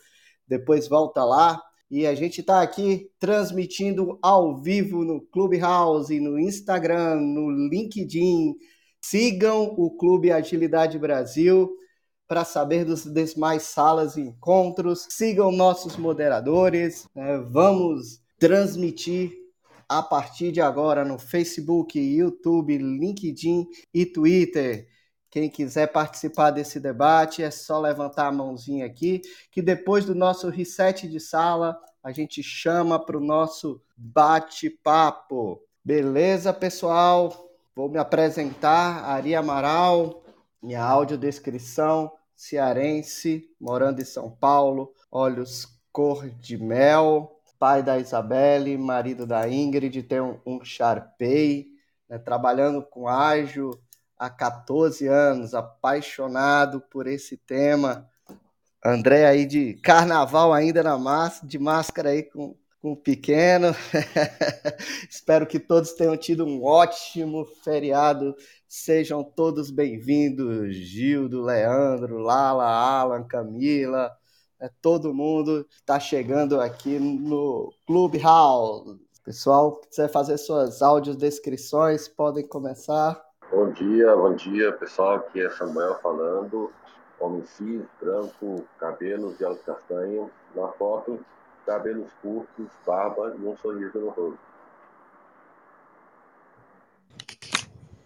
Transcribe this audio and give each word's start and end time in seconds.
depois 0.48 0.88
volta 0.88 1.24
lá. 1.24 1.62
E 1.90 2.06
a 2.06 2.14
gente 2.14 2.40
está 2.40 2.60
aqui 2.60 3.10
transmitindo 3.18 4.18
ao 4.22 4.60
vivo 4.60 5.04
no 5.04 5.20
Clubhouse, 5.20 6.20
no 6.20 6.38
Instagram, 6.38 7.16
no 7.16 7.50
LinkedIn, 7.50 8.54
Sigam 9.00 9.74
o 9.76 9.96
Clube 9.96 10.30
Agilidade 10.30 10.98
Brasil 10.98 11.70
para 12.26 12.44
saber 12.44 12.84
dos 12.84 13.04
demais 13.04 13.62
salas 13.62 14.16
e 14.16 14.20
encontros. 14.20 15.06
Sigam 15.08 15.50
nossos 15.50 15.96
moderadores. 15.96 17.06
Né? 17.14 17.38
Vamos 17.50 18.20
transmitir 18.38 19.32
a 19.88 20.02
partir 20.02 20.52
de 20.52 20.60
agora 20.60 21.04
no 21.04 21.18
Facebook, 21.18 21.98
YouTube, 21.98 22.76
LinkedIn 22.76 23.66
e 23.94 24.04
Twitter. 24.04 24.86
Quem 25.30 25.50
quiser 25.50 25.88
participar 25.88 26.50
desse 26.50 26.80
debate 26.80 27.42
é 27.42 27.50
só 27.50 27.78
levantar 27.78 28.28
a 28.28 28.32
mãozinha 28.32 28.86
aqui, 28.86 29.20
que 29.50 29.60
depois 29.60 30.04
do 30.04 30.14
nosso 30.14 30.48
reset 30.48 31.06
de 31.06 31.20
sala, 31.20 31.78
a 32.02 32.10
gente 32.12 32.42
chama 32.42 32.98
para 32.98 33.18
o 33.18 33.24
nosso 33.24 33.82
bate-papo. 33.96 35.60
Beleza, 35.84 36.52
pessoal? 36.52 37.50
Vou 37.74 37.90
me 37.90 37.98
apresentar, 37.98 39.04
Ari 39.04 39.34
Amaral, 39.34 40.22
minha 40.62 40.82
audiodescrição, 40.82 42.10
cearense, 42.34 43.48
morando 43.60 44.00
em 44.00 44.04
São 44.04 44.30
Paulo, 44.30 44.94
olhos 45.10 45.66
cor 45.92 46.28
de 46.30 46.56
mel, 46.56 47.38
pai 47.58 47.82
da 47.82 47.98
Isabelle, 47.98 48.78
marido 48.78 49.26
da 49.26 49.48
Ingrid, 49.48 50.02
tem 50.04 50.20
um, 50.20 50.38
um 50.46 50.64
Sharpei, 50.64 51.66
né, 52.08 52.18
trabalhando 52.18 52.82
com 52.82 53.08
ágil 53.08 53.70
há 54.18 54.28
14 54.28 55.06
anos, 55.06 55.54
apaixonado 55.54 56.80
por 56.80 57.06
esse 57.06 57.36
tema. 57.36 58.08
André 58.84 59.26
aí 59.26 59.46
de 59.46 59.74
carnaval 59.74 60.52
ainda 60.52 60.82
na 60.82 60.98
massa, 60.98 61.46
de 61.46 61.58
máscara 61.58 62.10
aí 62.10 62.22
com 62.22 62.56
com 62.80 62.92
o 62.92 62.96
pequeno. 62.96 63.68
Espero 65.10 65.46
que 65.46 65.58
todos 65.58 65.92
tenham 65.92 66.16
tido 66.16 66.44
um 66.46 66.64
ótimo 66.64 67.44
feriado. 67.44 68.34
Sejam 68.68 69.22
todos 69.24 69.70
bem-vindos, 69.70 70.74
Gildo, 70.76 71.42
Leandro, 71.42 72.18
Lala, 72.18 72.66
Alan, 72.66 73.24
Camila, 73.24 74.10
é, 74.60 74.70
todo 74.80 75.14
mundo 75.14 75.66
está 75.70 75.98
chegando 75.98 76.60
aqui 76.60 76.98
no 76.98 77.72
Clubhouse. 77.86 78.98
Pessoal, 79.24 79.80
quiser 79.80 80.10
fazer 80.10 80.38
suas 80.38 80.80
audiodescrições, 80.80 82.08
podem 82.08 82.46
começar. 82.46 83.27
Bom 83.50 83.70
dia, 83.72 84.14
bom 84.14 84.34
dia, 84.34 84.70
pessoal. 84.72 85.16
Aqui 85.16 85.40
é 85.40 85.48
Samuel 85.48 85.98
falando. 86.02 86.70
Homem 87.18 87.42
cis, 87.46 87.82
branco, 87.98 88.66
cabelos 88.78 89.38
de 89.38 89.44
alto 89.44 89.62
castanho. 89.64 90.30
Na 90.54 90.68
foto, 90.68 91.18
cabelos 91.64 92.12
curtos, 92.20 92.66
barba 92.86 93.34
e 93.38 93.46
um 93.46 93.56
sorriso 93.56 93.98
no 93.98 94.10
rosto. 94.10 94.38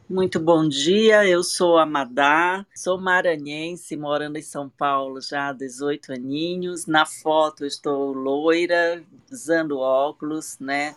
Muito 0.08 0.38
bom 0.38 0.68
dia, 0.68 1.26
eu 1.26 1.42
sou 1.42 1.76
a 1.76 1.86
Madá, 1.86 2.64
sou 2.72 3.00
maranhense, 3.00 3.96
morando 3.96 4.36
em 4.36 4.42
São 4.42 4.68
Paulo 4.68 5.20
já 5.20 5.48
há 5.48 5.52
18 5.52 6.12
aninhos. 6.12 6.86
Na 6.86 7.04
foto 7.04 7.66
estou 7.66 8.12
loira, 8.12 9.02
usando 9.28 9.80
óculos, 9.80 10.56
né? 10.60 10.94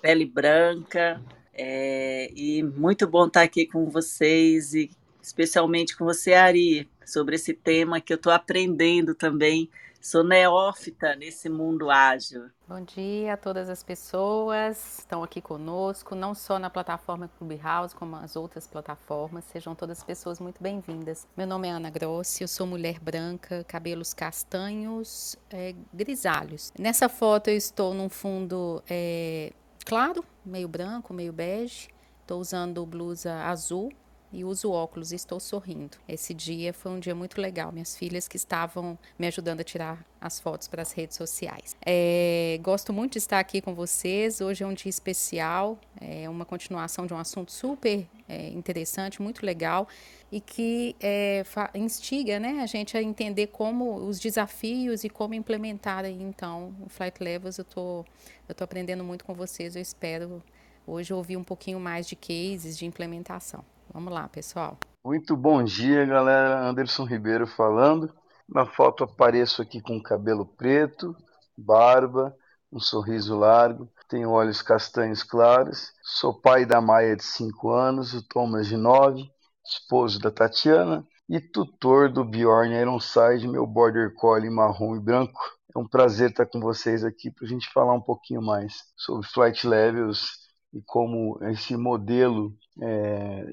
Pele 0.00 0.24
branca. 0.24 1.20
É, 1.58 2.30
e 2.34 2.62
muito 2.62 3.06
bom 3.06 3.26
estar 3.26 3.42
aqui 3.42 3.66
com 3.66 3.90
vocês 3.90 4.74
e 4.74 4.90
especialmente 5.20 5.96
com 5.96 6.04
você, 6.04 6.32
Ari, 6.32 6.88
sobre 7.04 7.34
esse 7.34 7.52
tema 7.52 8.00
que 8.00 8.12
eu 8.12 8.16
estou 8.16 8.32
aprendendo 8.32 9.14
também 9.14 9.68
Sou 10.00 10.22
neófita 10.22 11.16
nesse 11.16 11.48
mundo 11.48 11.90
ágil. 11.90 12.48
Bom 12.68 12.80
dia 12.82 13.34
a 13.34 13.36
todas 13.36 13.68
as 13.68 13.82
pessoas 13.82 14.76
que 14.76 15.00
estão 15.00 15.22
aqui 15.24 15.40
conosco, 15.40 16.14
não 16.14 16.34
só 16.34 16.58
na 16.58 16.70
plataforma 16.70 17.28
Clubhouse, 17.36 17.94
como 17.94 18.14
as 18.16 18.36
outras 18.36 18.66
plataformas. 18.66 19.44
Sejam 19.44 19.74
todas 19.74 20.04
pessoas 20.04 20.38
muito 20.38 20.62
bem-vindas. 20.62 21.26
Meu 21.36 21.46
nome 21.46 21.66
é 21.66 21.72
Ana 21.72 21.90
Grossi, 21.90 22.42
eu 22.42 22.48
sou 22.48 22.66
mulher 22.66 23.00
branca, 23.00 23.64
cabelos 23.64 24.14
castanhos, 24.14 25.36
é, 25.50 25.74
grisalhos. 25.92 26.72
Nessa 26.78 27.08
foto 27.08 27.48
eu 27.48 27.56
estou 27.56 27.92
num 27.92 28.08
fundo 28.08 28.82
é, 28.88 29.52
claro, 29.88 30.22
meio 30.44 30.68
branco, 30.68 31.14
meio 31.14 31.32
bege. 31.32 31.88
Estou 32.20 32.42
usando 32.42 32.84
blusa 32.84 33.44
azul 33.44 33.90
e 34.32 34.44
uso 34.44 34.70
óculos 34.70 35.12
e 35.12 35.14
estou 35.14 35.40
sorrindo. 35.40 35.96
Esse 36.08 36.34
dia 36.34 36.72
foi 36.72 36.92
um 36.92 36.98
dia 36.98 37.14
muito 37.14 37.40
legal. 37.40 37.72
Minhas 37.72 37.96
filhas 37.96 38.28
que 38.28 38.36
estavam 38.36 38.98
me 39.18 39.26
ajudando 39.26 39.60
a 39.60 39.64
tirar 39.64 40.04
as 40.20 40.40
fotos 40.40 40.68
para 40.68 40.82
as 40.82 40.92
redes 40.92 41.16
sociais. 41.16 41.76
É, 41.84 42.58
gosto 42.62 42.92
muito 42.92 43.12
de 43.12 43.18
estar 43.18 43.38
aqui 43.38 43.60
com 43.60 43.74
vocês. 43.74 44.40
Hoje 44.40 44.64
é 44.64 44.66
um 44.66 44.74
dia 44.74 44.90
especial, 44.90 45.78
é 46.00 46.28
uma 46.28 46.44
continuação 46.44 47.06
de 47.06 47.14
um 47.14 47.18
assunto 47.18 47.52
super 47.52 48.06
é, 48.28 48.48
interessante, 48.48 49.22
muito 49.22 49.46
legal 49.46 49.88
e 50.30 50.40
que 50.40 50.94
é, 51.00 51.42
instiga 51.74 52.38
né, 52.38 52.60
a 52.60 52.66
gente 52.66 52.96
a 52.96 53.02
entender 53.02 53.46
como 53.46 53.96
os 53.96 54.20
desafios 54.20 55.04
e 55.04 55.08
como 55.08 55.34
implementar 55.34 56.04
aí, 56.04 56.22
então 56.22 56.74
o 56.84 56.88
Flight 56.88 57.22
Levels. 57.22 57.58
Eu 57.58 57.64
tô, 57.64 58.04
eu 58.48 58.54
tô 58.54 58.64
aprendendo 58.64 59.02
muito 59.02 59.24
com 59.24 59.32
vocês. 59.34 59.74
Eu 59.74 59.82
espero 59.82 60.42
hoje 60.86 61.12
ouvir 61.12 61.36
um 61.36 61.44
pouquinho 61.44 61.80
mais 61.80 62.06
de 62.06 62.16
cases 62.16 62.76
de 62.76 62.84
implementação. 62.84 63.64
Vamos 63.92 64.12
lá, 64.12 64.28
pessoal. 64.28 64.76
Muito 65.04 65.36
bom 65.36 65.62
dia, 65.62 66.04
galera. 66.04 66.68
Anderson 66.68 67.04
Ribeiro 67.04 67.46
falando. 67.46 68.12
Na 68.48 68.64
foto 68.64 69.04
apareço 69.04 69.60
aqui 69.60 69.80
com 69.80 70.02
cabelo 70.02 70.46
preto, 70.46 71.14
barba, 71.56 72.34
um 72.72 72.80
sorriso 72.80 73.36
largo, 73.36 73.90
tenho 74.08 74.30
olhos 74.30 74.62
castanhos 74.62 75.22
claros, 75.22 75.92
sou 76.02 76.32
pai 76.32 76.64
da 76.64 76.80
Maia 76.80 77.14
de 77.14 77.24
5 77.24 77.70
anos, 77.70 78.14
o 78.14 78.26
Thomas 78.26 78.66
de 78.66 78.76
9, 78.76 79.30
esposo 79.64 80.18
da 80.18 80.30
Tatiana 80.30 81.06
e 81.28 81.40
tutor 81.40 82.10
do 82.10 82.24
Bjorn 82.24 82.74
Ironside, 82.74 83.46
meu 83.46 83.66
border 83.66 84.14
collie 84.14 84.48
marrom 84.48 84.96
e 84.96 85.00
branco. 85.00 85.38
É 85.74 85.78
um 85.78 85.86
prazer 85.86 86.30
estar 86.30 86.46
com 86.46 86.58
vocês 86.58 87.04
aqui 87.04 87.30
para 87.30 87.44
a 87.44 87.48
gente 87.48 87.70
falar 87.70 87.92
um 87.92 88.00
pouquinho 88.00 88.40
mais 88.40 88.84
sobre 88.96 89.28
flight 89.28 89.66
levels 89.66 90.47
e 90.72 90.82
como 90.82 91.38
esse 91.44 91.76
modelo 91.76 92.54
é, 92.80 93.44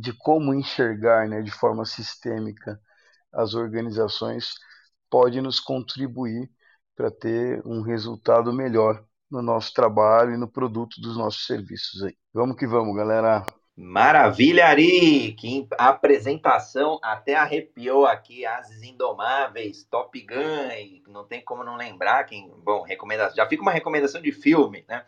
de, 0.00 0.12
como 0.14 0.54
enxergar 0.54 1.28
né, 1.28 1.42
de 1.42 1.50
forma 1.50 1.84
sistêmica 1.84 2.80
as 3.32 3.54
organizações 3.54 4.54
pode 5.10 5.40
nos 5.40 5.60
contribuir 5.60 6.50
para 6.96 7.10
ter 7.10 7.60
um 7.66 7.82
resultado 7.82 8.52
melhor 8.52 9.04
no 9.30 9.42
nosso 9.42 9.72
trabalho 9.72 10.34
e 10.34 10.38
no 10.38 10.48
produto 10.48 11.00
dos 11.00 11.16
nossos 11.16 11.46
serviços 11.46 12.02
aí. 12.02 12.16
Vamos 12.32 12.56
que 12.56 12.66
vamos, 12.66 12.94
galera. 12.96 13.44
Maravilha, 13.76 14.68
Ari! 14.68 15.32
Que 15.32 15.66
apresentação 15.76 17.00
até 17.02 17.34
arrepiou 17.34 18.06
aqui, 18.06 18.46
Ases 18.46 18.82
Indomáveis, 18.84 19.84
Top 19.90 20.20
Gun, 20.20 21.12
não 21.12 21.24
tem 21.24 21.42
como 21.42 21.64
não 21.64 21.76
lembrar 21.76 22.22
quem. 22.24 22.52
Bom, 22.62 22.82
recomendação. 22.82 23.34
Já 23.34 23.48
fica 23.48 23.62
uma 23.62 23.72
recomendação 23.72 24.22
de 24.22 24.30
filme, 24.30 24.84
né? 24.88 25.04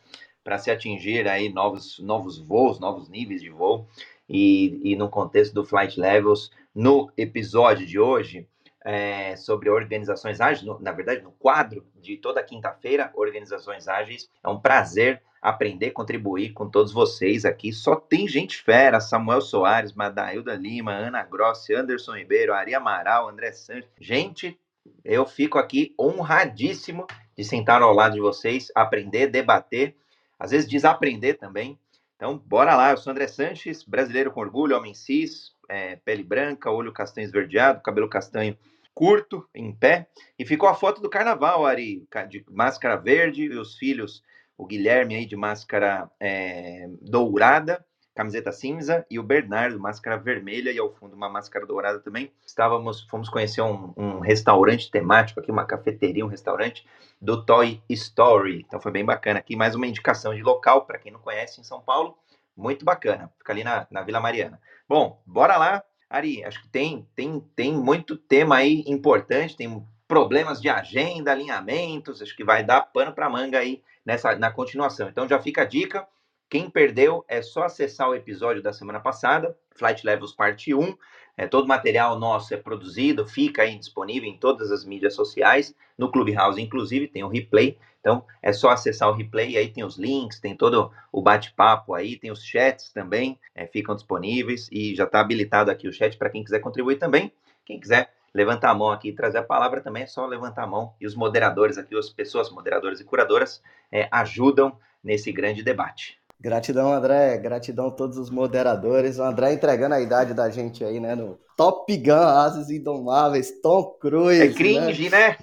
Para 0.46 0.58
se 0.58 0.70
atingir 0.70 1.26
aí 1.26 1.52
novos, 1.52 1.98
novos 1.98 2.38
voos, 2.38 2.78
novos 2.78 3.08
níveis 3.08 3.42
de 3.42 3.50
voo. 3.50 3.88
E, 4.28 4.92
e 4.92 4.94
no 4.94 5.08
contexto 5.08 5.52
do 5.52 5.64
Flight 5.64 5.98
Levels, 5.98 6.52
no 6.72 7.10
episódio 7.16 7.84
de 7.84 7.98
hoje, 7.98 8.46
é, 8.84 9.34
sobre 9.34 9.68
organizações 9.68 10.40
ágeis, 10.40 10.62
no, 10.64 10.78
na 10.78 10.92
verdade, 10.92 11.20
no 11.20 11.32
quadro 11.32 11.84
de 11.96 12.16
toda 12.16 12.44
quinta-feira, 12.44 13.10
Organizações 13.16 13.88
Ágeis. 13.88 14.30
É 14.40 14.48
um 14.48 14.60
prazer 14.60 15.20
aprender, 15.42 15.90
contribuir 15.90 16.52
com 16.52 16.70
todos 16.70 16.92
vocês 16.92 17.44
aqui. 17.44 17.72
Só 17.72 17.96
tem 17.96 18.28
gente 18.28 18.62
fera: 18.62 19.00
Samuel 19.00 19.40
Soares, 19.40 19.94
Madailda 19.94 20.54
Lima, 20.54 20.92
Ana 20.92 21.24
Grossi, 21.24 21.74
Anderson 21.74 22.18
Ribeiro, 22.18 22.54
Ari 22.54 22.72
Amaral, 22.72 23.28
André 23.28 23.50
Santos. 23.50 23.90
Gente, 24.00 24.56
eu 25.04 25.26
fico 25.26 25.58
aqui 25.58 25.92
honradíssimo 25.98 27.04
de 27.36 27.42
sentar 27.42 27.82
ao 27.82 27.92
lado 27.92 28.14
de 28.14 28.20
vocês, 28.20 28.70
aprender, 28.76 29.26
debater, 29.26 29.96
às 30.38 30.50
vezes 30.50 30.68
desaprender 30.68 31.38
também. 31.38 31.78
Então, 32.16 32.38
bora 32.38 32.74
lá. 32.74 32.90
Eu 32.90 32.96
sou 32.96 33.10
André 33.10 33.28
Sanches, 33.28 33.82
brasileiro 33.82 34.30
com 34.30 34.40
orgulho, 34.40 34.76
homem 34.76 34.94
cis, 34.94 35.52
é, 35.68 35.96
pele 35.96 36.22
branca, 36.22 36.70
olho 36.70 36.92
castanho 36.92 37.26
esverdeado, 37.26 37.82
cabelo 37.82 38.08
castanho 38.08 38.56
curto, 38.94 39.46
em 39.54 39.74
pé. 39.74 40.08
E 40.38 40.46
ficou 40.46 40.68
a 40.68 40.74
foto 40.74 41.02
do 41.02 41.10
carnaval, 41.10 41.66
Ari, 41.66 42.06
de 42.28 42.44
máscara 42.50 42.96
verde, 42.96 43.44
e 43.44 43.58
os 43.58 43.76
filhos, 43.76 44.22
o 44.56 44.64
Guilherme 44.64 45.14
aí 45.14 45.26
de 45.26 45.36
máscara 45.36 46.10
é, 46.18 46.88
dourada, 47.02 47.84
camiseta 48.16 48.50
cinza, 48.50 49.04
e 49.10 49.18
o 49.18 49.22
Bernardo, 49.22 49.78
máscara 49.78 50.16
vermelha, 50.16 50.72
e 50.72 50.78
ao 50.78 50.90
fundo 50.90 51.14
uma 51.14 51.28
máscara 51.28 51.66
dourada 51.66 52.00
também. 52.00 52.32
Estávamos, 52.46 53.02
fomos 53.02 53.28
conhecer 53.28 53.60
um, 53.60 53.92
um 53.94 54.20
restaurante 54.20 54.90
temático 54.90 55.38
aqui, 55.38 55.52
uma 55.52 55.66
cafeteria, 55.66 56.24
um 56.24 56.28
restaurante 56.28 56.86
do 57.20 57.44
Toy 57.44 57.82
Story. 57.90 58.64
Então 58.66 58.80
foi 58.80 58.90
bem 58.90 59.04
bacana 59.04 59.38
aqui. 59.38 59.54
Mais 59.54 59.74
uma 59.74 59.86
indicação 59.86 60.34
de 60.34 60.42
local, 60.42 60.86
para 60.86 60.98
quem 60.98 61.12
não 61.12 61.20
conhece, 61.20 61.60
em 61.60 61.64
São 61.64 61.78
Paulo. 61.78 62.16
Muito 62.56 62.86
bacana. 62.86 63.30
Fica 63.36 63.52
ali 63.52 63.62
na, 63.62 63.86
na 63.90 64.00
Vila 64.02 64.18
Mariana. 64.18 64.58
Bom, 64.88 65.20
bora 65.26 65.58
lá. 65.58 65.84
Ari, 66.08 66.42
acho 66.42 66.62
que 66.62 66.68
tem, 66.68 67.06
tem, 67.14 67.40
tem 67.54 67.74
muito 67.74 68.16
tema 68.16 68.56
aí 68.56 68.82
importante, 68.86 69.56
tem 69.56 69.84
problemas 70.08 70.60
de 70.62 70.68
agenda, 70.70 71.32
alinhamentos, 71.32 72.22
acho 72.22 72.34
que 72.34 72.44
vai 72.44 72.64
dar 72.64 72.80
pano 72.80 73.12
para 73.12 73.28
manga 73.28 73.58
aí 73.58 73.82
nessa 74.04 74.36
na 74.36 74.50
continuação. 74.50 75.08
Então 75.08 75.28
já 75.28 75.38
fica 75.38 75.62
a 75.62 75.64
dica, 75.66 76.06
quem 76.48 76.70
perdeu 76.70 77.24
é 77.26 77.42
só 77.42 77.64
acessar 77.64 78.08
o 78.08 78.14
episódio 78.14 78.62
da 78.62 78.72
semana 78.72 79.00
passada, 79.00 79.56
Flight 79.74 80.06
Levels 80.06 80.32
Parte 80.32 80.72
1. 80.72 80.96
É, 81.36 81.46
todo 81.46 81.66
material 81.66 82.18
nosso 82.18 82.54
é 82.54 82.56
produzido, 82.56 83.26
fica 83.26 83.62
aí 83.62 83.76
disponível 83.76 84.28
em 84.28 84.38
todas 84.38 84.70
as 84.70 84.84
mídias 84.84 85.14
sociais, 85.14 85.74
no 85.98 86.10
Clubhouse, 86.10 86.62
inclusive, 86.62 87.08
tem 87.08 87.24
o 87.24 87.28
replay. 87.28 87.76
Então 88.00 88.24
é 88.40 88.52
só 88.52 88.70
acessar 88.70 89.10
o 89.10 89.12
replay, 89.12 89.56
aí 89.56 89.68
tem 89.68 89.82
os 89.82 89.98
links, 89.98 90.38
tem 90.38 90.56
todo 90.56 90.92
o 91.10 91.20
bate-papo 91.20 91.92
aí, 91.92 92.16
tem 92.16 92.30
os 92.30 92.44
chats 92.44 92.92
também, 92.92 93.38
é, 93.52 93.66
ficam 93.66 93.96
disponíveis 93.96 94.68
e 94.70 94.94
já 94.94 95.02
está 95.04 95.20
habilitado 95.20 95.70
aqui 95.70 95.88
o 95.88 95.92
chat 95.92 96.16
para 96.16 96.30
quem 96.30 96.44
quiser 96.44 96.60
contribuir 96.60 96.96
também. 96.96 97.32
Quem 97.64 97.80
quiser 97.80 98.12
levantar 98.32 98.70
a 98.70 98.74
mão 98.74 98.92
aqui 98.92 99.08
e 99.08 99.12
trazer 99.12 99.38
a 99.38 99.42
palavra 99.42 99.80
também 99.80 100.04
é 100.04 100.06
só 100.06 100.24
levantar 100.24 100.62
a 100.62 100.66
mão. 100.68 100.94
E 101.00 101.06
os 101.06 101.16
moderadores 101.16 101.76
aqui, 101.76 101.98
as 101.98 102.08
pessoas 102.08 102.48
moderadoras 102.50 103.00
e 103.00 103.04
curadoras, 103.04 103.60
é, 103.90 104.08
ajudam 104.12 104.78
nesse 105.02 105.32
grande 105.32 105.64
debate. 105.64 106.16
Gratidão, 106.38 106.92
André. 106.92 107.38
Gratidão 107.38 107.88
a 107.88 107.90
todos 107.90 108.18
os 108.18 108.30
moderadores. 108.30 109.18
O 109.18 109.22
André 109.22 109.54
entregando 109.54 109.94
a 109.94 110.00
idade 110.00 110.34
da 110.34 110.50
gente 110.50 110.84
aí, 110.84 111.00
né? 111.00 111.14
No 111.14 111.38
Top 111.56 111.96
Gun, 111.96 112.12
Ases 112.12 112.70
Indomáveis, 112.70 113.60
Tom 113.62 113.96
Cruise. 113.98 114.42
É 114.42 114.52
cringe, 114.52 115.08
né? 115.08 115.30
né? 115.30 115.38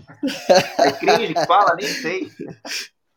É 0.77 0.91
cringe 0.91 1.33
fala, 1.47 1.75
nem 1.75 1.87
sei. 1.87 2.29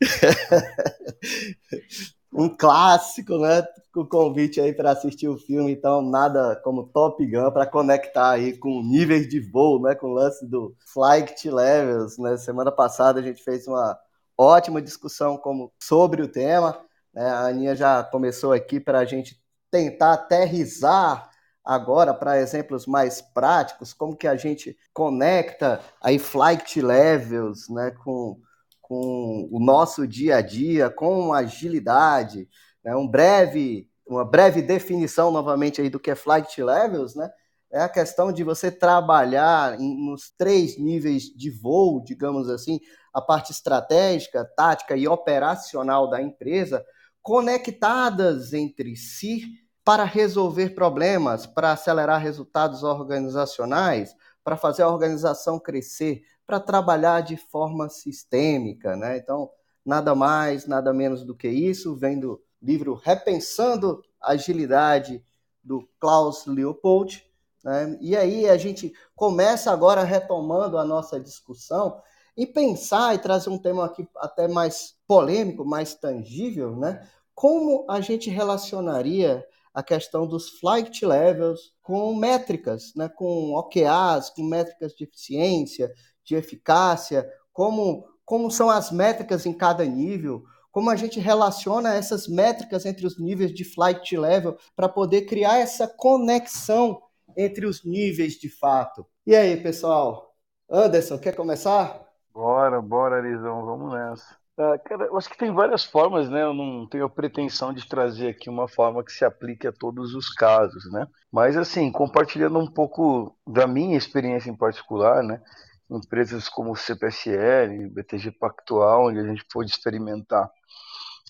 um 2.33 2.49
clássico, 2.49 3.39
né? 3.39 3.63
Com 3.93 4.01
o 4.01 4.09
convite 4.09 4.61
aí 4.61 4.75
para 4.75 4.91
assistir 4.91 5.29
o 5.29 5.39
filme, 5.39 5.73
então 5.73 6.03
nada 6.03 6.61
como 6.63 6.89
Top 6.89 7.25
Gun 7.25 7.51
para 7.51 7.67
conectar 7.67 8.31
aí 8.31 8.57
com 8.57 8.83
níveis 8.83 9.29
de 9.29 9.41
voo, 9.41 9.81
né? 9.81 9.95
Com 9.95 10.09
o 10.09 10.15
lance 10.15 10.47
do 10.47 10.75
flight 10.93 11.51
levels, 11.51 12.19
né? 12.19 12.37
Semana 12.37 12.73
passada 12.73 13.21
a 13.21 13.23
gente 13.23 13.43
fez 13.43 13.67
uma 13.67 13.99
ótima 14.37 14.83
discussão 14.83 15.37
como 15.37 15.73
sobre 15.83 16.23
o 16.23 16.29
tema. 16.29 16.79
Né? 17.17 17.27
A 17.27 17.47
Aninha 17.47 17.75
já 17.75 18.05
começou 18.05 18.53
aqui 18.53 18.79
para 18.79 18.99
a 18.99 19.05
gente 19.07 19.43
tentar 19.71 20.13
aterrizar 20.13 21.31
agora 21.65 22.15
para 22.15 22.39
exemplos 22.39 22.87
mais 22.87 23.21
práticos, 23.21 23.93
como 23.93 24.15
que 24.15 24.29
a 24.29 24.37
gente 24.37 24.77
conecta 24.93 25.81
aí 26.01 26.19
flight 26.19 26.81
levels 26.81 27.69
né, 27.69 27.91
com, 28.05 28.39
com 28.81 29.49
o 29.51 29.59
nosso 29.59 30.07
dia 30.07 30.37
a 30.37 30.41
dia, 30.43 30.89
com 30.91 31.33
agilidade, 31.33 32.49
né, 32.85 32.95
um 32.95 33.09
breve, 33.09 33.91
uma 34.07 34.25
breve 34.25 34.63
definição 34.63 35.33
novamente 35.33 35.81
aí 35.81 35.91
do 35.91 35.99
que 35.99 36.13
é 36.13 36.15
flight 36.15 36.63
levels, 36.63 37.17
né, 37.17 37.29
é 37.73 37.81
a 37.81 37.89
questão 37.89 38.33
de 38.33 38.45
você 38.45 38.71
trabalhar 38.71 39.81
em, 39.81 40.07
nos 40.07 40.31
três 40.31 40.79
níveis 40.79 41.25
de 41.25 41.51
voo, 41.51 42.01
digamos 42.01 42.49
assim, 42.49 42.79
a 43.13 43.21
parte 43.21 43.51
estratégica, 43.51 44.45
tática 44.57 44.97
e 44.97 45.09
operacional 45.09 46.09
da 46.09 46.23
empresa, 46.23 46.85
conectadas 47.27 48.53
entre 48.53 48.95
si 48.95 49.59
para 49.85 50.05
resolver 50.05 50.77
problemas, 50.77 51.45
para 51.45 51.73
acelerar 51.73 52.23
resultados 52.23 52.85
organizacionais, 52.85 54.15
para 54.45 54.57
fazer 54.57 54.83
a 54.83 54.89
organização 54.89 55.59
crescer, 55.59 56.23
para 56.47 56.61
trabalhar 56.61 57.23
de 57.23 57.37
forma 57.37 57.89
sistêmica, 57.89 58.95
né? 58.95 59.19
Então, 59.19 59.51
nada 59.85 60.15
mais, 60.15 60.69
nada 60.69 60.95
menos 60.95 61.25
do 61.25 61.35
que 61.35 61.49
isso, 61.49 61.97
vem 61.97 62.21
do 62.21 62.41
livro 62.63 62.95
Repensando 62.95 64.01
Agilidade 64.23 65.21
do 65.65 65.85
Klaus 65.99 66.47
Leopold, 66.47 67.27
né? 67.65 67.99
E 68.01 68.17
aí 68.17 68.49
a 68.49 68.57
gente 68.57 68.93
começa 69.17 69.73
agora 69.73 70.05
retomando 70.05 70.79
a 70.79 70.85
nossa 70.85 71.19
discussão 71.19 72.01
e 72.37 72.47
pensar 72.47 73.17
e 73.17 73.19
trazer 73.19 73.51
um 73.51 73.59
tema 73.59 73.85
aqui 73.85 74.07
até 74.19 74.47
mais 74.47 74.95
polêmico, 75.09 75.65
mais 75.65 75.95
tangível, 75.95 76.77
né? 76.77 77.05
Como 77.37 77.85
a 77.87 78.01
gente 78.01 78.31
relacionaria 78.31 79.47
a 79.75 79.83
questão 79.83 80.27
dos 80.27 80.59
flight 80.59 81.05
levels 81.05 81.75
com 81.83 82.15
métricas, 82.15 82.95
né, 82.97 83.11
com 83.11 83.53
OKRs, 83.53 84.31
com 84.35 84.43
métricas 84.43 84.95
de 84.95 85.05
eficiência, 85.05 85.93
de 86.25 86.35
eficácia, 86.35 87.31
como, 87.53 88.09
como 88.25 88.51
são 88.51 88.71
as 88.71 88.91
métricas 88.91 89.45
em 89.45 89.53
cada 89.53 89.85
nível, 89.85 90.45
como 90.73 90.89
a 90.89 90.97
gente 90.97 91.21
relaciona 91.21 91.95
essas 91.95 92.27
métricas 92.27 92.87
entre 92.87 93.07
os 93.07 93.19
níveis 93.21 93.53
de 93.53 93.65
flight 93.65 94.17
level 94.17 94.57
para 94.75 94.89
poder 94.89 95.27
criar 95.27 95.59
essa 95.59 95.87
conexão 95.87 97.03
entre 97.37 97.67
os 97.67 97.85
níveis 97.85 98.33
de 98.33 98.49
fato. 98.49 99.07
E 99.27 99.37
aí, 99.37 99.63
pessoal? 99.63 100.35
Anderson, 100.71 101.19
quer 101.19 101.37
começar? 101.37 102.03
Bora, 102.33 102.81
bora, 102.81 103.17
Arizão, 103.17 103.67
vamos 103.67 103.93
nessa. 103.93 104.46
Ah, 104.59 104.79
cara, 104.79 105.05
eu 105.05 105.17
acho 105.19 105.29
que 105.29 105.37
tem 105.37 105.53
várias 105.53 105.85
formas, 105.85 106.31
né? 106.31 106.43
Eu 106.43 106.55
não 106.55 106.89
tenho 106.89 107.05
a 107.05 107.11
pretensão 107.11 107.75
de 107.75 107.87
trazer 107.87 108.29
aqui 108.29 108.49
uma 108.49 108.67
forma 108.67 109.05
que 109.05 109.13
se 109.13 109.23
aplique 109.25 109.67
a 109.67 109.73
todos 109.73 110.15
os 110.15 110.31
casos, 110.33 110.91
né? 110.91 111.07
Mas, 111.31 111.59
assim, 111.59 111.93
compartilhando 111.93 112.59
um 112.59 112.67
pouco 112.67 113.37
da 113.47 113.67
minha 113.67 113.99
experiência 113.99 114.49
em 114.49 114.57
particular, 114.57 115.23
né? 115.23 115.43
Empresas 115.91 116.49
como 116.49 116.75
CPSL, 116.75 117.91
BTG 117.91 118.33
Pactual, 118.33 119.09
onde 119.09 119.21
a 119.21 119.25
gente 119.25 119.45
pôde 119.53 119.71
experimentar 119.71 120.51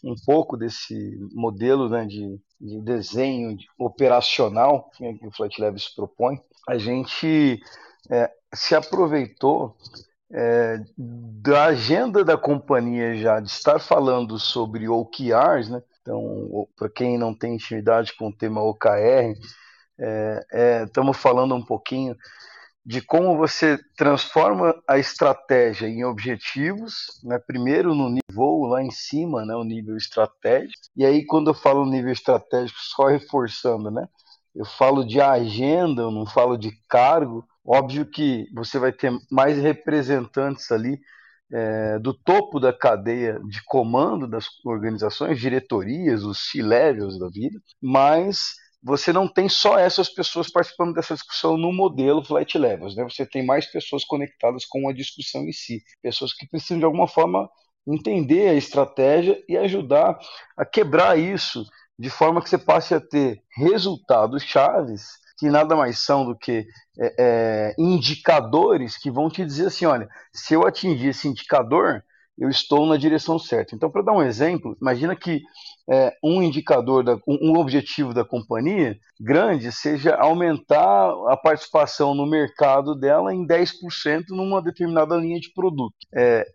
um 0.05 0.15
pouco 0.25 0.57
desse 0.57 0.95
modelo 1.33 1.89
né, 1.89 2.05
de, 2.07 2.41
de 2.61 2.81
desenho 2.83 3.57
de 3.57 3.67
operacional 3.79 4.89
que 4.91 5.27
o 5.27 5.33
Flat 5.33 5.61
Labs 5.61 5.89
propõe, 5.89 6.41
a 6.69 6.79
gente 6.79 7.61
é, 8.11 8.31
se 8.55 8.75
aproveitou 8.75 9.77
é, 10.33 10.81
da 10.97 11.67
agenda 11.67 12.25
da 12.25 12.37
companhia 12.37 13.15
já 13.17 13.41
de 13.41 13.49
estar 13.49 13.79
falando 13.79 14.39
sobre 14.39 14.89
OKRs, 14.89 15.69
né? 15.71 15.83
Então, 16.03 16.69
para 16.77 16.89
quem 16.89 17.19
não 17.19 17.35
tem 17.35 17.55
intimidade 17.55 18.15
com 18.17 18.29
o 18.29 18.33
tema 18.33 18.63
OKR, 18.63 19.35
estamos 20.85 21.17
é, 21.17 21.19
é, 21.19 21.23
falando 21.23 21.55
um 21.55 21.65
pouquinho 21.65 22.17
de 22.85 23.01
como 23.01 23.37
você 23.37 23.77
transforma 23.97 24.81
a 24.89 24.97
estratégia 24.97 25.89
em 25.89 26.05
objetivos, 26.05 27.21
né? 27.25 27.37
primeiro 27.37 27.93
no 27.97 28.09
nível 28.09 28.61
lá 28.69 28.81
em 28.81 28.93
cima, 28.93 29.45
né? 29.45 29.57
o 29.57 29.65
nível 29.65 29.97
estratégico, 29.97 30.87
e 30.97 31.05
aí 31.05 31.27
quando 31.27 31.51
eu 31.51 31.55
falo 31.55 31.85
nível 31.85 32.13
estratégico, 32.13 32.79
só 32.81 33.07
reforçando, 33.07 33.91
né? 33.91 34.07
eu 34.55 34.65
falo 34.65 35.05
de 35.05 35.21
agenda, 35.21 36.03
eu 36.03 36.13
não 36.13 36.25
falo 36.25 36.57
de 36.57 36.71
cargo, 36.89 37.45
Óbvio 37.67 38.07
que 38.07 38.47
você 38.55 38.79
vai 38.79 38.93
ter 38.93 39.13
mais 39.31 39.59
representantes 39.59 40.71
ali 40.71 41.01
é, 41.53 41.99
do 41.99 42.15
topo 42.15 42.61
da 42.61 42.73
cadeia 42.73 43.41
de 43.49 43.63
comando 43.65 44.29
das 44.29 44.47
organizações, 44.65 45.41
diretorias, 45.41 46.23
os 46.23 46.51
C-levels 46.51 47.19
da 47.19 47.29
vida, 47.29 47.59
mas 47.83 48.55
você 48.83 49.13
não 49.13 49.27
tem 49.27 49.49
só 49.49 49.79
essas 49.79 50.09
pessoas 50.09 50.51
participando 50.51 50.95
dessa 50.95 51.15
discussão 51.15 51.57
no 51.57 51.73
modelo 51.73 52.25
Flight 52.25 52.57
Levels, 52.57 52.95
né? 52.95 53.03
Você 53.05 53.27
tem 53.27 53.45
mais 53.45 53.67
pessoas 53.67 54.05
conectadas 54.05 54.65
com 54.65 54.89
a 54.89 54.93
discussão 54.93 55.43
em 55.43 55.53
si, 55.53 55.83
pessoas 56.01 56.33
que 56.33 56.49
precisam 56.49 56.79
de 56.79 56.85
alguma 56.85 57.09
forma 57.09 57.49
entender 57.87 58.49
a 58.49 58.55
estratégia 58.55 59.43
e 59.49 59.57
ajudar 59.57 60.17
a 60.57 60.65
quebrar 60.65 61.19
isso 61.19 61.65
de 61.99 62.11
forma 62.11 62.43
que 62.43 62.49
você 62.49 62.59
passe 62.59 62.95
a 62.95 63.01
ter 63.01 63.43
resultados 63.57 64.43
chaves 64.43 65.26
que 65.39 65.49
nada 65.49 65.77
mais 65.77 65.99
são 65.99 66.25
do 66.25 66.37
que 66.37 66.67
é, 66.99 67.15
é, 67.19 67.75
indicadores 67.79 68.97
que 68.97 69.11
vão 69.11 69.29
te 69.29 69.45
dizer 69.45 69.67
assim: 69.67 69.87
olha, 69.87 70.09
se 70.33 70.55
eu 70.55 70.67
atingir 70.67 71.09
esse 71.09 71.29
indicador, 71.29 72.03
eu 72.39 72.51
estou 72.51 72.87
na 72.87 72.97
direção 72.97 73.39
certa. 73.39 73.75
Então, 73.75 73.91
para 73.91 74.03
dar 74.03 74.13
um 74.13 74.23
exemplo, 74.23 74.77
imagina 74.81 75.17
que 75.17 75.43
é, 75.89 76.13
um 76.23 76.43
indicador, 76.43 77.03
da, 77.03 77.19
um, 77.27 77.57
objetivo 77.57 78.13
da 78.13 78.25
companhia 78.25 78.99
grande 79.19 79.73
seja 79.73 80.15
aumentar 80.17 81.11
a 81.29 81.37
participação 81.37 82.15
no 82.15 82.27
mercado 82.27 82.95
dela 82.95 83.33
em 83.33 83.47
10% 83.47 84.25
numa 84.31 84.61
determinada 84.61 85.17
linha 85.17 85.41
de 85.41 85.53
produto. 85.55 85.95
É, 86.15 86.47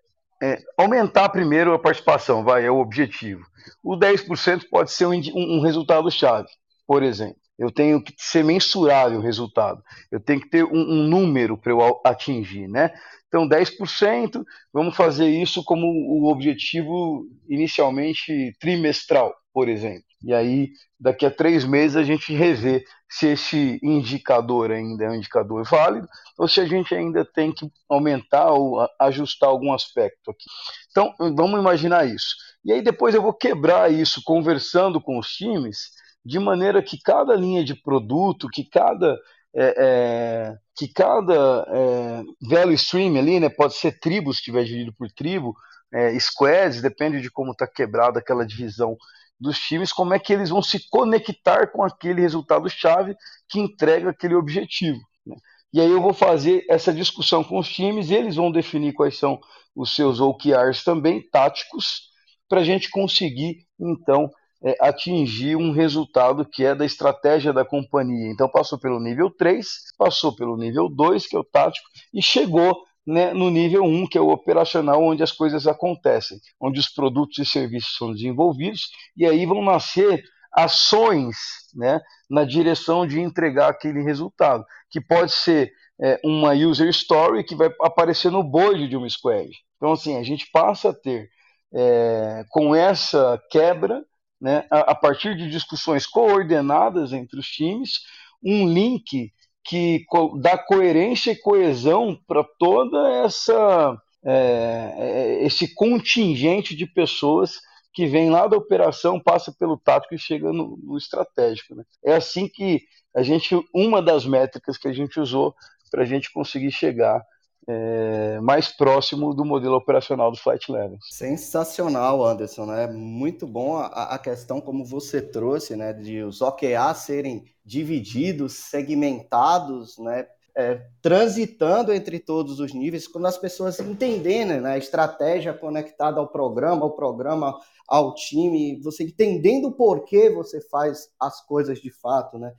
é, 0.44 0.60
aumentar 0.78 1.30
primeiro 1.30 1.74
a 1.74 1.80
participação, 1.80 2.44
vai, 2.44 2.66
é 2.66 2.72
o 2.72 2.80
objetivo. 2.80 3.44
O 3.84 3.96
10% 3.96 4.64
pode 4.70 4.92
ser 4.92 5.06
um, 5.06 5.20
um 5.36 5.62
resultado-chave, 5.62 6.48
por 6.86 7.02
exemplo. 7.04 7.41
Eu 7.62 7.70
tenho 7.70 8.02
que 8.02 8.12
ser 8.18 8.44
mensurável 8.44 9.20
o 9.20 9.22
resultado. 9.22 9.84
Eu 10.12 10.20
tenho 10.20 10.42
que 10.42 10.50
ter 10.50 10.66
um, 10.66 10.80
um 10.80 11.04
número 11.08 11.56
para 11.56 11.72
eu 11.72 12.02
atingir, 12.04 12.68
né? 12.68 12.92
Então, 13.28 13.48
10%, 13.48 14.44
vamos 14.74 14.96
fazer 14.96 15.30
isso 15.30 15.64
como 15.64 15.86
o 15.86 16.32
objetivo 16.32 17.24
inicialmente 17.48 18.52
trimestral, 18.60 19.32
por 19.54 19.70
exemplo. 19.70 20.04
E 20.24 20.34
aí, 20.34 20.72
daqui 21.00 21.24
a 21.24 21.30
três 21.30 21.64
meses, 21.64 21.96
a 21.96 22.04
gente 22.04 22.34
revê 22.34 22.84
se 23.08 23.28
esse 23.28 23.80
indicador 23.84 24.72
ainda 24.72 25.06
é 25.06 25.10
um 25.12 25.16
indicador 25.16 25.64
válido 25.64 26.08
ou 26.40 26.48
se 26.48 26.60
a 26.62 26.66
gente 26.66 26.96
ainda 26.96 27.24
tem 27.24 27.52
que 27.54 27.70
aumentar 27.88 28.50
ou 28.54 28.88
ajustar 29.00 29.50
algum 29.50 29.72
aspecto 29.72 30.32
aqui. 30.32 30.50
Então, 30.90 31.14
vamos 31.36 31.60
imaginar 31.60 32.08
isso. 32.08 32.36
E 32.66 32.74
aí, 32.74 32.82
depois 32.82 33.14
eu 33.14 33.22
vou 33.22 33.34
quebrar 33.34 33.94
isso 33.94 34.20
conversando 34.26 35.00
com 35.00 35.20
os 35.20 35.28
times, 35.28 36.01
de 36.24 36.40
maneira 36.40 36.82
que 36.82 37.02
cada 37.02 37.36
linha 37.36 37.64
de 37.64 37.76
produto, 37.76 38.48
que 38.48 38.64
cada 38.64 39.18
é, 39.54 39.76
é, 39.78 40.58
que 40.76 40.88
cada 40.88 41.66
é, 41.68 42.24
value 42.42 42.74
stream 42.74 43.18
ali, 43.18 43.40
né, 43.40 43.50
pode 43.50 43.76
ser 43.76 44.00
tribo, 44.00 44.34
se 44.34 44.40
estiver 44.40 44.64
dividido 44.64 44.94
por 44.94 45.12
tribo, 45.12 45.56
é, 45.94 46.18
squads, 46.20 46.82
depende 46.82 47.22
de 47.22 47.30
como 47.30 47.52
está 47.52 47.68
quebrada 47.68 48.20
aquela 48.20 48.46
divisão 48.46 48.98
dos 49.40 49.60
times, 49.60 49.92
como 49.92 50.14
é 50.14 50.20
que 50.20 50.32
eles 50.32 50.50
vão 50.50 50.62
se 50.62 50.88
conectar 50.90 51.68
com 51.68 51.84
aquele 51.84 52.22
resultado-chave 52.22 53.16
que 53.50 53.60
entrega 53.60 54.12
aquele 54.12 54.36
objetivo. 54.36 55.00
Né? 55.26 55.36
E 55.74 55.82
aí 55.82 55.90
eu 55.90 56.02
vou 56.02 56.14
fazer 56.14 56.64
essa 56.70 56.94
discussão 56.94 57.44
com 57.44 57.60
os 57.60 57.68
times, 57.68 58.10
e 58.10 58.14
eles 58.14 58.36
vão 58.36 58.52
definir 58.52 58.94
quais 58.94 59.18
são 59.18 59.40
os 59.76 59.96
seus 59.96 60.20
OKRs 60.20 60.84
também, 60.84 61.28
táticos, 61.30 62.10
para 62.48 62.60
a 62.62 62.64
gente 62.64 62.90
conseguir, 62.90 63.66
então, 63.80 64.30
é, 64.64 64.76
atingir 64.80 65.56
um 65.56 65.72
resultado 65.72 66.46
que 66.46 66.64
é 66.64 66.76
da 66.76 66.86
estratégia 66.86 67.52
da 67.52 67.66
companhia. 67.66 68.32
Então 68.32 68.50
passou 68.50 68.80
pelo 68.80 69.00
nível 69.00 69.30
3, 69.30 69.68
passou 69.98 70.36
pelo 70.36 70.56
nível 70.56 70.88
2, 70.90 71.28
que 71.28 71.36
é 71.36 71.40
o 71.40 71.44
tático, 71.44 71.88
e 72.14 72.22
chegou 72.22 72.84
né, 73.06 73.34
no 73.34 73.50
nível 73.50 73.84
1, 73.84 74.08
que 74.08 74.18
é 74.18 74.22
o 74.22 74.30
operacional, 74.30 75.02
onde 75.04 75.24
as 75.24 75.32
coisas 75.32 75.66
acontecem, 75.68 76.40
onde 76.60 76.80
os 76.80 76.88
produtos 76.88 77.38
e 77.40 77.46
serviços 77.46 77.96
são 77.98 78.14
desenvolvidos, 78.14 78.90
e 79.18 79.26
aí 79.26 79.46
vão 79.46 79.64
nascer 79.64 80.24
ações 80.54 81.36
né, 81.74 82.00
na 82.30 82.44
direção 82.44 83.08
de 83.08 83.20
entregar 83.20 83.70
aquele 83.70 84.04
resultado, 84.04 84.66
que 84.90 85.00
pode 85.00 85.32
ser 85.32 85.72
é, 86.02 86.20
uma 86.24 86.54
user 86.54 86.90
story 86.90 87.44
que 87.44 87.56
vai 87.56 87.70
aparecer 87.82 88.32
no 88.32 88.44
board 88.44 88.88
de 88.88 88.98
uma 88.98 89.10
squad. 89.10 89.50
Então, 89.78 89.94
assim, 89.94 90.18
a 90.18 90.24
gente 90.24 90.50
passa 90.52 90.90
a 90.90 90.94
ter, 90.94 91.30
é, 91.74 92.44
com 92.50 92.76
essa 92.76 93.42
quebra, 93.50 94.04
né, 94.42 94.66
a, 94.72 94.92
a 94.92 94.96
partir 94.96 95.38
de 95.38 95.50
discussões 95.50 96.08
coordenadas 96.08 97.14
entre 97.14 97.40
os 97.40 97.48
times, 97.48 98.00
um 98.44 98.68
link 98.68 99.32
que 99.64 100.04
dá 100.40 100.58
coerência 100.58 101.32
e 101.32 101.40
coesão 101.40 102.20
para 102.28 102.44
toda 102.58 103.24
essa 103.24 103.96
é, 104.24 104.94
é, 104.98 105.46
esse 105.46 105.74
contingente 105.74 106.76
de 106.76 106.86
pessoas 106.86 107.60
que 107.94 108.06
vem 108.06 108.30
lá 108.30 108.48
da 108.48 108.56
operação, 108.56 109.20
passa 109.20 109.52
pelo 109.52 109.78
tático 109.78 110.16
e 110.16 110.20
chega 110.20 110.52
no, 110.54 110.78
no 110.78 110.98
estratégico. 110.98 111.76
Né? 111.76 111.84
É 112.04 112.14
assim 112.14 112.48
que 112.48 112.82
a 113.14 113.22
gente, 113.22 113.60
uma 113.74 114.02
das 114.02 114.26
métricas 114.26 114.78
que 114.78 114.88
a 114.88 114.94
gente 114.94 115.20
usou 115.20 115.54
para 115.90 116.04
a 116.04 116.06
gente 116.06 116.32
conseguir 116.32 116.72
chegar 116.72 117.22
é, 117.68 118.40
mais 118.42 118.70
próximo 118.70 119.34
do 119.34 119.46
modelo 119.46 119.76
operacional 119.76 120.32
do 120.32 120.38
Flight 120.38 120.72
Levels. 120.72 121.06
Sensacional, 121.12 122.26
Anderson, 122.26 122.66
né? 122.66 122.88
Muito 122.88 123.46
bom 123.46 123.78
a, 123.78 123.86
a, 123.86 124.18
questão 124.18 124.60
como 124.60 124.84
você 124.84 125.22
trouxe, 125.22 125.76
né, 125.76 125.94
de 125.94 126.24
os 126.24 126.42
OKA 126.42 126.94
serem 126.94 127.44
divididos, 127.64 128.54
segmentados, 128.54 129.98
né, 130.00 130.26
é, 130.56 130.82
transitando 131.02 131.94
entre 131.94 132.20
todos 132.20 132.60
os 132.60 132.74
níveis, 132.74 133.08
quando 133.08 133.28
as 133.28 133.38
pessoas 133.38 133.80
entendendo 133.80 134.60
né, 134.62 134.74
a 134.74 134.78
estratégia 134.78 135.54
conectada 135.54 136.20
ao 136.20 136.28
programa, 136.28 136.84
ao 136.84 136.92
programa, 136.92 137.58
ao 137.88 138.16
time, 138.16 138.80
você 138.82 139.04
entendendo 139.04 139.68
o 139.68 139.72
porquê 139.72 140.30
você 140.30 140.60
faz 140.62 141.10
as 141.20 141.46
coisas 141.46 141.80
de 141.80 141.92
fato, 141.92 142.38
né? 142.38 142.54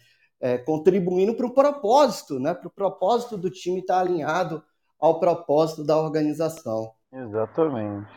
É, 0.45 0.59
contribuindo 0.59 1.35
para 1.35 1.47
o 1.47 1.55
propósito, 1.55 2.41
né? 2.41 2.53
Para 2.53 2.67
o 2.67 2.73
propósito 2.73 3.39
do 3.39 3.49
time 3.49 3.79
estar 3.79 3.95
tá 3.95 4.01
alinhado 4.01 4.63
ao 5.03 5.19
propósito 5.19 5.83
da 5.83 5.99
organização. 5.99 6.93
Exatamente. 7.13 8.09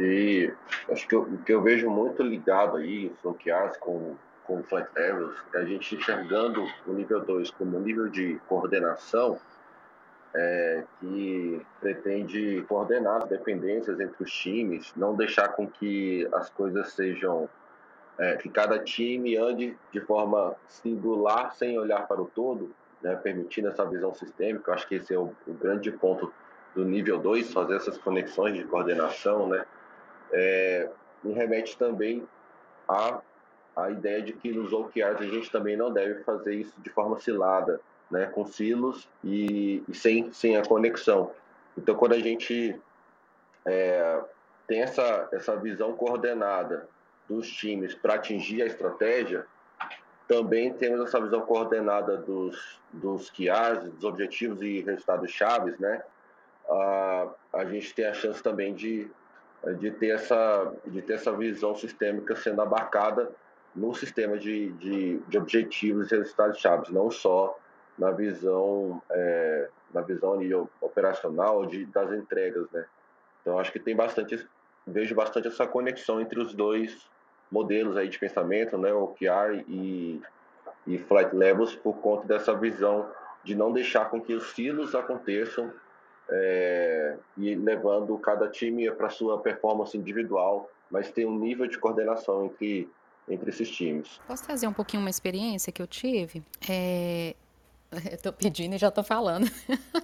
E 0.00 0.50
acho 0.90 1.06
que 1.06 1.14
o 1.14 1.38
que 1.38 1.52
eu 1.52 1.62
vejo 1.62 1.90
muito 1.90 2.22
ligado 2.22 2.78
aí, 2.78 3.12
Floquears 3.20 3.76
com, 3.76 4.14
com 4.44 4.62
Flight 4.62 4.88
Levels, 4.96 5.36
é 5.54 5.58
a 5.58 5.64
gente 5.66 5.94
enxergando 5.94 6.66
o 6.86 6.92
nível 6.94 7.22
2 7.22 7.50
como 7.50 7.76
um 7.76 7.80
nível 7.80 8.08
de 8.08 8.40
coordenação 8.48 9.38
é, 10.34 10.84
que 11.00 11.60
pretende 11.80 12.64
coordenar 12.66 13.22
as 13.22 13.28
dependências 13.28 14.00
entre 14.00 14.22
os 14.22 14.32
times, 14.32 14.92
não 14.96 15.14
deixar 15.14 15.48
com 15.48 15.66
que 15.66 16.26
as 16.32 16.48
coisas 16.48 16.92
sejam 16.92 17.46
é, 18.18 18.36
que 18.36 18.48
cada 18.48 18.78
time 18.78 19.36
ande 19.36 19.76
de 19.92 20.00
forma 20.00 20.54
singular 20.66 21.54
sem 21.54 21.78
olhar 21.78 22.08
para 22.08 22.22
o 22.22 22.26
todo, 22.26 22.74
né, 23.02 23.16
permitindo 23.16 23.68
essa 23.68 23.84
visão 23.84 24.14
sistêmica. 24.14 24.70
Eu 24.70 24.74
acho 24.74 24.88
que 24.88 24.96
esse 24.96 25.14
é 25.14 25.18
o, 25.18 25.32
o 25.46 25.52
grande 25.52 25.90
ponto 25.90 26.32
do 26.74 26.84
nível 26.84 27.18
2, 27.18 27.52
fazer 27.52 27.76
essas 27.76 27.96
conexões 27.96 28.54
de 28.54 28.64
coordenação, 28.64 29.48
né? 29.48 29.64
É, 30.32 30.90
me 31.22 31.32
remete 31.32 31.78
também 31.78 32.26
à, 32.88 33.20
à 33.74 33.90
ideia 33.90 34.20
de 34.20 34.32
que 34.32 34.52
nos 34.52 34.72
OKRs 34.72 35.20
a 35.20 35.26
gente 35.26 35.50
também 35.50 35.76
não 35.76 35.90
deve 35.90 36.22
fazer 36.22 36.54
isso 36.54 36.74
de 36.80 36.90
forma 36.90 37.18
cilada, 37.18 37.80
né, 38.10 38.26
com 38.26 38.44
silos 38.44 39.08
e, 39.24 39.82
e 39.88 39.94
sem, 39.94 40.32
sem 40.32 40.56
a 40.56 40.62
conexão. 40.62 41.32
Então, 41.76 41.94
quando 41.94 42.12
a 42.12 42.18
gente 42.18 42.78
é, 43.64 44.20
tem 44.66 44.82
essa, 44.82 45.28
essa 45.32 45.56
visão 45.56 45.94
coordenada 45.94 46.88
dos 47.28 47.48
times 47.48 47.94
para 47.94 48.14
atingir 48.14 48.62
a 48.62 48.66
estratégia, 48.66 49.46
também 50.28 50.72
temos 50.72 51.00
essa 51.06 51.20
visão 51.20 51.40
coordenada 51.42 52.16
dos, 52.16 52.80
dos 52.92 53.30
QRs, 53.30 53.90
dos 53.90 54.04
objetivos 54.04 54.60
e 54.60 54.80
resultados 54.80 55.30
chaves, 55.30 55.78
né? 55.78 56.02
Ah, 56.68 57.28
a 57.52 57.64
gente 57.64 57.94
tem 57.94 58.06
a 58.06 58.14
chance 58.14 58.42
também 58.42 58.74
de, 58.74 59.08
de, 59.78 59.90
ter 59.92 60.08
essa, 60.08 60.72
de 60.86 61.00
ter 61.00 61.14
essa 61.14 61.32
visão 61.32 61.74
sistêmica 61.76 62.34
sendo 62.34 62.60
abarcada 62.60 63.30
no 63.74 63.94
sistema 63.94 64.36
de, 64.36 64.70
de, 64.72 65.18
de 65.18 65.38
objetivos 65.38 66.10
e 66.10 66.16
resultados 66.16 66.58
chaves, 66.58 66.90
não 66.90 67.10
só 67.10 67.56
na 67.98 68.10
visão 68.10 69.00
é, 69.10 69.68
na 69.94 70.00
visão 70.02 70.38
operacional 70.80 71.64
de, 71.66 71.86
das 71.86 72.12
entregas, 72.12 72.68
né? 72.70 72.84
Então 73.40 73.58
acho 73.58 73.70
que 73.70 73.78
tem 73.78 73.94
bastante 73.94 74.46
vejo 74.86 75.14
bastante 75.14 75.48
essa 75.48 75.66
conexão 75.66 76.20
entre 76.20 76.40
os 76.40 76.54
dois 76.54 77.08
modelos 77.50 77.96
aí 77.96 78.08
de 78.08 78.18
pensamento, 78.18 78.76
né, 78.76 78.92
OKR 78.92 79.64
e, 79.68 80.20
e 80.86 80.98
Flight 80.98 81.34
Levels, 81.34 81.74
por 81.74 81.98
conta 81.98 82.26
dessa 82.26 82.54
visão 82.54 83.08
de 83.44 83.54
não 83.54 83.72
deixar 83.72 84.10
com 84.10 84.20
que 84.20 84.34
os 84.34 84.52
silos 84.52 84.94
aconteçam 84.94 85.72
é, 86.28 87.16
e 87.36 87.54
levando 87.54 88.16
cada 88.18 88.48
time 88.48 88.90
para 88.90 89.08
sua 89.08 89.38
performance 89.40 89.96
individual, 89.96 90.68
mas 90.90 91.10
tem 91.10 91.24
um 91.24 91.38
nível 91.38 91.66
de 91.66 91.78
coordenação 91.78 92.44
entre 92.44 92.88
entre 93.28 93.50
esses 93.50 93.68
times. 93.70 94.20
Posso 94.26 94.44
trazer 94.44 94.66
um 94.66 94.72
pouquinho 94.72 95.02
uma 95.02 95.10
experiência 95.10 95.72
que 95.72 95.82
eu 95.82 95.86
tive? 95.86 96.42
É, 96.68 97.34
eu 98.10 98.18
tô 98.18 98.32
pedindo 98.32 98.74
e 98.74 98.78
já 98.78 98.90
tô 98.90 99.02
falando. 99.02 99.50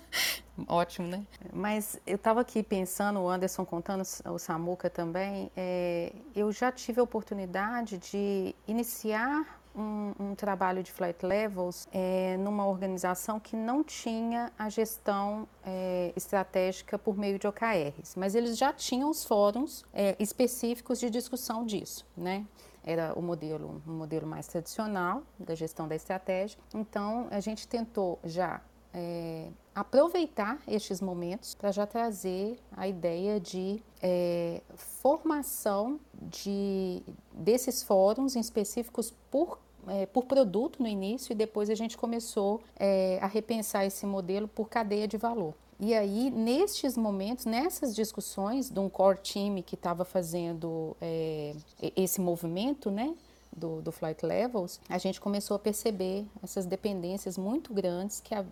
Ótimo, 0.68 1.08
né? 1.08 1.26
Mas 1.52 1.99
eu 2.06 2.16
estava 2.16 2.40
aqui 2.40 2.62
pensando, 2.62 3.20
o 3.20 3.28
Anderson 3.28 3.64
contando, 3.64 4.02
o 4.26 4.38
Samuca 4.38 4.90
também, 4.90 5.50
é, 5.56 6.12
eu 6.34 6.52
já 6.52 6.70
tive 6.70 7.00
a 7.00 7.02
oportunidade 7.02 7.99
de 7.99 8.54
iniciar 8.66 9.61
um, 9.75 10.12
um 10.18 10.34
trabalho 10.34 10.82
de 10.82 10.92
flight 10.92 11.25
levels 11.25 11.88
é, 11.92 12.37
numa 12.37 12.66
organização 12.66 13.40
que 13.40 13.56
não 13.56 13.82
tinha 13.82 14.52
a 14.58 14.68
gestão 14.68 15.49
é, 15.64 16.12
estratégica 16.14 16.99
por 16.99 17.16
meio 17.16 17.38
de 17.38 17.46
OKRs, 17.46 18.14
mas 18.16 18.34
eles 18.34 18.58
já 18.58 18.72
tinham 18.72 19.11
os 19.11 19.25
fóruns 19.25 19.84
é, 19.92 20.14
específicos 20.18 21.00
de 21.00 21.08
discussão 21.08 21.64
disso, 21.64 22.06
né? 22.16 22.44
Era 22.84 23.12
o 23.16 23.22
modelo, 23.22 23.82
um 23.86 23.92
modelo 23.92 24.26
mais 24.26 24.46
tradicional 24.46 25.22
da 25.38 25.54
gestão 25.54 25.86
da 25.86 25.94
estratégia. 25.94 26.58
Então, 26.74 27.28
a 27.30 27.40
gente 27.40 27.66
tentou 27.68 28.18
já 28.24 28.60
é, 28.92 29.48
aproveitar 29.74 30.58
estes 30.68 31.00
momentos 31.00 31.54
para 31.54 31.72
já 31.72 31.86
trazer 31.86 32.58
a 32.76 32.86
ideia 32.86 33.40
de 33.40 33.82
é, 34.02 34.60
formação 34.74 35.98
de, 36.20 37.02
desses 37.32 37.82
fóruns 37.82 38.36
em 38.36 38.40
específicos 38.40 39.12
por 39.30 39.58
é, 39.88 40.06
por 40.06 40.26
produto 40.26 40.80
no 40.80 40.86
início 40.86 41.32
e 41.32 41.34
depois 41.34 41.68
a 41.68 41.74
gente 41.74 41.96
começou 41.96 42.62
é, 42.76 43.18
a 43.20 43.26
repensar 43.26 43.84
esse 43.84 44.06
modelo 44.06 44.46
por 44.46 44.68
cadeia 44.68 45.08
de 45.08 45.16
valor. 45.16 45.54
E 45.84 45.94
aí, 45.94 46.30
nestes 46.30 46.96
momentos, 46.96 47.44
nessas 47.44 47.92
discussões 47.92 48.70
de 48.70 48.78
um 48.78 48.88
core 48.88 49.18
team 49.18 49.60
que 49.62 49.74
estava 49.74 50.04
fazendo 50.04 50.96
é, 51.00 51.56
esse 51.96 52.20
movimento, 52.20 52.88
né, 52.88 53.12
do, 53.52 53.82
do, 53.82 53.90
Flight 53.90 54.24
Levels, 54.24 54.80
a 54.88 54.96
gente 54.96 55.20
começou 55.20 55.56
a 55.56 55.58
perceber 55.58 56.24
essas 56.40 56.66
dependências 56.66 57.36
muito 57.36 57.74
grandes 57.74 58.20
que 58.20 58.32
é, 58.32 58.44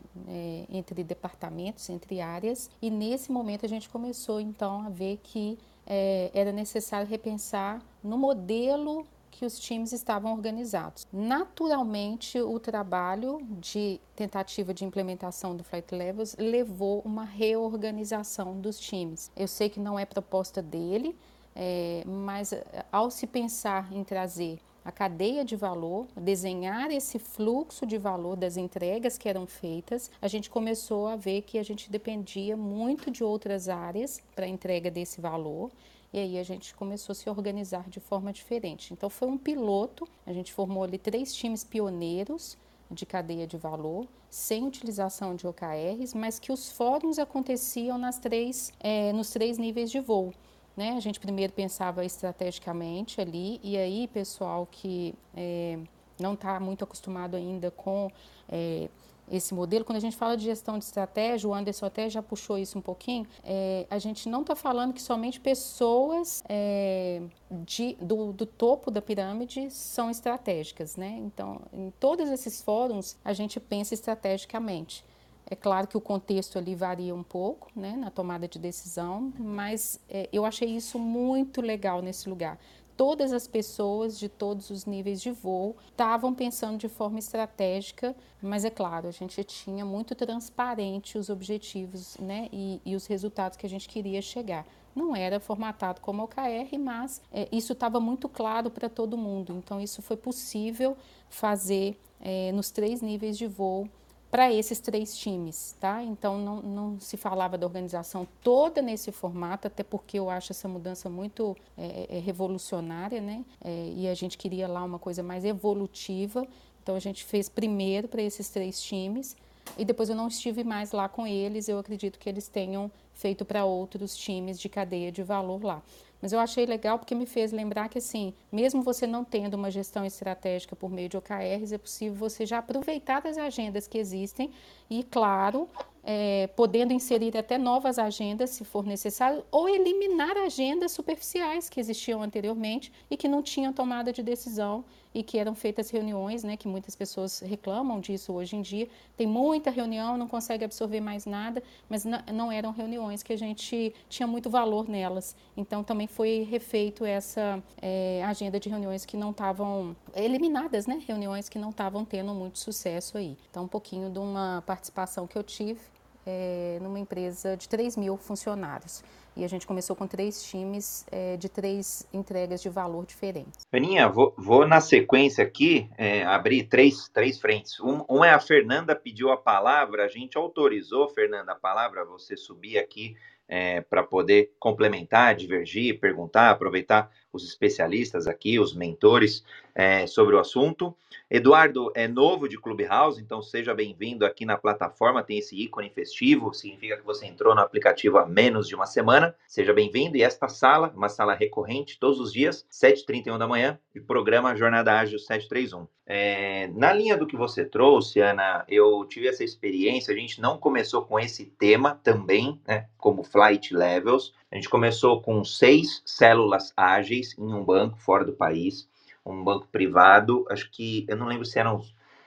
entre 0.68 1.04
departamentos, 1.04 1.88
entre 1.88 2.20
áreas, 2.20 2.68
e 2.82 2.90
nesse 2.90 3.30
momento 3.30 3.64
a 3.64 3.68
gente 3.68 3.88
começou 3.88 4.40
então 4.40 4.84
a 4.84 4.88
ver 4.88 5.20
que 5.22 5.56
é, 5.87 6.32
era 6.34 6.50
necessário 6.50 7.06
repensar 7.06 7.80
no 8.02 8.18
modelo 8.18 9.06
que 9.30 9.44
os 9.44 9.58
times 9.58 9.92
estavam 9.92 10.32
organizados. 10.32 11.06
Naturalmente, 11.12 12.40
o 12.40 12.58
trabalho 12.58 13.40
de 13.60 14.00
tentativa 14.14 14.75
de 14.75 14.84
implementação 14.84 15.56
do 15.56 15.64
Flight 15.64 15.94
Levels 15.94 16.37
levou 16.38 17.00
uma 17.04 17.25
reorganização 17.25 18.60
dos 18.60 18.78
times. 18.78 19.30
Eu 19.37 19.49
sei 19.49 19.68
que 19.68 19.80
não 19.80 19.99
é 19.99 20.04
proposta 20.04 20.60
dele, 20.60 21.16
é, 21.54 22.02
mas 22.06 22.52
ao 22.92 23.10
se 23.10 23.26
pensar 23.26 23.92
em 23.92 24.04
trazer 24.04 24.60
a 24.84 24.90
cadeia 24.90 25.44
de 25.44 25.56
valor, 25.56 26.06
desenhar 26.16 26.90
esse 26.90 27.18
fluxo 27.18 27.84
de 27.84 27.99
valor 27.99 28.37
das 28.37 28.56
entregas 28.56 29.18
que 29.18 29.28
eram 29.28 29.46
feitas, 29.46 30.10
a 30.20 30.28
gente 30.28 30.49
começou 30.49 31.06
a 31.06 31.16
ver 31.16 31.42
que 31.42 31.58
a 31.58 31.62
gente 31.62 31.90
dependia 31.90 32.56
muito 32.56 33.10
de 33.10 33.22
outras 33.22 33.68
áreas 33.68 34.22
para 34.34 34.46
a 34.46 34.49
entrega 34.49 34.90
desse 34.90 35.20
valor. 35.20 35.70
E 36.12 36.19
aí 36.19 36.38
a 36.38 36.43
gente 36.43 36.75
começou 36.75 37.12
a 37.12 37.14
se 37.14 37.31
organizar 37.31 37.88
de 37.88 38.00
forma 38.00 38.33
diferente. 38.33 38.93
Então 38.93 39.09
foi 39.09 39.29
um 39.29 39.38
piloto, 39.38 40.09
a 40.26 40.33
gente 40.33 40.52
formou 40.52 40.83
ali 40.83 40.99
três 40.99 41.35
times 41.35 41.62
pioneiros 41.62 42.59
de 42.90 43.07
cadeia 43.07 43.47
de 43.47 43.57
valor, 43.57 44.09
sem 44.29 44.67
utilização 44.67 45.37
de 45.37 45.47
OKRs, 45.47 46.14
mas 46.14 46.38
que 46.38 46.52
os 46.52 46.71
fóruns 46.73 47.19
aconteciam 47.19 47.97
nas 47.97 48.19
três, 48.19 48.73
é, 48.81 49.12
nos 49.12 49.31
três 49.31 49.59
níveis 49.59 49.90
de 49.90 50.00
voo. 50.00 50.33
Né? 50.76 50.93
A 50.97 51.00
gente 51.00 51.21
primeiro 51.21 51.52
pensava 51.52 52.05
estrategicamente 52.05 53.21
ali, 53.21 53.61
e 53.62 53.76
aí, 53.76 54.09
pessoal 54.09 54.67
que 54.71 55.14
é, 55.37 55.79
não 56.19 56.35
está 56.35 56.59
muito 56.59 56.85
acostumado 56.85 57.37
ainda 57.37 57.71
com 57.71 58.11
é, 58.49 58.88
esse 59.30 59.54
modelo, 59.54 59.84
quando 59.84 59.96
a 59.96 60.00
gente 60.00 60.16
fala 60.16 60.37
de 60.37 60.44
gestão 60.44 60.78
de 60.78 60.84
estratégia, 60.84 61.49
o 61.49 61.54
Anderson 61.54 61.87
até 61.87 62.10
já 62.10 62.22
puxou 62.22 62.58
isso 62.58 62.78
um 62.78 62.82
pouquinho, 62.82 63.26
é, 63.44 63.87
a 63.88 63.99
gente 63.99 64.28
não 64.28 64.40
está 64.40 64.56
falando 64.56 64.92
que 64.92 65.00
somente 65.00 65.40
pessoas 65.40 66.42
é, 66.49 67.22
de, 67.50 67.94
do, 68.00 68.32
do, 68.32 68.44
topo 68.46 68.90
da 68.90 69.00
pirâmide 69.00 69.70
são 69.70 70.10
estratégicas, 70.10 70.96
né? 70.96 71.16
Então, 71.18 71.60
em 71.72 71.90
todos 72.00 72.28
esses 72.30 72.60
fóruns, 72.60 73.16
a 73.25 73.32
gente 73.32 73.60
pensa 73.60 73.94
estrategicamente. 73.94 75.04
É 75.50 75.56
claro 75.56 75.88
que 75.88 75.96
o 75.96 76.00
contexto 76.00 76.58
ali 76.58 76.76
varia 76.76 77.12
um 77.12 77.25
pouco, 77.25 77.68
né, 77.75 77.96
na 77.96 78.08
tomada 78.08 78.46
de 78.46 78.56
decisão, 78.56 79.32
mas 79.37 79.99
é, 80.08 80.28
eu 80.32 80.44
achei 80.44 80.68
isso 80.68 80.96
muito 80.96 81.60
legal 81.60 82.00
nesse 82.00 82.28
lugar. 82.28 82.56
Todas 83.00 83.33
as 83.33 83.47
pessoas 83.47 84.19
de 84.19 84.28
todos 84.28 84.69
os 84.69 84.85
níveis 84.85 85.23
de 85.23 85.30
voo 85.30 85.75
estavam 85.88 86.35
pensando 86.35 86.76
de 86.76 86.87
forma 86.87 87.19
estratégica, 87.19 88.14
mas 88.42 88.62
é 88.62 88.69
claro, 88.69 89.09
a 89.09 89.11
gente 89.11 89.42
tinha 89.42 89.87
muito 89.87 90.14
transparente 90.14 91.16
os 91.16 91.30
objetivos 91.30 92.19
né, 92.19 92.50
e, 92.52 92.78
e 92.85 92.95
os 92.95 93.07
resultados 93.07 93.57
que 93.57 93.64
a 93.64 93.71
gente 93.71 93.88
queria 93.88 94.21
chegar 94.21 94.66
não 94.95 95.16
era 95.16 95.40
formatado 95.40 96.02
como 96.02 96.25
OKR, 96.25 96.78
mas 96.78 97.23
é, 97.33 97.49
isso 97.50 97.73
estava 97.73 97.99
muito 97.99 98.28
claro 98.28 98.71
para 98.71 98.87
todo 98.87 99.16
mundo. 99.16 99.54
Então, 99.57 99.80
isso 99.80 100.02
foi 100.02 100.19
possível 100.19 100.95
fazer 101.30 101.99
é, 102.21 102.52
nos 102.52 102.71
três 102.71 103.00
níveis 103.00 103.38
de 103.38 103.47
voo 103.47 103.88
para 104.30 104.52
esses 104.52 104.78
três 104.78 105.16
times, 105.16 105.74
tá? 105.81 106.02
Então 106.02 106.38
não, 106.38 106.62
não, 106.62 107.00
se 107.00 107.16
falava 107.16 107.59
da 107.59 107.66
organização 107.66 108.26
toda 108.42 108.81
nesse 108.81 109.11
formato, 109.11 109.66
até 109.66 109.83
porque 109.83 110.18
eu 110.18 110.31
acho 110.31 110.52
essa 110.52 110.68
mudança 110.68 111.11
muito 111.11 111.57
é, 111.76 112.07
é, 112.11 112.16
é, 112.16 112.20
revolucionária, 112.20 113.20
né? 113.20 113.44
É, 113.62 113.92
e 113.96 114.09
a 114.09 114.14
gente 114.14 114.38
queria 114.38 114.68
lá 114.68 114.85
uma 114.85 114.98
coisa 114.98 115.22
mais 115.22 115.44
evolutiva. 115.44 116.46
Então 116.83 116.94
a 116.94 117.00
gente 117.00 117.24
fez 117.24 117.48
primeiro 117.48 118.07
para 118.07 118.22
esses 118.22 118.48
três 118.48 118.81
times 118.81 119.37
e 119.76 119.85
depois 119.85 120.09
eu 120.09 120.16
não 120.16 120.28
estive 120.28 120.62
mais 120.62 120.92
lá 120.92 121.09
com 121.09 121.26
eles. 121.26 121.68
Eu 121.68 121.78
acredito 121.78 122.18
que 122.18 122.28
eles 122.28 122.46
tenham 122.46 122.90
feito 123.14 123.44
para 123.44 123.64
outros 123.64 124.16
times 124.16 124.61
de 124.61 124.68
cadeia 124.68 125.11
de 125.11 125.22
valor 125.22 125.62
lá. 125.64 125.83
Mas 126.20 126.33
eu 126.33 126.38
achei 126.38 126.66
legal 126.66 126.98
porque 126.98 127.14
me 127.14 127.26
fez 127.26 127.52
lembrar 127.52 127.88
que, 127.88 127.98
assim, 127.98 128.35
mesmo 128.52 128.83
você 128.83 129.06
não 129.06 129.24
tendo 129.24 129.54
uma 129.54 129.70
gestão 129.70 130.04
estratégica 130.04 130.76
por 130.76 130.90
meio 130.90 131.09
de 131.09 131.16
OKRs, 131.16 131.72
é 131.72 131.78
possível 131.78 132.14
você 132.14 132.44
já 132.44 132.59
aproveitar 132.59 133.20
das 133.20 133.38
agendas 133.38 133.87
que 133.87 133.98
existem 133.98 134.50
e, 134.88 135.02
claro, 135.02 135.68
é, 136.02 136.48
podendo 136.56 136.92
inserir 136.92 137.36
até 137.36 137.58
novas 137.58 137.98
agendas, 137.98 138.50
se 138.50 138.64
for 138.64 138.84
necessário, 138.84 139.44
ou 139.50 139.68
eliminar 139.68 140.36
agendas 140.36 140.92
superficiais 140.92 141.68
que 141.68 141.80
existiam 141.80 142.22
anteriormente 142.22 142.92
e 143.10 143.16
que 143.16 143.28
não 143.28 143.42
tinham 143.42 143.72
tomada 143.72 144.12
de 144.12 144.22
decisão 144.22 144.84
e 145.12 145.22
que 145.22 145.38
eram 145.38 145.54
feitas 145.54 145.90
reuniões, 145.90 146.44
né, 146.44 146.56
que 146.56 146.68
muitas 146.68 146.94
pessoas 146.94 147.40
reclamam 147.40 148.00
disso 148.00 148.32
hoje 148.32 148.56
em 148.56 148.62
dia. 148.62 148.88
Tem 149.16 149.26
muita 149.26 149.70
reunião, 149.70 150.16
não 150.16 150.28
consegue 150.28 150.64
absorver 150.64 151.00
mais 151.00 151.26
nada, 151.26 151.62
mas 151.88 152.04
não 152.04 152.50
eram 152.52 152.70
reuniões 152.70 153.22
que 153.22 153.32
a 153.32 153.36
gente 153.36 153.92
tinha 154.08 154.26
muito 154.26 154.48
valor 154.48 154.88
nelas. 154.88 155.34
Então 155.56 155.82
também 155.82 156.06
foi 156.06 156.46
refeito 156.48 157.04
essa 157.04 157.62
é, 157.82 158.22
agenda 158.24 158.60
de 158.60 158.68
reuniões 158.68 159.04
que 159.04 159.16
não 159.16 159.30
estavam 159.30 159.96
eliminadas, 160.14 160.86
né, 160.86 161.02
reuniões 161.06 161.48
que 161.48 161.58
não 161.58 161.70
estavam 161.70 162.04
tendo 162.04 162.32
muito 162.32 162.58
sucesso 162.58 163.18
aí. 163.18 163.36
Então 163.50 163.64
um 163.64 163.68
pouquinho 163.68 164.10
de 164.10 164.18
uma 164.18 164.62
participação 164.64 165.26
que 165.26 165.36
eu 165.36 165.42
tive 165.42 165.80
é, 166.26 166.78
numa 166.80 166.98
empresa 166.98 167.56
de 167.56 167.68
3 167.68 167.96
mil 167.96 168.16
funcionários. 168.16 169.02
E 169.37 169.44
a 169.44 169.48
gente 169.48 169.66
começou 169.66 169.94
com 169.94 170.06
três 170.06 170.42
times 170.42 171.06
é, 171.11 171.37
de 171.37 171.48
três 171.48 172.06
entregas 172.12 172.61
de 172.61 172.68
valor 172.68 173.06
diferentes. 173.06 173.66
Aninha, 173.72 174.09
vou, 174.09 174.35
vou 174.37 174.66
na 174.66 174.80
sequência 174.80 175.44
aqui 175.44 175.88
é, 175.96 176.24
abrir 176.24 176.64
três, 176.64 177.09
três 177.09 177.38
frentes. 177.38 177.78
Um, 177.80 178.04
um, 178.09 178.24
é 178.24 178.30
a 178.30 178.40
Fernanda 178.40 178.94
pediu 178.94 179.30
a 179.30 179.37
palavra, 179.37 180.04
a 180.04 180.09
gente 180.09 180.37
autorizou, 180.37 181.09
Fernanda, 181.09 181.52
a 181.52 181.56
palavra, 181.56 182.04
você 182.04 182.37
subir 182.37 182.78
aqui 182.78 183.16
é, 183.48 183.80
para 183.80 184.02
poder 184.02 184.52
complementar, 184.59 185.35
divergir, 185.35 185.98
perguntar, 185.98 186.50
aproveitar 186.50 187.11
os 187.33 187.45
especialistas 187.45 188.27
aqui, 188.27 188.59
os 188.59 188.75
mentores 188.75 189.45
é, 189.75 190.07
sobre 190.07 190.35
o 190.35 190.38
assunto. 190.38 190.95
Eduardo 191.31 191.93
é 191.95 192.09
novo 192.09 192.49
de 192.49 192.59
Clubhouse, 192.59 193.21
então 193.21 193.40
seja 193.40 193.73
bem-vindo 193.73 194.27
aqui 194.27 194.45
na 194.45 194.57
plataforma. 194.57 195.23
Tem 195.23 195.38
esse 195.38 195.57
ícone 195.57 195.88
festivo, 195.88 196.53
significa 196.53 196.97
que 196.97 197.07
você 197.07 197.27
entrou 197.27 197.55
no 197.55 197.61
aplicativo 197.61 198.19
há 198.19 198.27
menos 198.27 198.66
de 198.66 198.75
uma 198.75 198.87
semana. 198.87 199.35
Seja 199.47 199.73
bem-vindo. 199.73 200.16
E 200.16 200.23
esta 200.23 200.49
sala, 200.49 200.93
uma 200.95 201.09
sala 201.09 201.35
recorrente, 201.35 202.01
todos 202.01 202.19
os 202.19 202.33
dias, 202.33 202.66
7h31 202.71 203.38
da 203.38 203.47
manhã, 203.47 203.79
e 203.95 204.01
programa 204.01 204.57
Jornada 204.57 204.99
Ágil 204.99 205.19
731. 205.21 205.87
É, 206.05 206.66
na 206.75 206.93
linha 206.93 207.16
do 207.16 207.25
que 207.25 207.37
você 207.37 207.64
trouxe, 207.64 208.19
Ana, 208.19 208.64
eu 208.69 209.05
tive 209.05 209.29
essa 209.29 209.45
experiência. 209.45 210.12
A 210.12 210.16
gente 210.16 210.40
não 210.40 210.59
começou 210.59 211.05
com 211.05 211.21
esse 211.21 211.47
tema 211.47 212.01
também, 212.03 212.61
né, 212.66 212.88
como 212.99 213.23
Flight 213.23 213.73
Levels. 213.73 214.35
A 214.51 214.57
gente 214.57 214.69
começou 214.69 215.23
com 215.23 215.45
seis 215.45 216.03
células 216.05 216.73
ágeis 216.77 217.19
em 217.38 217.54
um 217.54 217.64
banco 217.64 217.98
fora 217.98 218.24
do 218.24 218.33
país 218.33 218.88
um 219.24 219.44
banco 219.44 219.68
privado, 219.68 220.44
acho 220.50 220.70
que 220.70 221.04
eu 221.09 221.16
não 221.16 221.26
lembro 221.26 221.44
se 221.44 221.59
eram 221.59 221.83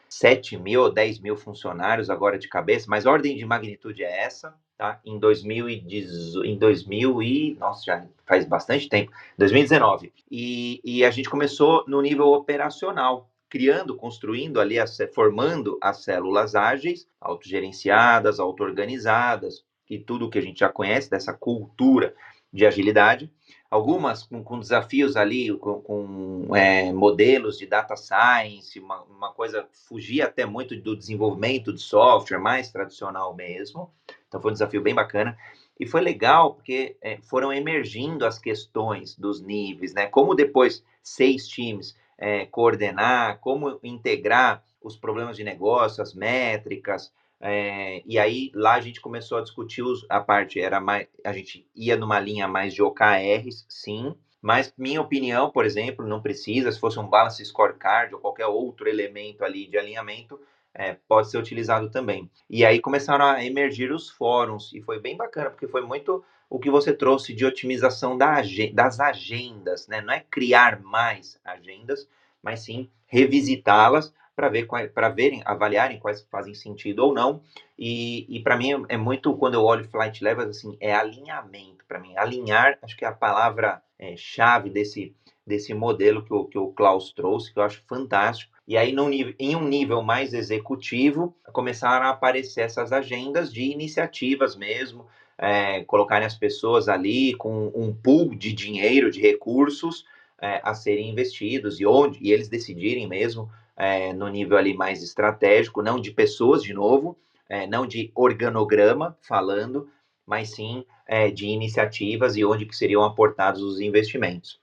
7 0.09 0.57
mil 0.57 0.83
ou 0.83 0.91
10 0.91 1.19
mil 1.19 1.35
funcionários 1.35 2.09
agora 2.09 2.37
de 2.37 2.47
cabeça, 2.47 2.85
mas 2.87 3.05
a 3.05 3.11
ordem 3.11 3.35
de 3.35 3.45
magnitude 3.45 4.03
é 4.03 4.23
essa, 4.23 4.55
tá? 4.77 4.99
Em 5.03 5.17
2018, 5.17 6.45
em 6.45 6.57
2000 6.57 7.23
e, 7.23 7.57
nossa, 7.59 7.83
já 7.83 8.05
faz 8.25 8.45
bastante 8.45 8.87
tempo, 8.87 9.11
2019. 9.37 10.13
E, 10.29 10.79
e 10.83 11.03
a 11.03 11.09
gente 11.09 11.29
começou 11.29 11.83
no 11.87 12.01
nível 12.01 12.27
operacional, 12.27 13.29
criando, 13.49 13.95
construindo 13.95 14.59
ali, 14.59 14.75
formando 15.13 15.77
as 15.81 16.03
células 16.03 16.55
ágeis, 16.55 17.07
autogerenciadas, 17.19 18.39
auto-organizadas, 18.39 19.63
e 19.89 19.99
tudo 19.99 20.29
que 20.29 20.39
a 20.39 20.41
gente 20.41 20.59
já 20.59 20.69
conhece 20.69 21.09
dessa 21.09 21.33
cultura 21.33 22.15
de 22.51 22.65
agilidade 22.65 23.31
algumas 23.73 24.21
com, 24.21 24.43
com 24.43 24.59
desafios 24.59 25.17
ali, 25.17 25.51
com, 25.57 25.81
com 25.81 26.55
é, 26.55 26.93
modelos 26.93 27.57
de 27.57 27.65
data 27.65 27.95
science, 27.95 28.79
uma, 28.79 29.01
uma, 29.01 29.33
coisa 29.33 29.67
fugia 29.89 30.25
até 30.25 30.45
muito 30.45 30.79
do 30.79 30.95
desenvolvimento 30.95 31.73
de 31.73 31.81
software, 31.81 32.37
mais 32.37 32.71
tradicional 32.71 33.35
mesmo. 33.35 33.91
Então 34.27 34.39
foi 34.39 34.51
um 34.51 34.53
desafio 34.53 34.79
bem 34.79 34.93
bacana. 34.93 35.35
E 35.79 35.87
foi 35.87 36.01
legal 36.01 36.53
porque 36.53 36.97
é, 37.01 37.17
foram 37.23 37.51
emergindo 37.51 38.27
as 38.27 38.37
questões 38.37 39.17
dos 39.17 39.41
níveis, 39.41 39.91
né? 39.91 40.05
Como 40.05 40.35
depois 40.35 40.85
seis 41.01 41.47
times 41.47 41.97
é, 42.15 42.45
coordenar, 42.45 43.39
como 43.39 43.79
integrar 43.81 44.63
os 44.83 44.95
problemas 44.95 45.35
de 45.35 45.43
negócio, 45.43 46.03
as 46.03 46.13
métricas, 46.13 47.11
É, 47.45 48.01
e 48.05 48.17
aí 48.17 48.51
lá 48.55 48.75
a 48.75 48.79
gente 48.79 49.01
começou 49.01 49.37
a 49.37 49.41
discutir 49.41 49.81
os, 49.81 50.05
a 50.09 50.21
parte, 50.21 50.61
era 50.61 50.79
mais, 50.79 51.07
a 51.25 51.33
gente 51.33 51.67
ia 51.75 51.97
numa 51.97 52.17
linha 52.17 52.47
mais 52.47 52.73
de 52.73 52.81
OKRs, 52.81 53.65
sim, 53.67 54.15
mas 54.41 54.73
minha 54.77 55.01
opinião, 55.01 55.51
por 55.51 55.65
exemplo, 55.65 56.07
não 56.07 56.21
precisa, 56.21 56.71
se 56.71 56.79
fosse 56.79 56.97
um 56.97 57.07
balance 57.07 57.43
scorecard 57.43 58.15
ou 58.15 58.21
qualquer 58.21 58.45
outro 58.47 58.87
elemento 58.87 59.43
ali 59.43 59.67
de 59.67 59.77
alinhamento, 59.77 60.39
é, 60.73 60.95
pode 61.05 61.29
ser 61.29 61.37
utilizado 61.37 61.89
também. 61.89 62.31
E 62.49 62.63
aí 62.63 62.79
começaram 62.79 63.25
a 63.25 63.43
emergir 63.43 63.91
os 63.91 64.09
fóruns, 64.09 64.71
e 64.73 64.81
foi 64.81 65.01
bem 65.01 65.17
bacana, 65.17 65.49
porque 65.49 65.67
foi 65.67 65.81
muito 65.81 66.23
o 66.49 66.57
que 66.57 66.71
você 66.71 66.93
trouxe 66.93 67.33
de 67.33 67.45
otimização 67.45 68.17
da, 68.17 68.41
das 68.73 69.01
agendas, 69.01 69.85
né? 69.89 69.99
Não 69.99 70.13
é 70.13 70.21
criar 70.31 70.81
mais 70.81 71.37
agendas, 71.43 72.07
mas 72.41 72.61
sim 72.61 72.89
revisitá-las 73.05 74.13
para 74.35 74.49
ver 74.49 74.67
para 74.93 75.09
verem, 75.09 75.41
avaliarem 75.45 75.99
quais 75.99 76.25
fazem 76.31 76.53
sentido 76.53 76.99
ou 76.99 77.13
não. 77.13 77.41
E, 77.77 78.25
e 78.29 78.41
para 78.41 78.57
mim 78.57 78.85
é 78.89 78.97
muito 78.97 79.35
quando 79.37 79.55
eu 79.55 79.63
olho 79.63 79.87
flight 79.89 80.23
levels 80.23 80.57
assim, 80.57 80.77
é 80.79 80.93
alinhamento 80.93 81.85
para 81.87 81.99
mim. 81.99 82.15
Alinhar, 82.17 82.77
acho 82.81 82.97
que 82.97 83.05
é 83.05 83.07
a 83.07 83.13
palavra 83.13 83.81
é, 83.97 84.15
chave 84.17 84.69
desse 84.69 85.15
desse 85.45 85.73
modelo 85.73 86.23
que 86.23 86.33
o, 86.33 86.45
que 86.45 86.57
o 86.57 86.71
Klaus 86.71 87.11
trouxe, 87.11 87.51
que 87.51 87.59
eu 87.59 87.63
acho 87.63 87.83
fantástico. 87.87 88.53
E 88.65 88.77
aí, 88.77 88.95
em 89.37 89.55
um 89.55 89.67
nível 89.67 90.01
mais 90.01 90.33
executivo, 90.33 91.35
começaram 91.51 92.05
a 92.05 92.11
aparecer 92.11 92.61
essas 92.61 92.93
agendas 92.93 93.51
de 93.51 93.61
iniciativas 93.61 94.55
mesmo, 94.55 95.05
é, 95.37 95.83
colocarem 95.83 96.25
as 96.25 96.35
pessoas 96.35 96.87
ali 96.87 97.35
com 97.35 97.71
um 97.75 97.93
pool 97.93 98.33
de 98.35 98.53
dinheiro, 98.53 99.11
de 99.11 99.19
recursos 99.19 100.05
é, 100.41 100.61
a 100.63 100.73
serem 100.73 101.09
investidos 101.09 101.79
e 101.79 101.85
onde 101.85 102.19
e 102.21 102.31
eles 102.31 102.47
decidirem 102.47 103.07
mesmo 103.07 103.49
é, 103.75 104.13
no 104.13 104.27
nível 104.27 104.57
ali 104.57 104.73
mais 104.73 105.01
estratégico, 105.01 105.81
não 105.81 105.99
de 105.99 106.11
pessoas 106.11 106.63
de 106.63 106.73
novo, 106.73 107.17
é, 107.49 107.67
não 107.67 107.85
de 107.85 108.11
organograma 108.15 109.17
falando, 109.21 109.89
mas 110.25 110.49
sim 110.51 110.85
é, 111.05 111.29
de 111.29 111.47
iniciativas 111.47 112.35
e 112.35 112.45
onde 112.45 112.65
que 112.65 112.75
seriam 112.75 113.03
aportados 113.03 113.61
os 113.61 113.79
investimentos. 113.79 114.59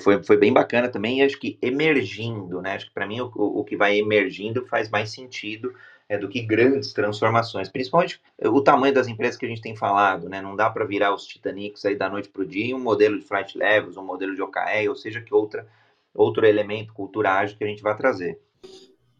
Foi, 0.00 0.22
foi 0.22 0.36
bem 0.36 0.52
bacana 0.52 0.88
também, 0.88 1.22
acho 1.22 1.38
que 1.38 1.58
emergindo, 1.62 2.60
né? 2.60 2.74
Acho 2.74 2.86
que 2.86 2.94
para 2.94 3.06
mim 3.06 3.20
o, 3.20 3.30
o 3.34 3.64
que 3.64 3.76
vai 3.76 3.96
emergindo 3.98 4.66
faz 4.66 4.90
mais 4.90 5.10
sentido 5.10 5.72
é, 6.08 6.18
do 6.18 6.28
que 6.28 6.40
grandes 6.40 6.92
transformações, 6.92 7.68
principalmente 7.68 8.20
o 8.42 8.60
tamanho 8.60 8.94
das 8.94 9.08
empresas 9.08 9.36
que 9.36 9.46
a 9.46 9.48
gente 9.48 9.60
tem 9.60 9.76
falado, 9.76 10.28
né? 10.28 10.40
Não 10.40 10.56
dá 10.56 10.68
para 10.68 10.84
virar 10.84 11.14
os 11.14 11.26
Titanics 11.26 11.84
aí 11.84 11.94
da 11.94 12.08
noite 12.08 12.28
para 12.28 12.42
o 12.42 12.46
dia, 12.46 12.74
um 12.74 12.80
modelo 12.80 13.18
de 13.18 13.24
flight 13.24 13.56
levels, 13.56 13.96
um 13.96 14.04
modelo 14.04 14.34
de 14.34 14.42
OKR, 14.42 14.88
ou 14.88 14.96
seja, 14.96 15.20
que 15.20 15.32
outra, 15.32 15.66
outro 16.14 16.46
elemento 16.46 16.92
cultural 16.92 17.46
que 17.46 17.62
a 17.62 17.66
gente 17.66 17.82
vai 17.82 17.96
trazer. 17.96 18.40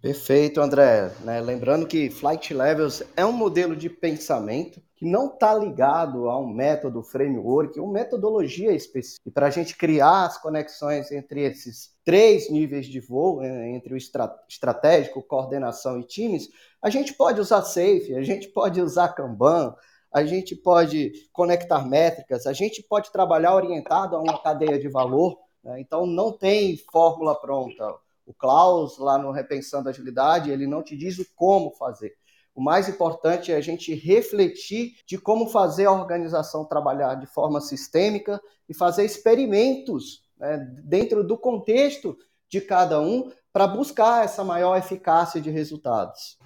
Perfeito, 0.01 0.61
André. 0.61 1.11
Né? 1.25 1.41
Lembrando 1.41 1.87
que 1.87 2.09
Flight 2.09 2.55
Levels 2.55 3.03
é 3.17 3.27
um 3.27 3.33
modelo 3.33 3.75
de 3.75 3.91
pensamento 3.91 4.81
que 4.95 5.05
não 5.05 5.27
está 5.27 5.55
ligado 5.55 6.29
a 6.29 6.39
um 6.39 6.47
método 6.47 7.03
framework, 7.03 7.79
uma 7.81 7.93
metodologia 7.93 8.73
específica. 8.73 9.29
E 9.29 9.31
para 9.31 9.47
a 9.47 9.51
gente 9.51 9.77
criar 9.77 10.27
as 10.27 10.39
conexões 10.39 11.11
entre 11.11 11.43
esses 11.43 11.97
três 12.05 12.51
níveis 12.51 12.87
de 12.87 13.01
voo, 13.01 13.41
né, 13.41 13.71
entre 13.71 13.95
o 13.95 13.97
estratégico, 13.97 15.23
coordenação 15.23 15.99
e 16.01 16.05
times, 16.05 16.49
a 16.81 16.91
gente 16.91 17.13
pode 17.15 17.41
usar 17.41 17.63
Safe, 17.63 18.15
a 18.15 18.23
gente 18.23 18.49
pode 18.49 18.81
usar 18.81 19.09
Kanban, 19.09 19.75
a 20.13 20.25
gente 20.25 20.57
pode 20.57 21.13
conectar 21.33 21.87
métricas, 21.87 22.47
a 22.47 22.53
gente 22.53 22.83
pode 22.83 23.13
trabalhar 23.13 23.55
orientado 23.55 24.17
a 24.17 24.21
uma 24.21 24.41
cadeia 24.41 24.79
de 24.79 24.89
valor. 24.89 25.39
Né? 25.63 25.81
Então, 25.81 26.07
não 26.07 26.33
tem 26.33 26.77
fórmula 26.77 27.35
pronta. 27.41 27.95
O 28.29 28.35
Klaus, 28.35 28.99
lá 28.99 29.17
no 29.17 29.31
Repensando 29.31 29.88
Agilidade, 29.88 30.51
ele 30.51 30.67
não 30.67 30.83
te 30.83 30.95
diz 30.95 31.19
o 31.19 31.27
como 31.35 31.71
fazer. 31.71 32.14
O 32.55 32.61
mais 32.61 32.87
importante 32.87 33.51
é 33.51 33.57
a 33.57 33.61
gente 33.62 33.95
refletir 33.95 34.99
de 35.07 35.17
como 35.17 35.49
fazer 35.49 35.87
a 35.87 35.93
organização 35.93 36.67
trabalhar 36.67 37.14
de 37.14 37.25
forma 37.25 37.59
sistêmica 37.59 38.38
e 38.69 38.75
fazer 38.75 39.07
experimentos 39.07 40.29
né, 40.37 40.59
dentro 40.85 41.25
do 41.25 41.38
contexto 41.38 42.19
de 42.51 42.61
cada 42.61 43.01
um 43.01 43.33
para 43.51 43.67
buscar 43.67 44.27
essa 44.27 44.45
maior 44.45 44.77
eficácia 44.77 45.41
de 45.41 45.49
resultados. 45.49 46.38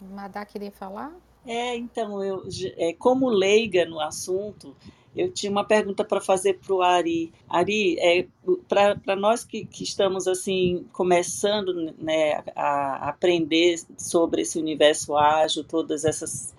Madá 0.00 0.46
queria 0.46 0.72
falar? 0.72 1.12
É, 1.46 1.76
então, 1.76 2.24
eu, 2.24 2.44
é, 2.78 2.94
como 2.94 3.28
leiga 3.28 3.84
no 3.84 4.00
assunto, 4.00 4.74
eu 5.14 5.30
tinha 5.30 5.52
uma 5.52 5.64
pergunta 5.64 6.04
para 6.04 6.20
fazer 6.20 6.54
para 6.54 6.74
o 6.74 6.82
Ari. 6.82 7.32
Ari, 7.48 7.98
é, 7.98 8.26
para 8.68 9.14
nós 9.14 9.44
que, 9.44 9.64
que, 9.64 9.84
estamos 9.84 10.26
assim 10.26 10.86
começando 10.92 11.94
né, 11.98 12.42
a 12.56 13.10
aprender 13.10 13.80
sobre 13.98 14.42
esse 14.42 14.58
universo 14.58 15.16
ágil, 15.16 15.64
todos 15.64 16.04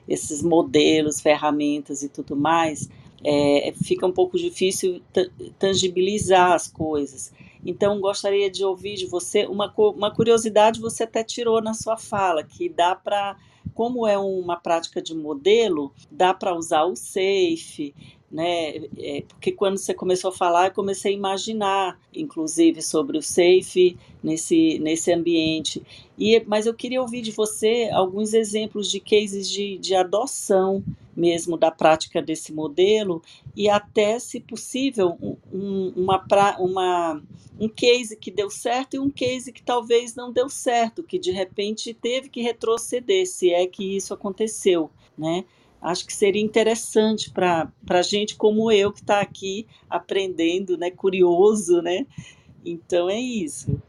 esses 0.08 0.44
modelos, 0.44 1.20
ferramentas 1.20 2.04
e 2.04 2.10
tudo 2.10 2.36
mais, 2.36 2.90
é, 3.24 3.74
fica 3.84 4.06
um 4.06 4.12
pouco 4.12 4.38
difícil 4.38 5.02
tangibilizar 5.58 6.52
as 6.52 6.68
coisas. 6.68 7.32
Então, 7.66 8.00
gostaria 8.00 8.52
de 8.52 8.64
ouvir 8.64 8.96
de 8.96 9.06
você 9.06 9.46
uma, 9.46 9.74
uma 9.78 10.14
curiosidade, 10.14 10.82
você 10.82 11.04
até 11.04 11.24
tirou 11.24 11.62
na 11.62 11.74
sua 11.74 11.98
fala, 11.98 12.44
que 12.44 12.68
dá 12.68 12.94
para, 12.94 13.38
como 13.74 14.06
é 14.06 14.18
uma 14.18 14.58
prática 14.58 15.02
de 15.02 15.16
modelo, 15.16 15.94
dá 16.12 16.34
para 16.34 16.54
usar 16.54 16.84
o 16.84 16.96
SAFE, 16.96 17.96
né? 18.34 18.78
É, 18.98 19.24
porque 19.28 19.52
quando 19.52 19.78
você 19.78 19.94
começou 19.94 20.32
a 20.32 20.34
falar, 20.34 20.68
eu 20.68 20.74
comecei 20.74 21.14
a 21.14 21.16
imaginar, 21.16 22.00
inclusive, 22.12 22.82
sobre 22.82 23.16
o 23.16 23.22
safe 23.22 23.96
nesse, 24.24 24.80
nesse 24.80 25.14
ambiente. 25.14 25.84
E, 26.18 26.44
mas 26.48 26.66
eu 26.66 26.74
queria 26.74 27.00
ouvir 27.00 27.22
de 27.22 27.32
você 27.32 27.92
alguns 27.94 28.34
exemplos 28.34 28.90
de 28.90 29.00
cases 29.00 29.48
de, 29.48 29.78
de 29.78 29.94
adoção 29.94 30.84
mesmo 31.16 31.56
da 31.56 31.70
prática 31.70 32.24
desse 32.24 32.52
modelo 32.52 33.22
e 33.56 33.70
até, 33.70 34.18
se 34.18 34.40
possível, 34.40 35.16
um, 35.54 35.94
uma, 35.96 36.26
uma, 36.58 37.22
um 37.60 37.70
case 37.70 38.18
que 38.18 38.32
deu 38.32 38.50
certo 38.50 38.96
e 38.96 39.00
um 39.00 39.12
case 39.12 39.54
que 39.54 39.62
talvez 39.62 40.16
não 40.16 40.32
deu 40.34 40.50
certo, 40.50 41.04
que 41.04 41.20
de 41.20 41.30
repente 41.30 41.94
teve 41.94 42.30
que 42.30 42.42
retroceder, 42.42 43.28
se 43.28 43.54
é 43.54 43.68
que 43.68 43.96
isso 43.96 44.12
aconteceu, 44.12 44.90
né? 45.16 45.46
Acho 45.84 46.06
que 46.06 46.14
seria 46.14 46.42
interessante 46.42 47.30
para 47.30 48.02
gente 48.02 48.36
como 48.36 48.72
eu 48.72 48.92
que 48.92 49.02
está 49.02 49.20
aqui 49.20 49.68
aprendendo, 49.90 50.78
né, 50.78 50.90
curioso, 50.90 51.82
né? 51.82 52.08
Então 52.66 53.10
é 53.10 53.20
isso. 53.20 53.80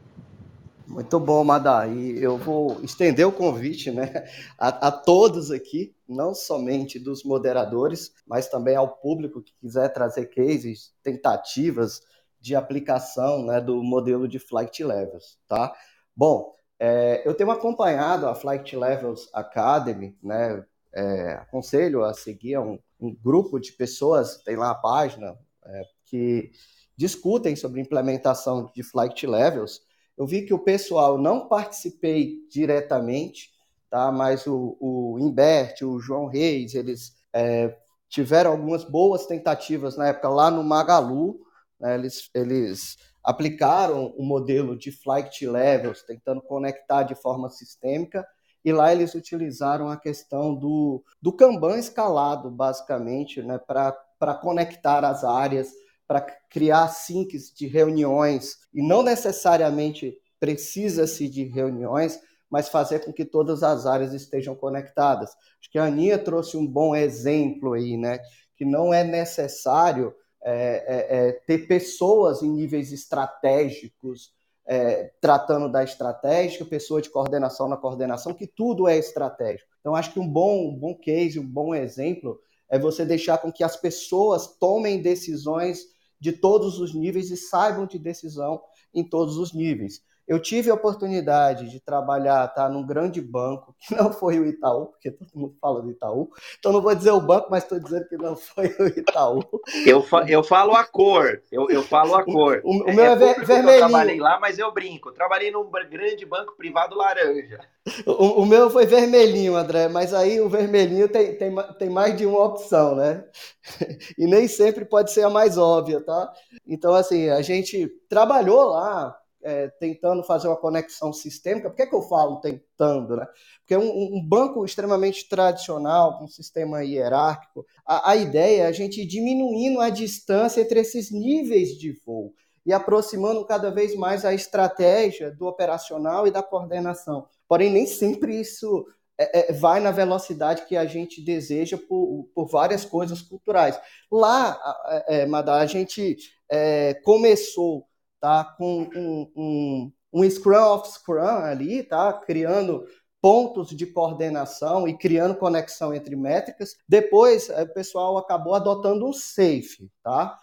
Muito 0.87 1.19
bom, 1.19 1.43
Madá. 1.43 1.87
E 1.87 2.21
eu 2.21 2.37
vou 2.37 2.79
estender 2.83 3.27
o 3.27 3.31
convite 3.31 3.89
né, 3.91 4.27
a, 4.57 4.87
a, 4.87 4.91
todos 4.91 5.49
aqui, 5.49 5.95
não 6.07 6.33
somente 6.35 6.99
dos 6.99 7.23
moderadores, 7.23 8.13
mas 8.27 8.47
também 8.47 8.75
ao 8.75 8.89
público 8.97 9.41
que 9.41 9.53
quiser 9.59 9.89
trazer 9.89 10.27
cases, 10.27 10.93
tentativas 11.01 12.01
de 12.39 12.55
aplicação 12.55 13.43
né, 13.43 13.59
do 13.59 13.81
modelo 13.81 14.27
de 14.27 14.37
Flight 14.37 14.83
Levels. 14.83 15.39
Tá? 15.47 15.73
Bom, 16.15 16.53
é, 16.79 17.23
eu 17.25 17.33
tenho 17.33 17.49
acompanhado 17.49 18.27
a 18.27 18.35
Flight 18.35 18.75
Levels 18.75 19.27
Academy, 19.33 20.15
né, 20.21 20.63
é, 20.95 21.33
aconselho 21.33 22.03
a 22.03 22.13
seguir 22.13 22.57
um, 22.57 22.79
um, 22.99 23.13
grupo 23.13 23.59
de 23.59 23.73
pessoas, 23.73 24.37
tem 24.37 24.55
lá 24.55 24.71
a 24.71 24.75
página, 24.75 25.37
é, 25.65 25.81
que 26.05 26.51
discutem 26.95 27.55
sobre 27.55 27.81
implementação 27.81 28.71
de 28.73 28.81
flight 28.81 29.27
levels. 29.27 29.81
Eu 30.17 30.25
vi 30.25 30.45
que 30.45 30.53
o 30.53 30.63
pessoal, 30.63 31.17
não 31.17 31.49
participei 31.49 32.47
diretamente, 32.49 33.51
tá? 33.89 34.11
mas 34.11 34.47
o, 34.47 34.77
o 34.79 35.19
Imbert, 35.19 35.81
o 35.83 35.99
João 35.99 36.27
Reis, 36.27 36.73
eles 36.73 37.17
é, 37.33 37.75
tiveram 38.07 38.51
algumas 38.51 38.85
boas 38.85 39.25
tentativas 39.25 39.97
na 39.97 40.07
época 40.07 40.29
lá 40.29 40.49
no 40.49 40.63
Magalu, 40.63 41.41
né? 41.77 41.95
eles, 41.95 42.29
eles 42.33 42.97
aplicaram 43.21 44.13
o 44.17 44.23
modelo 44.23 44.77
de 44.77 44.91
flight 44.91 45.45
levels, 45.45 46.03
tentando 46.03 46.41
conectar 46.41 47.03
de 47.03 47.15
forma 47.15 47.49
sistêmica, 47.49 48.25
e 48.65 48.73
lá 48.73 48.91
eles 48.91 49.13
utilizaram 49.13 49.89
a 49.89 49.95
questão 49.95 50.55
do, 50.55 51.03
do 51.21 51.31
Kanban 51.31 51.77
escalado, 51.77 52.49
basicamente, 52.49 53.43
né, 53.43 53.59
para 53.59 54.33
conectar 54.41 55.05
as 55.05 55.23
áreas, 55.23 55.69
para 56.07 56.21
criar 56.49 56.87
sinks 56.87 57.53
de 57.55 57.67
reuniões, 57.67 58.57
e 58.73 58.81
não 58.81 59.03
necessariamente 59.03 60.17
precisa-se 60.39 61.29
de 61.29 61.43
reuniões, 61.43 62.19
mas 62.49 62.67
fazer 62.67 63.05
com 63.05 63.13
que 63.13 63.23
todas 63.23 63.61
as 63.61 63.85
áreas 63.85 64.13
estejam 64.13 64.55
conectadas. 64.55 65.29
Acho 65.59 65.71
que 65.71 65.77
a 65.77 65.85
Aninha 65.85 66.17
trouxe 66.17 66.57
um 66.57 66.65
bom 66.65 66.95
exemplo 66.95 67.73
aí, 67.73 67.97
né? 67.97 68.19
Que 68.55 68.65
não 68.65 68.91
é 68.91 69.03
necessário 69.03 70.13
é, 70.43 70.53
é, 70.53 71.27
é, 71.27 71.31
ter 71.47 71.67
pessoas 71.67 72.41
em 72.41 72.49
níveis 72.49 72.91
estratégicos 72.91 74.34
é, 74.67 75.11
tratando 75.21 75.71
da 75.71 75.83
estratégia, 75.83 76.65
pessoa 76.65 77.01
de 77.01 77.09
coordenação 77.09 77.67
na 77.67 77.77
coordenação, 77.77 78.33
que 78.33 78.47
tudo 78.47 78.87
é 78.87 78.97
estratégico. 78.97 79.69
Então, 79.79 79.95
acho 79.95 80.11
que 80.11 80.19
um 80.19 80.27
bom, 80.27 80.69
um 80.69 80.75
bom 80.75 80.95
case, 80.95 81.39
um 81.39 81.47
bom 81.47 81.75
exemplo 81.75 82.39
é 82.69 82.79
você 82.79 83.05
deixar 83.05 83.37
com 83.37 83.51
que 83.51 83.63
as 83.63 83.75
pessoas 83.75 84.57
tomem 84.57 85.01
decisões 85.01 85.83
de 86.19 86.31
todos 86.31 86.79
os 86.79 86.95
níveis 86.95 87.29
e 87.29 87.37
saibam 87.37 87.85
de 87.85 87.99
decisão 87.99 88.61
em 88.93 89.07
todos 89.07 89.37
os 89.37 89.53
níveis. 89.53 90.01
Eu 90.27 90.41
tive 90.41 90.71
a 90.71 90.73
oportunidade 90.73 91.69
de 91.69 91.79
trabalhar 91.79 92.47
tá, 92.47 92.67
num 92.67 92.85
grande 92.85 93.21
banco, 93.21 93.75
que 93.79 93.95
não 93.95 94.11
foi 94.11 94.39
o 94.39 94.45
Itaú, 94.45 94.87
porque 94.87 95.11
todo 95.11 95.29
mundo 95.35 95.55
fala 95.61 95.81
do 95.81 95.91
Itaú. 95.91 96.29
Então 96.57 96.71
não 96.71 96.81
vou 96.81 96.95
dizer 96.95 97.11
o 97.11 97.21
banco, 97.21 97.47
mas 97.51 97.63
estou 97.63 97.79
dizendo 97.79 98.07
que 98.07 98.17
não 98.17 98.35
foi 98.35 98.67
o 98.79 98.87
Itaú. 98.87 99.43
Eu, 99.85 100.01
fa 100.01 100.25
eu 100.27 100.43
falo 100.43 100.75
a 100.75 100.83
cor, 100.83 101.41
eu, 101.51 101.69
eu 101.69 101.83
falo 101.83 102.15
a 102.15 102.23
cor. 102.23 102.61
O, 102.63 102.89
o 102.89 102.93
meu 102.93 103.05
é, 103.05 103.11
é 103.11 103.15
vermelhinho. 103.15 103.71
Eu 103.71 103.77
trabalhei 103.77 104.19
lá, 104.19 104.39
mas 104.39 104.57
eu 104.57 104.71
brinco. 104.71 105.11
trabalhei 105.11 105.51
num 105.51 105.69
grande 105.89 106.25
banco 106.25 106.55
privado 106.57 106.95
laranja. 106.95 107.59
O, 108.05 108.41
o, 108.41 108.45
meu 108.47 108.67
foi 108.71 108.87
vermelhinho, 108.87 109.55
André, 109.55 109.87
mas 109.87 110.11
aí 110.11 110.41
o 110.41 110.49
vermelhinho 110.49 111.07
tem, 111.07 111.37
tem, 111.37 111.55
tem 111.77 111.89
mais 111.89 112.17
de 112.17 112.25
uma 112.25 112.43
opção, 112.43 112.95
né? 112.95 113.23
E 114.17 114.25
nem 114.25 114.47
sempre 114.47 114.85
pode 114.85 115.11
ser 115.11 115.23
a 115.23 115.29
mais 115.29 115.57
óbvia, 115.57 116.01
tá? 116.01 116.31
Então, 116.67 116.93
assim, 116.95 117.29
a 117.29 117.41
gente 117.43 117.87
trabalhou 118.09 118.69
lá 118.69 119.15
é, 119.45 119.67
tentando 119.79 120.23
fazer 120.23 120.47
uma 120.47 120.57
conexão 120.57 121.13
sistêmica. 121.13 121.69
Por 121.69 121.75
que, 121.75 121.83
é 121.83 121.85
que 121.85 121.95
eu 121.95 122.01
falo 122.01 122.37
tentando? 122.37 123.15
Né? 123.15 123.27
Porque 123.59 123.77
um, 123.77 124.15
um 124.15 124.27
banco 124.27 124.65
extremamente 124.65 125.29
tradicional, 125.29 126.17
com 126.17 126.25
um 126.25 126.27
sistema 126.27 126.83
hierárquico, 126.83 127.63
a, 127.85 128.11
a 128.11 128.15
ideia 128.15 128.63
é 128.63 128.65
a 128.65 128.71
gente 128.71 129.05
diminuindo 129.05 129.79
a 129.79 129.91
distância 129.91 130.61
entre 130.61 130.79
esses 130.79 131.11
níveis 131.11 131.77
de 131.77 131.91
voo 132.03 132.33
e 132.65 132.73
aproximando 132.73 133.45
cada 133.45 133.69
vez 133.69 133.95
mais 133.95 134.25
a 134.25 134.33
estratégia 134.33 135.29
do 135.29 135.45
operacional 135.45 136.25
e 136.25 136.31
da 136.31 136.41
coordenação. 136.41 137.27
Porém, 137.47 137.71
nem 137.71 137.85
sempre 137.85 138.39
isso 138.39 138.83
é, 139.15 139.51
é, 139.51 139.53
vai 139.53 139.79
na 139.79 139.91
velocidade 139.91 140.65
que 140.65 140.75
a 140.75 140.87
gente 140.87 141.21
deseja 141.21 141.77
por, 141.77 142.27
por 142.33 142.47
várias 142.47 142.83
coisas 142.83 143.21
culturais. 143.21 143.79
Lá, 144.11 144.59
é 145.07 145.27
Madá, 145.27 145.57
a 145.57 145.67
gente 145.67 146.17
é, 146.49 146.95
começou 147.03 147.85
tá? 148.19 148.43
com 148.57 148.89
um, 148.95 149.31
um, 149.35 149.91
um 150.13 150.29
Scrum 150.29 150.73
of 150.73 150.89
Scrum 150.89 151.21
ali, 151.21 151.83
tá? 151.83 152.13
criando 152.13 152.85
pontos 153.25 153.69
de 153.69 153.87
coordenação 153.87 154.87
e 154.87 154.95
criando 154.95 155.35
conexão 155.35 155.93
entre 155.95 156.15
métricas. 156.15 156.75
Depois, 156.87 157.49
o 157.49 157.73
pessoal 157.73 158.17
acabou 158.19 158.53
adotando 158.53 159.07
um 159.07 159.11
SAFE, 159.11 159.89
tá? 160.03 160.37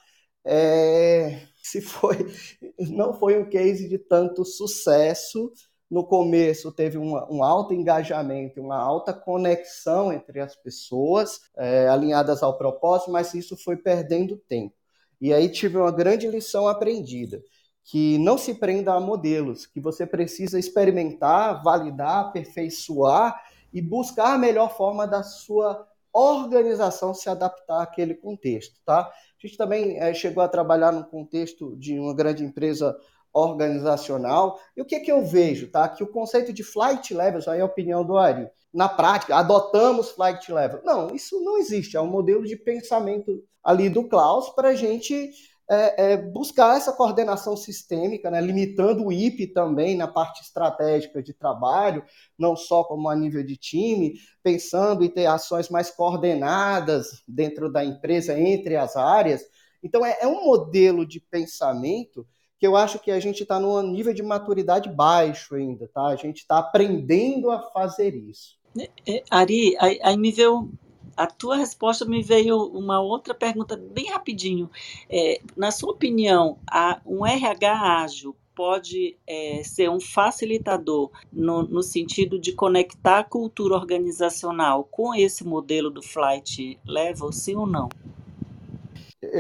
É, 0.45 1.43
se 1.63 1.81
foi, 1.81 2.17
não 2.91 3.15
foi 3.15 3.39
um 3.39 3.49
case 3.49 3.89
de 3.89 3.99
tanto 3.99 4.45
sucesso. 4.45 5.53
No 5.89 6.05
começo 6.05 6.73
teve 6.73 6.99
um 6.99 7.45
alto 7.45 7.73
engajamento, 7.73 8.61
uma 8.61 8.79
alta 8.79 9.13
conexão 9.13 10.13
entre 10.13 10.41
as 10.41 10.57
pessoas, 10.57 11.39
é, 11.57 11.87
alinhadas 11.87 12.43
ao 12.43 12.59
propósito, 12.59 13.13
mas 13.13 13.33
isso 13.33 13.57
foi 13.57 13.77
perdendo 13.77 14.37
tempo. 14.49 14.75
E 15.21 15.33
aí 15.33 15.49
tive 15.49 15.77
uma 15.77 15.93
grande 15.93 16.27
lição 16.27 16.67
aprendida 16.67 17.41
que 17.85 18.19
não 18.19 18.39
se 18.39 18.55
prenda 18.55 18.95
a 18.95 19.01
modelos, 19.01 19.67
que 19.67 19.81
você 19.81 20.07
precisa 20.07 20.59
experimentar, 20.59 21.63
validar, 21.63 22.27
aperfeiçoar 22.27 23.41
e 23.73 23.81
buscar 23.81 24.35
a 24.35 24.39
melhor 24.39 24.77
forma 24.77 25.07
da 25.07 25.23
sua 25.23 25.87
organização 26.13 27.15
se 27.15 27.29
adaptar 27.29 27.83
àquele 27.83 28.15
contexto, 28.15 28.79
tá? 28.85 29.01
A 29.01 29.47
gente 29.47 29.57
também 29.57 29.99
é, 29.99 30.13
chegou 30.13 30.43
a 30.43 30.49
trabalhar 30.49 30.93
no 30.93 31.05
contexto 31.05 31.75
de 31.77 31.99
uma 31.99 32.15
grande 32.15 32.45
empresa 32.45 32.97
organizacional. 33.33 34.59
E 34.77 34.83
o 34.83 34.85
que, 34.85 35.01
que 35.01 35.11
eu 35.11 35.25
vejo, 35.25 35.71
tá? 35.71 35.89
Que 35.89 36.05
o 36.05 36.07
conceito 36.07 36.53
de 36.53 36.63
flight 36.63 37.15
levels, 37.15 37.49
aí 37.49 37.59
é 37.59 37.63
a 37.63 37.67
opinião 37.67 38.05
do 38.05 38.17
Ari, 38.19 38.49
na 38.73 38.89
prática, 38.89 39.37
adotamos 39.37 40.11
flight 40.11 40.51
level. 40.53 40.81
Não, 40.85 41.15
isso 41.15 41.43
não 41.43 41.59
existe. 41.59 41.97
É 41.97 42.01
um 42.01 42.07
modelo 42.07 42.45
de 42.45 42.57
pensamento 42.57 43.43
ali 43.63 43.89
do 43.89 44.09
Klaus 44.09 44.51
para 44.51 44.69
a 44.69 44.75
gente 44.75 45.31
é, 45.73 46.13
é 46.13 46.17
buscar 46.17 46.77
essa 46.77 46.93
coordenação 46.93 47.57
sistêmica, 47.57 48.31
né, 48.31 48.41
limitando 48.41 49.07
o 49.07 49.13
IP 49.13 49.47
também 49.49 49.97
na 49.97 50.07
parte 50.07 50.43
estratégica 50.43 51.23
de 51.23 51.33
trabalho, 51.33 52.05
não 52.39 52.55
só 52.55 52.85
como 52.85 53.09
a 53.09 53.17
nível 53.17 53.43
de 53.43 53.57
time, 53.57 54.15
pensando 54.43 55.03
em 55.03 55.09
ter 55.09 55.27
ações 55.27 55.69
mais 55.69 55.91
coordenadas 55.91 57.23
dentro 57.27 57.73
da 57.73 57.85
empresa, 57.85 58.39
entre 58.39 58.77
as 58.77 58.97
áreas. 58.97 59.43
Então, 59.83 60.05
é, 60.05 60.19
é 60.21 60.27
um 60.27 60.45
modelo 60.45 61.07
de 61.07 61.21
pensamento 61.21 62.27
que 62.59 62.67
eu 62.67 62.77
acho 62.77 62.99
que 62.99 63.11
a 63.11 63.19
gente 63.19 63.43
está 63.43 63.59
num 63.59 63.83
nível 63.83 64.15
de 64.15 64.23
maturidade 64.23 64.89
baixo 64.89 65.57
ainda, 65.57 65.89
tá? 65.89 66.07
A 66.07 66.17
gente 66.17 66.39
está 66.39 66.59
aprendendo 66.59 67.51
a 67.51 67.61
fazer 67.61 68.15
isso. 68.15 68.57
É, 68.79 68.89
é, 69.07 69.23
Ari, 69.29 69.77
aí 69.81 70.17
me 70.17 70.31
veio 70.31 70.71
a 71.17 71.27
tua 71.27 71.57
resposta 71.57 72.05
me 72.05 72.23
veio 72.23 72.57
uma 72.67 73.01
outra 73.01 73.35
pergunta 73.35 73.77
bem 73.77 74.11
rapidinho. 74.11 74.71
É, 75.09 75.41
na 75.57 75.71
sua 75.71 75.93
opinião, 75.93 76.59
a, 76.71 77.01
um 77.07 77.27
RH 77.27 78.03
ágil 78.03 78.37
pode 78.55 79.17
é, 79.27 79.63
ser 79.65 79.89
um 79.89 80.01
facilitador 80.01 81.11
no, 81.33 81.63
no, 81.63 81.83
sentido 81.83 82.39
de 82.39 82.53
conectar 82.53 83.21
a 83.21 83.25
cultura 83.25 83.75
organizacional 83.75 84.85
com 84.85 85.15
esse 85.15 85.45
modelo 85.45 85.91
do 85.91 86.03
flight 86.03 86.79
level, 86.87 87.33
sim 87.33 87.57
ou 87.57 87.67
não? 87.67 87.89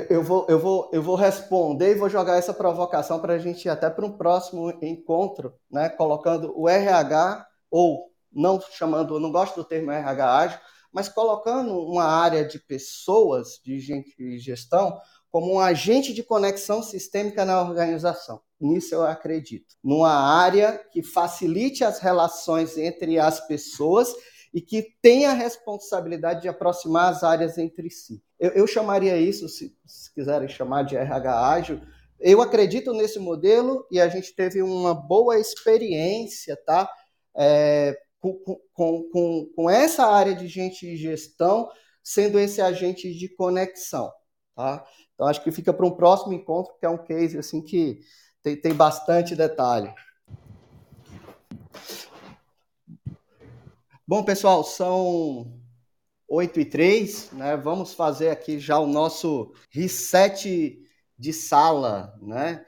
Eu 0.09 0.23
vou, 0.23 0.47
eu 0.49 0.59
vou, 0.59 0.91
eu 0.93 1.03
vou 1.03 1.17
responder 1.17 1.91
e 1.91 1.99
vou 1.99 2.09
jogar 2.09 2.39
essa 2.39 2.55
provocação 2.55 3.21
para 3.21 3.35
a 3.35 3.39
gente 3.39 3.65
ir 3.67 3.69
até 3.69 3.91
para 3.91 4.07
um 4.07 4.13
próximo 4.13 4.73
encontro, 4.81 5.53
né? 5.71 5.89
Colocando 5.89 6.53
o 6.57 6.69
RH 6.69 7.47
ou 7.71 8.13
não 8.33 8.61
chamando, 8.61 9.17
eu 9.17 9.21
não 9.21 9.31
gosto 9.31 9.57
do 9.57 9.65
termo 9.65 9.91
RH 9.91 10.39
ágil, 10.39 10.59
mas 10.93 11.09
colocando 11.09 11.79
uma 11.79 12.05
área 12.05 12.45
de 12.45 12.59
pessoas, 12.59 13.61
de 13.65 13.79
gente 13.81 14.15
de 14.17 14.39
gestão, 14.39 15.01
como 15.31 15.55
um 15.55 15.61
agente 15.61 16.13
de 16.13 16.23
conexão 16.23 16.83
sistêmica 16.83 17.45
na 17.45 17.63
organização. 17.63 18.43
Nisso 18.61 18.95
eu 18.95 19.03
acredito. 19.03 19.75
Numa 19.83 20.13
área 20.13 20.79
que 20.93 21.03
facilite 21.03 21.83
as 21.83 21.99
relações 21.99 22.77
entre 22.77 23.19
as 23.19 23.45
pessoas 23.47 24.13
e 24.53 24.61
que 24.61 24.95
tenha 25.01 25.31
a 25.31 25.35
responsabilidade 25.35 26.43
de 26.43 26.49
aproximar 26.49 27.11
as 27.11 27.23
áreas 27.23 27.57
entre 27.57 27.89
si. 27.91 28.23
Eu, 28.39 28.51
eu 28.51 28.67
chamaria 28.67 29.17
isso, 29.17 29.49
se, 29.49 29.75
se 29.87 30.13
quiserem 30.13 30.49
chamar 30.49 30.83
de 30.83 30.97
RH 30.97 31.49
ágil, 31.49 31.81
eu 32.21 32.41
acredito 32.43 32.93
nesse 32.93 33.19
modelo 33.19 33.87
e 33.91 33.99
a 33.99 34.09
gente 34.09 34.35
teve 34.35 34.63
uma 34.63 34.95
boa 34.95 35.41
experiência, 35.41 36.57
tá? 36.65 36.89
É, 37.35 37.99
com, 38.23 39.09
com, 39.11 39.51
com, 39.57 39.69
essa 39.69 40.07
área 40.07 40.35
de 40.35 40.47
gente 40.47 40.87
de 40.87 40.97
gestão 40.97 41.69
sendo 42.03 42.39
esse 42.39 42.61
agente 42.61 43.13
de 43.13 43.29
conexão. 43.29 44.13
Tá? 44.55 44.87
Então, 45.15 45.27
acho 45.27 45.43
que 45.43 45.51
fica 45.51 45.73
para 45.73 45.87
um 45.87 45.91
próximo 45.91 46.33
encontro, 46.33 46.75
que 46.79 46.87
é 46.87 46.89
um 46.89 47.03
case 47.03 47.37
assim 47.37 47.61
que 47.61 47.99
tem, 48.43 48.57
tem 48.57 48.73
bastante 48.73 49.35
detalhe. 49.35 49.93
Bom, 54.07 54.23
pessoal, 54.23 54.63
são 54.63 55.61
8 56.29 56.61
e 56.61 56.65
3, 56.65 57.33
né? 57.33 57.57
Vamos 57.57 57.95
fazer 57.95 58.31
aqui 58.31 58.59
já 58.59 58.79
o 58.79 58.87
nosso 58.87 59.53
reset 59.71 60.81
de 61.19 61.33
sala, 61.33 62.17
né? 62.21 62.65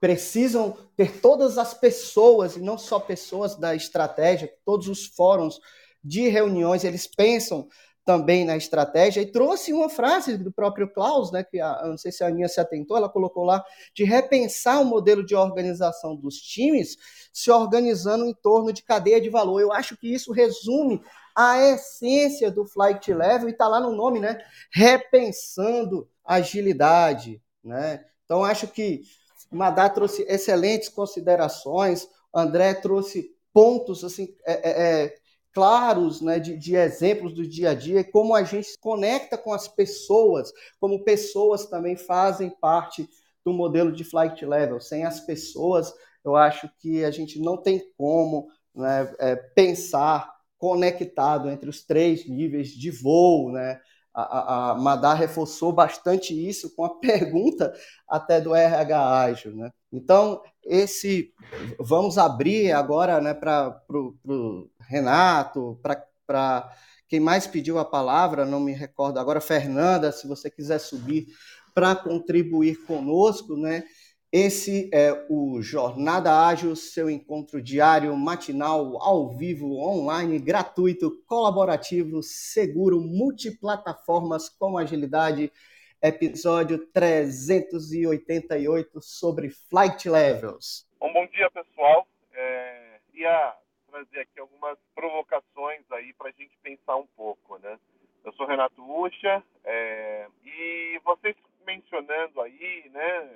precisam 0.00 0.76
ter 0.96 1.20
todas 1.20 1.58
as 1.58 1.74
pessoas, 1.74 2.56
e 2.56 2.60
não 2.60 2.76
só 2.76 2.98
pessoas 2.98 3.56
da 3.56 3.74
estratégia, 3.74 4.52
todos 4.64 4.88
os 4.88 5.06
fóruns 5.06 5.60
de 6.02 6.28
reuniões, 6.28 6.82
eles 6.82 7.06
pensam 7.06 7.68
também 8.04 8.44
na 8.44 8.56
estratégia 8.56 9.20
e 9.20 9.30
trouxe 9.30 9.72
uma 9.72 9.88
frase 9.88 10.36
do 10.36 10.50
próprio 10.50 10.88
Klaus, 10.88 11.30
né, 11.30 11.44
que 11.44 11.60
a, 11.60 11.82
não 11.86 11.96
sei 11.96 12.10
se 12.10 12.24
a 12.24 12.26
Aninha 12.26 12.48
se 12.48 12.60
atentou, 12.60 12.96
ela 12.96 13.08
colocou 13.08 13.44
lá, 13.44 13.64
de 13.94 14.04
repensar 14.04 14.80
o 14.80 14.84
modelo 14.84 15.24
de 15.24 15.34
organização 15.34 16.16
dos 16.16 16.36
times, 16.36 16.96
se 17.32 17.50
organizando 17.50 18.26
em 18.26 18.34
torno 18.34 18.72
de 18.72 18.82
cadeia 18.82 19.20
de 19.20 19.30
valor. 19.30 19.60
Eu 19.60 19.72
acho 19.72 19.96
que 19.96 20.12
isso 20.12 20.32
resume 20.32 21.00
a 21.34 21.58
essência 21.60 22.50
do 22.50 22.66
flight 22.66 23.12
level 23.12 23.48
e 23.48 23.52
está 23.52 23.68
lá 23.68 23.80
no 23.80 23.94
nome, 23.94 24.20
né? 24.20 24.38
Repensando 24.70 26.08
agilidade, 26.24 27.40
né? 27.64 28.04
Então 28.24 28.44
acho 28.44 28.66
que 28.68 29.02
Madá 29.50 29.88
trouxe 29.88 30.24
excelentes 30.28 30.88
considerações, 30.88 32.08
André 32.34 32.74
trouxe 32.74 33.30
pontos 33.52 34.02
assim 34.02 34.34
é, 34.46 34.52
é, 34.52 35.04
é, 35.04 35.14
claros 35.52 36.20
né, 36.20 36.38
de, 36.38 36.56
de, 36.56 36.74
exemplos 36.74 37.34
do 37.34 37.46
dia 37.46 37.70
a 37.70 37.74
dia, 37.74 38.02
como 38.02 38.34
a 38.34 38.42
gente 38.42 38.68
se 38.68 38.78
conecta 38.78 39.36
com 39.36 39.52
as 39.52 39.68
pessoas, 39.68 40.52
como 40.80 41.04
pessoas 41.04 41.66
também 41.66 41.96
fazem 41.96 42.50
parte 42.50 43.08
do 43.44 43.52
modelo 43.52 43.92
de 43.92 44.04
flight 44.04 44.44
level. 44.44 44.80
Sem 44.80 45.04
as 45.04 45.20
pessoas, 45.20 45.92
eu 46.24 46.36
acho 46.36 46.70
que 46.78 47.04
a 47.04 47.10
gente 47.10 47.38
não 47.38 47.56
tem 47.56 47.82
como 47.96 48.48
né, 48.74 49.12
é, 49.18 49.36
pensar 49.36 50.32
conectado 50.56 51.50
entre 51.50 51.68
os 51.68 51.82
três 51.82 52.28
níveis 52.28 52.68
de 52.68 52.90
voo, 52.90 53.50
né? 53.50 53.80
A, 54.14 54.22
a, 54.22 54.70
a 54.70 54.74
Madar 54.74 55.16
reforçou 55.16 55.72
bastante 55.72 56.32
isso 56.32 56.74
com 56.76 56.84
a 56.84 56.94
pergunta 57.00 57.74
até 58.06 58.40
do 58.40 58.54
RH 58.54 59.20
Ágil, 59.22 59.56
né? 59.56 59.70
Então, 59.92 60.40
esse 60.64 61.32
vamos 61.78 62.18
abrir 62.18 62.72
agora 62.72 63.20
né, 63.20 63.34
para 63.34 63.80
o 63.90 64.68
Renato, 64.80 65.78
para 66.26 66.70
quem 67.08 67.20
mais 67.20 67.46
pediu 67.46 67.78
a 67.78 67.84
palavra, 67.84 68.46
não 68.46 68.60
me 68.60 68.72
recordo 68.72 69.18
agora, 69.18 69.40
Fernanda, 69.40 70.10
se 70.12 70.26
você 70.26 70.50
quiser 70.50 70.78
subir 70.78 71.26
para 71.74 71.94
contribuir 71.94 72.84
conosco, 72.86 73.56
né? 73.56 73.84
Esse 74.32 74.88
é 74.94 75.26
o 75.28 75.60
Jornada 75.60 76.46
Ágil, 76.46 76.74
seu 76.74 77.10
encontro 77.10 77.60
diário, 77.60 78.16
matinal, 78.16 78.96
ao 79.02 79.36
vivo, 79.36 79.76
online, 79.76 80.38
gratuito, 80.38 81.22
colaborativo, 81.26 82.22
seguro, 82.22 82.98
multiplataformas 82.98 84.48
com 84.48 84.78
agilidade. 84.78 85.52
Episódio 86.02 86.84
388 86.88 89.00
sobre 89.00 89.50
Flight 89.50 90.10
Levels. 90.10 90.84
Bom 90.98 91.26
dia, 91.26 91.48
pessoal. 91.50 92.08
É, 92.34 92.98
ia 93.14 93.54
trazer 93.88 94.20
aqui 94.20 94.40
algumas 94.40 94.76
provocações 94.96 95.82
aí 95.92 96.12
para 96.14 96.30
a 96.30 96.32
gente 96.32 96.58
pensar 96.60 96.96
um 96.96 97.06
pouco, 97.16 97.56
né? 97.58 97.78
Eu 98.24 98.32
sou 98.32 98.46
Renato 98.46 98.82
Ucha 98.82 99.44
é, 99.64 100.26
e 100.44 101.00
vocês 101.04 101.36
mencionando 101.64 102.40
aí, 102.40 102.90
né? 102.92 103.30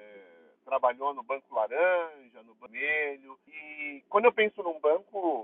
trabalhou 0.66 1.14
no 1.14 1.22
Banco 1.22 1.55
Laranja, 1.55 2.42
no 2.44 2.55
Vermelho. 2.55 3.38
E 3.46 4.02
quando 4.09 4.24
eu 4.24 4.33
penso 4.33 4.62
num 4.62 4.81
banco 4.81 5.36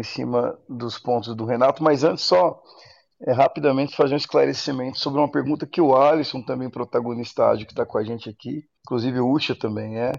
em 0.00 0.04
cima 0.04 0.58
dos 0.68 0.98
pontos 0.98 1.34
do 1.34 1.44
Renato, 1.44 1.82
mas 1.82 2.04
antes 2.04 2.24
só 2.24 2.60
é, 3.22 3.32
rapidamente 3.32 3.96
fazer 3.96 4.14
um 4.14 4.18
esclarecimento 4.18 4.98
sobre 4.98 5.20
uma 5.20 5.30
pergunta 5.30 5.66
que 5.66 5.80
o 5.80 5.96
Alisson, 5.96 6.42
também 6.42 6.70
protagonista 6.70 7.56
que 7.56 7.64
está 7.64 7.86
com 7.86 7.98
a 7.98 8.04
gente 8.04 8.28
aqui, 8.28 8.64
inclusive 8.84 9.20
o 9.20 9.30
Ucha 9.30 9.54
também 9.54 9.98
é, 9.98 10.12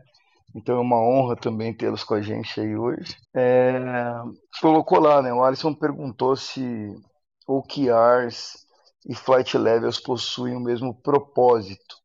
então 0.56 0.78
é 0.78 0.82
uma 0.82 1.00
honra 1.00 1.36
também 1.36 1.74
tê-los 1.74 2.04
com 2.04 2.16
a 2.16 2.22
gente 2.22 2.60
aí 2.60 2.76
hoje. 2.76 3.16
É, 3.36 3.80
colocou 4.62 5.00
lá, 5.00 5.22
né? 5.22 5.32
O 5.34 5.44
Alisson 5.44 5.74
perguntou 5.74 6.36
se 6.36 6.96
OKRs 7.48 8.66
e 9.08 9.14
Flight 9.14 9.58
Levels 9.58 10.00
possuem 10.00 10.56
o 10.56 10.60
mesmo 10.60 10.94
propósito. 11.02 11.96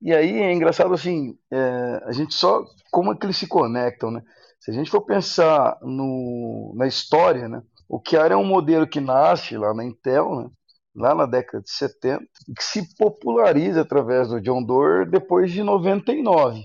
E 0.00 0.12
aí 0.12 0.40
é 0.40 0.52
engraçado 0.52 0.92
assim, 0.92 1.38
é, 1.50 2.02
a 2.04 2.12
gente 2.12 2.34
só 2.34 2.64
como 2.90 3.12
é 3.12 3.16
que 3.16 3.24
eles 3.24 3.36
se 3.36 3.46
conectam, 3.46 4.10
né? 4.10 4.22
Se 4.62 4.70
a 4.70 4.74
gente 4.74 4.92
for 4.92 5.00
pensar 5.00 5.76
no, 5.82 6.72
na 6.76 6.86
história, 6.86 7.48
né? 7.48 7.60
O 7.88 8.00
Chiara 8.00 8.34
é 8.34 8.36
um 8.36 8.46
modelo 8.46 8.86
que 8.86 9.00
nasce 9.00 9.56
lá 9.56 9.74
na 9.74 9.84
Intel, 9.84 10.36
né? 10.36 10.50
lá 10.94 11.16
na 11.16 11.26
década 11.26 11.60
de 11.64 11.70
70, 11.72 12.22
e 12.48 12.54
que 12.54 12.62
se 12.62 12.94
populariza 12.94 13.80
através 13.80 14.28
do 14.28 14.40
John 14.40 14.62
Doerr 14.62 15.10
depois 15.10 15.50
de 15.50 15.64
99. 15.64 16.62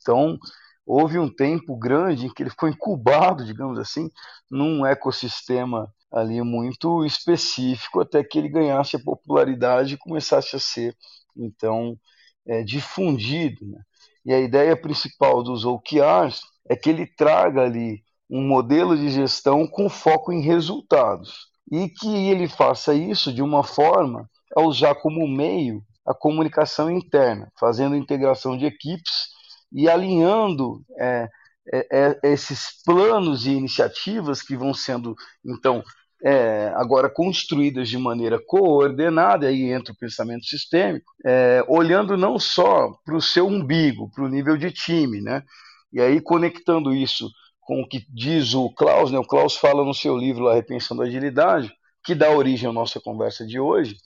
Então, 0.00 0.38
houve 0.86 1.18
um 1.18 1.28
tempo 1.28 1.76
grande 1.76 2.26
em 2.26 2.32
que 2.32 2.44
ele 2.44 2.52
foi 2.56 2.70
incubado, 2.70 3.44
digamos 3.44 3.80
assim, 3.80 4.08
num 4.48 4.86
ecossistema 4.86 5.92
ali 6.12 6.40
muito 6.42 7.04
específico, 7.04 8.00
até 8.00 8.22
que 8.22 8.38
ele 8.38 8.48
ganhasse 8.48 8.94
a 8.94 9.02
popularidade 9.02 9.94
e 9.94 9.98
começasse 9.98 10.54
a 10.54 10.60
ser, 10.60 10.96
então, 11.36 11.98
é, 12.46 12.62
difundido. 12.62 13.66
Né? 13.66 13.80
E 14.24 14.32
a 14.32 14.38
ideia 14.38 14.80
principal 14.80 15.42
dos 15.42 15.64
OKRs 15.64 16.42
é 16.70 16.76
que 16.76 16.88
ele 16.88 17.04
traga 17.04 17.62
ali 17.62 18.00
um 18.30 18.46
modelo 18.46 18.96
de 18.96 19.10
gestão 19.10 19.66
com 19.66 19.88
foco 19.88 20.32
em 20.32 20.40
resultados 20.40 21.48
e 21.70 21.88
que 21.88 22.30
ele 22.30 22.46
faça 22.46 22.94
isso 22.94 23.32
de 23.32 23.42
uma 23.42 23.64
forma 23.64 24.30
a 24.56 24.62
usar 24.62 24.94
como 24.94 25.26
meio 25.26 25.82
a 26.06 26.14
comunicação 26.14 26.88
interna, 26.88 27.50
fazendo 27.58 27.96
integração 27.96 28.56
de 28.56 28.66
equipes 28.66 29.30
e 29.72 29.88
alinhando 29.88 30.80
é, 30.96 31.28
é, 31.72 31.86
é 32.22 32.32
esses 32.32 32.80
planos 32.84 33.46
e 33.46 33.50
iniciativas 33.50 34.40
que 34.40 34.56
vão 34.56 34.72
sendo 34.72 35.16
então 35.44 35.82
é, 36.22 36.72
agora 36.76 37.10
construídas 37.10 37.88
de 37.88 37.98
maneira 37.98 38.38
coordenada, 38.46 39.48
aí 39.48 39.72
entra 39.72 39.92
o 39.92 39.96
pensamento 39.96 40.44
sistêmico, 40.44 41.10
é, 41.24 41.64
olhando 41.66 42.16
não 42.16 42.38
só 42.38 42.92
para 43.04 43.16
o 43.16 43.22
seu 43.22 43.46
umbigo, 43.46 44.10
para 44.10 44.24
o 44.24 44.28
nível 44.28 44.56
de 44.56 44.70
time, 44.70 45.20
né? 45.20 45.42
E 45.92 46.00
aí 46.00 46.20
conectando 46.20 46.94
isso 46.94 47.30
com 47.60 47.82
o 47.82 47.88
que 47.88 48.04
diz 48.08 48.54
o 48.54 48.70
Klaus, 48.70 49.12
né? 49.12 49.18
O 49.18 49.26
Klaus 49.26 49.56
fala 49.56 49.84
no 49.84 49.94
seu 49.94 50.16
livro 50.16 50.44
lá, 50.44 50.54
Repensando 50.54 51.02
a 51.02 51.06
Agilidade, 51.06 51.72
que 52.04 52.14
dá 52.14 52.30
origem 52.30 52.68
à 52.68 52.72
nossa 52.72 53.00
conversa 53.00 53.46
de 53.46 53.60
hoje, 53.60 53.96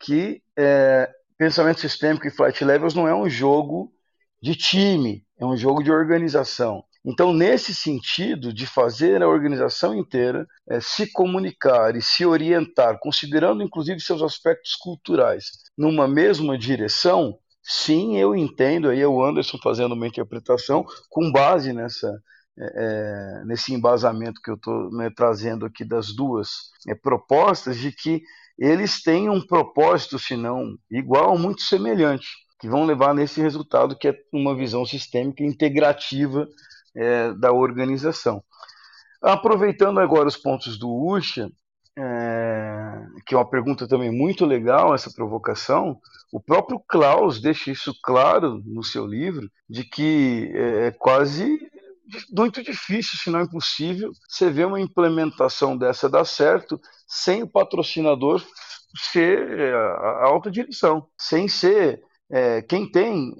que 0.00 0.42
é, 0.58 1.10
pensamento 1.36 1.80
sistêmico 1.80 2.26
e 2.26 2.30
flight 2.30 2.64
levels 2.64 2.94
não 2.94 3.06
é 3.06 3.14
um 3.14 3.28
jogo 3.28 3.92
de 4.40 4.54
time, 4.54 5.24
é 5.38 5.44
um 5.44 5.56
jogo 5.56 5.82
de 5.82 5.90
organização. 5.90 6.84
Então, 7.04 7.32
nesse 7.32 7.74
sentido 7.74 8.52
de 8.52 8.64
fazer 8.64 9.22
a 9.22 9.28
organização 9.28 9.94
inteira 9.94 10.46
é, 10.68 10.80
se 10.80 11.10
comunicar 11.10 11.96
e 11.96 12.02
se 12.02 12.24
orientar, 12.24 12.98
considerando 13.00 13.62
inclusive 13.62 13.98
seus 14.00 14.22
aspectos 14.22 14.76
culturais, 14.76 15.46
numa 15.76 16.06
mesma 16.06 16.56
direção, 16.56 17.36
sim, 17.62 18.18
eu 18.18 18.34
entendo, 18.34 18.88
aí 18.88 19.00
é 19.00 19.06
o 19.06 19.22
Anderson 19.24 19.58
fazendo 19.62 19.92
uma 19.92 20.06
interpretação 20.06 20.84
com 21.08 21.30
base 21.30 21.72
nessa, 21.72 22.12
é, 22.58 23.42
nesse 23.46 23.72
embasamento 23.72 24.40
que 24.42 24.50
eu 24.50 24.56
estou 24.56 24.90
né, 24.90 25.10
trazendo 25.14 25.64
aqui 25.64 25.84
das 25.84 26.14
duas 26.14 26.70
é, 26.88 26.94
propostas, 26.94 27.78
de 27.78 27.92
que 27.92 28.22
eles 28.58 29.02
têm 29.02 29.28
um 29.28 29.44
propósito, 29.44 30.18
se 30.18 30.36
não 30.36 30.76
igual, 30.90 31.38
muito 31.38 31.62
semelhante, 31.62 32.28
que 32.60 32.68
vão 32.68 32.84
levar 32.84 33.14
nesse 33.14 33.40
resultado 33.40 33.96
que 33.96 34.08
é 34.08 34.14
uma 34.32 34.54
visão 34.54 34.84
sistêmica 34.84 35.42
integrativa 35.42 36.46
é, 36.94 37.32
da 37.34 37.52
organização. 37.52 38.42
Aproveitando 39.22 40.00
agora 40.00 40.28
os 40.28 40.36
pontos 40.36 40.78
do 40.78 40.88
Usha, 40.88 41.48
é, 41.96 42.81
que 43.26 43.34
é 43.34 43.38
uma 43.38 43.48
pergunta 43.48 43.86
também 43.86 44.10
muito 44.10 44.44
legal, 44.44 44.94
essa 44.94 45.12
provocação, 45.12 45.98
o 46.32 46.40
próprio 46.40 46.80
Klaus 46.88 47.40
deixa 47.40 47.70
isso 47.70 47.94
claro 48.02 48.62
no 48.64 48.82
seu 48.82 49.06
livro, 49.06 49.50
de 49.68 49.84
que 49.84 50.50
é, 50.54 50.86
é 50.86 50.90
quase 50.90 51.58
muito 52.30 52.62
difícil, 52.62 53.18
se 53.18 53.30
não 53.30 53.42
impossível, 53.42 54.10
você 54.28 54.50
ver 54.50 54.66
uma 54.66 54.80
implementação 54.80 55.76
dessa 55.76 56.08
dar 56.08 56.24
certo 56.24 56.80
sem 57.06 57.42
o 57.42 57.48
patrocinador 57.48 58.42
ser 58.94 59.58
é, 59.58 59.72
a 59.72 60.24
alta 60.24 60.50
direção, 60.50 61.06
sem 61.18 61.48
ser 61.48 62.02
é, 62.30 62.62
quem 62.62 62.90
tem 62.90 63.34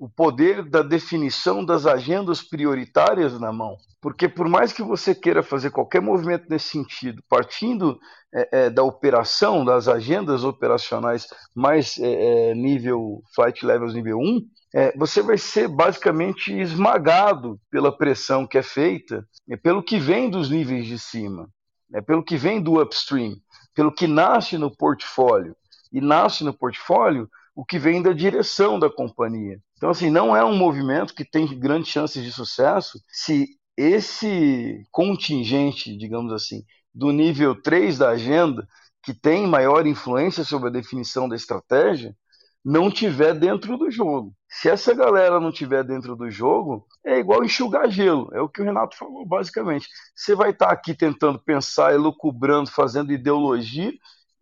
o 0.00 0.08
poder 0.08 0.62
da 0.64 0.80
definição 0.80 1.62
das 1.62 1.84
agendas 1.84 2.40
prioritárias 2.40 3.38
na 3.38 3.52
mão. 3.52 3.76
Porque, 4.00 4.30
por 4.30 4.48
mais 4.48 4.72
que 4.72 4.82
você 4.82 5.14
queira 5.14 5.42
fazer 5.42 5.70
qualquer 5.70 6.00
movimento 6.00 6.46
nesse 6.48 6.70
sentido, 6.70 7.22
partindo 7.28 8.00
é, 8.34 8.48
é, 8.50 8.70
da 8.70 8.82
operação, 8.82 9.62
das 9.62 9.88
agendas 9.88 10.42
operacionais 10.42 11.26
mais 11.54 11.98
é, 11.98 12.50
é 12.50 12.54
nível 12.54 13.22
Flight 13.34 13.64
Levels 13.66 13.92
nível 13.92 14.16
1, 14.18 14.40
é, 14.74 14.96
você 14.96 15.20
vai 15.20 15.36
ser 15.36 15.68
basicamente 15.68 16.50
esmagado 16.50 17.60
pela 17.70 17.94
pressão 17.94 18.46
que 18.46 18.56
é 18.56 18.62
feita, 18.62 19.22
é, 19.50 19.54
pelo 19.54 19.82
que 19.82 19.98
vem 19.98 20.30
dos 20.30 20.48
níveis 20.48 20.86
de 20.86 20.98
cima, 20.98 21.46
é, 21.92 22.00
pelo 22.00 22.24
que 22.24 22.38
vem 22.38 22.62
do 22.62 22.80
upstream, 22.80 23.34
pelo 23.74 23.92
que 23.92 24.06
nasce 24.06 24.56
no 24.56 24.74
portfólio. 24.74 25.54
E 25.92 26.00
nasce 26.00 26.42
no 26.42 26.54
portfólio 26.54 27.28
o 27.54 27.64
que 27.64 27.78
vem 27.78 28.02
da 28.02 28.12
direção 28.12 28.78
da 28.78 28.90
companhia. 28.90 29.60
Então, 29.76 29.90
assim, 29.90 30.10
não 30.10 30.36
é 30.36 30.44
um 30.44 30.56
movimento 30.56 31.14
que 31.14 31.24
tem 31.24 31.46
grandes 31.58 31.90
chances 31.90 32.22
de 32.22 32.32
sucesso 32.32 33.00
se 33.08 33.48
esse 33.76 34.82
contingente, 34.90 35.96
digamos 35.96 36.32
assim, 36.32 36.62
do 36.94 37.10
nível 37.10 37.60
3 37.60 37.98
da 37.98 38.10
agenda, 38.10 38.66
que 39.02 39.14
tem 39.14 39.46
maior 39.46 39.86
influência 39.86 40.44
sobre 40.44 40.68
a 40.68 40.72
definição 40.72 41.28
da 41.28 41.36
estratégia, 41.36 42.14
não 42.62 42.90
tiver 42.90 43.32
dentro 43.34 43.78
do 43.78 43.90
jogo. 43.90 44.34
Se 44.48 44.68
essa 44.68 44.94
galera 44.94 45.40
não 45.40 45.50
tiver 45.50 45.82
dentro 45.82 46.14
do 46.14 46.30
jogo, 46.30 46.86
é 47.04 47.18
igual 47.18 47.42
enxugar 47.42 47.90
gelo. 47.90 48.28
É 48.32 48.40
o 48.40 48.48
que 48.48 48.60
o 48.60 48.64
Renato 48.64 48.96
falou, 48.96 49.24
basicamente. 49.24 49.88
Você 50.14 50.34
vai 50.34 50.50
estar 50.50 50.70
aqui 50.70 50.94
tentando 50.94 51.38
pensar, 51.38 51.94
elucubrando, 51.94 52.70
fazendo 52.70 53.12
ideologia, 53.12 53.92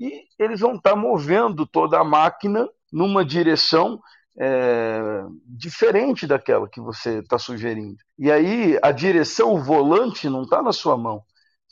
e 0.00 0.24
eles 0.38 0.60
vão 0.60 0.76
estar 0.76 0.96
movendo 0.96 1.66
toda 1.66 2.00
a 2.00 2.04
máquina 2.04 2.68
numa 2.92 3.24
direção 3.24 4.00
é, 4.40 5.24
diferente 5.46 6.26
daquela 6.26 6.68
que 6.68 6.80
você 6.80 7.18
está 7.18 7.38
sugerindo. 7.38 7.96
E 8.18 8.30
aí 8.30 8.78
a 8.82 8.92
direção, 8.92 9.54
o 9.54 9.62
volante, 9.62 10.28
não 10.28 10.42
está 10.42 10.62
na 10.62 10.72
sua 10.72 10.96
mão. 10.96 11.22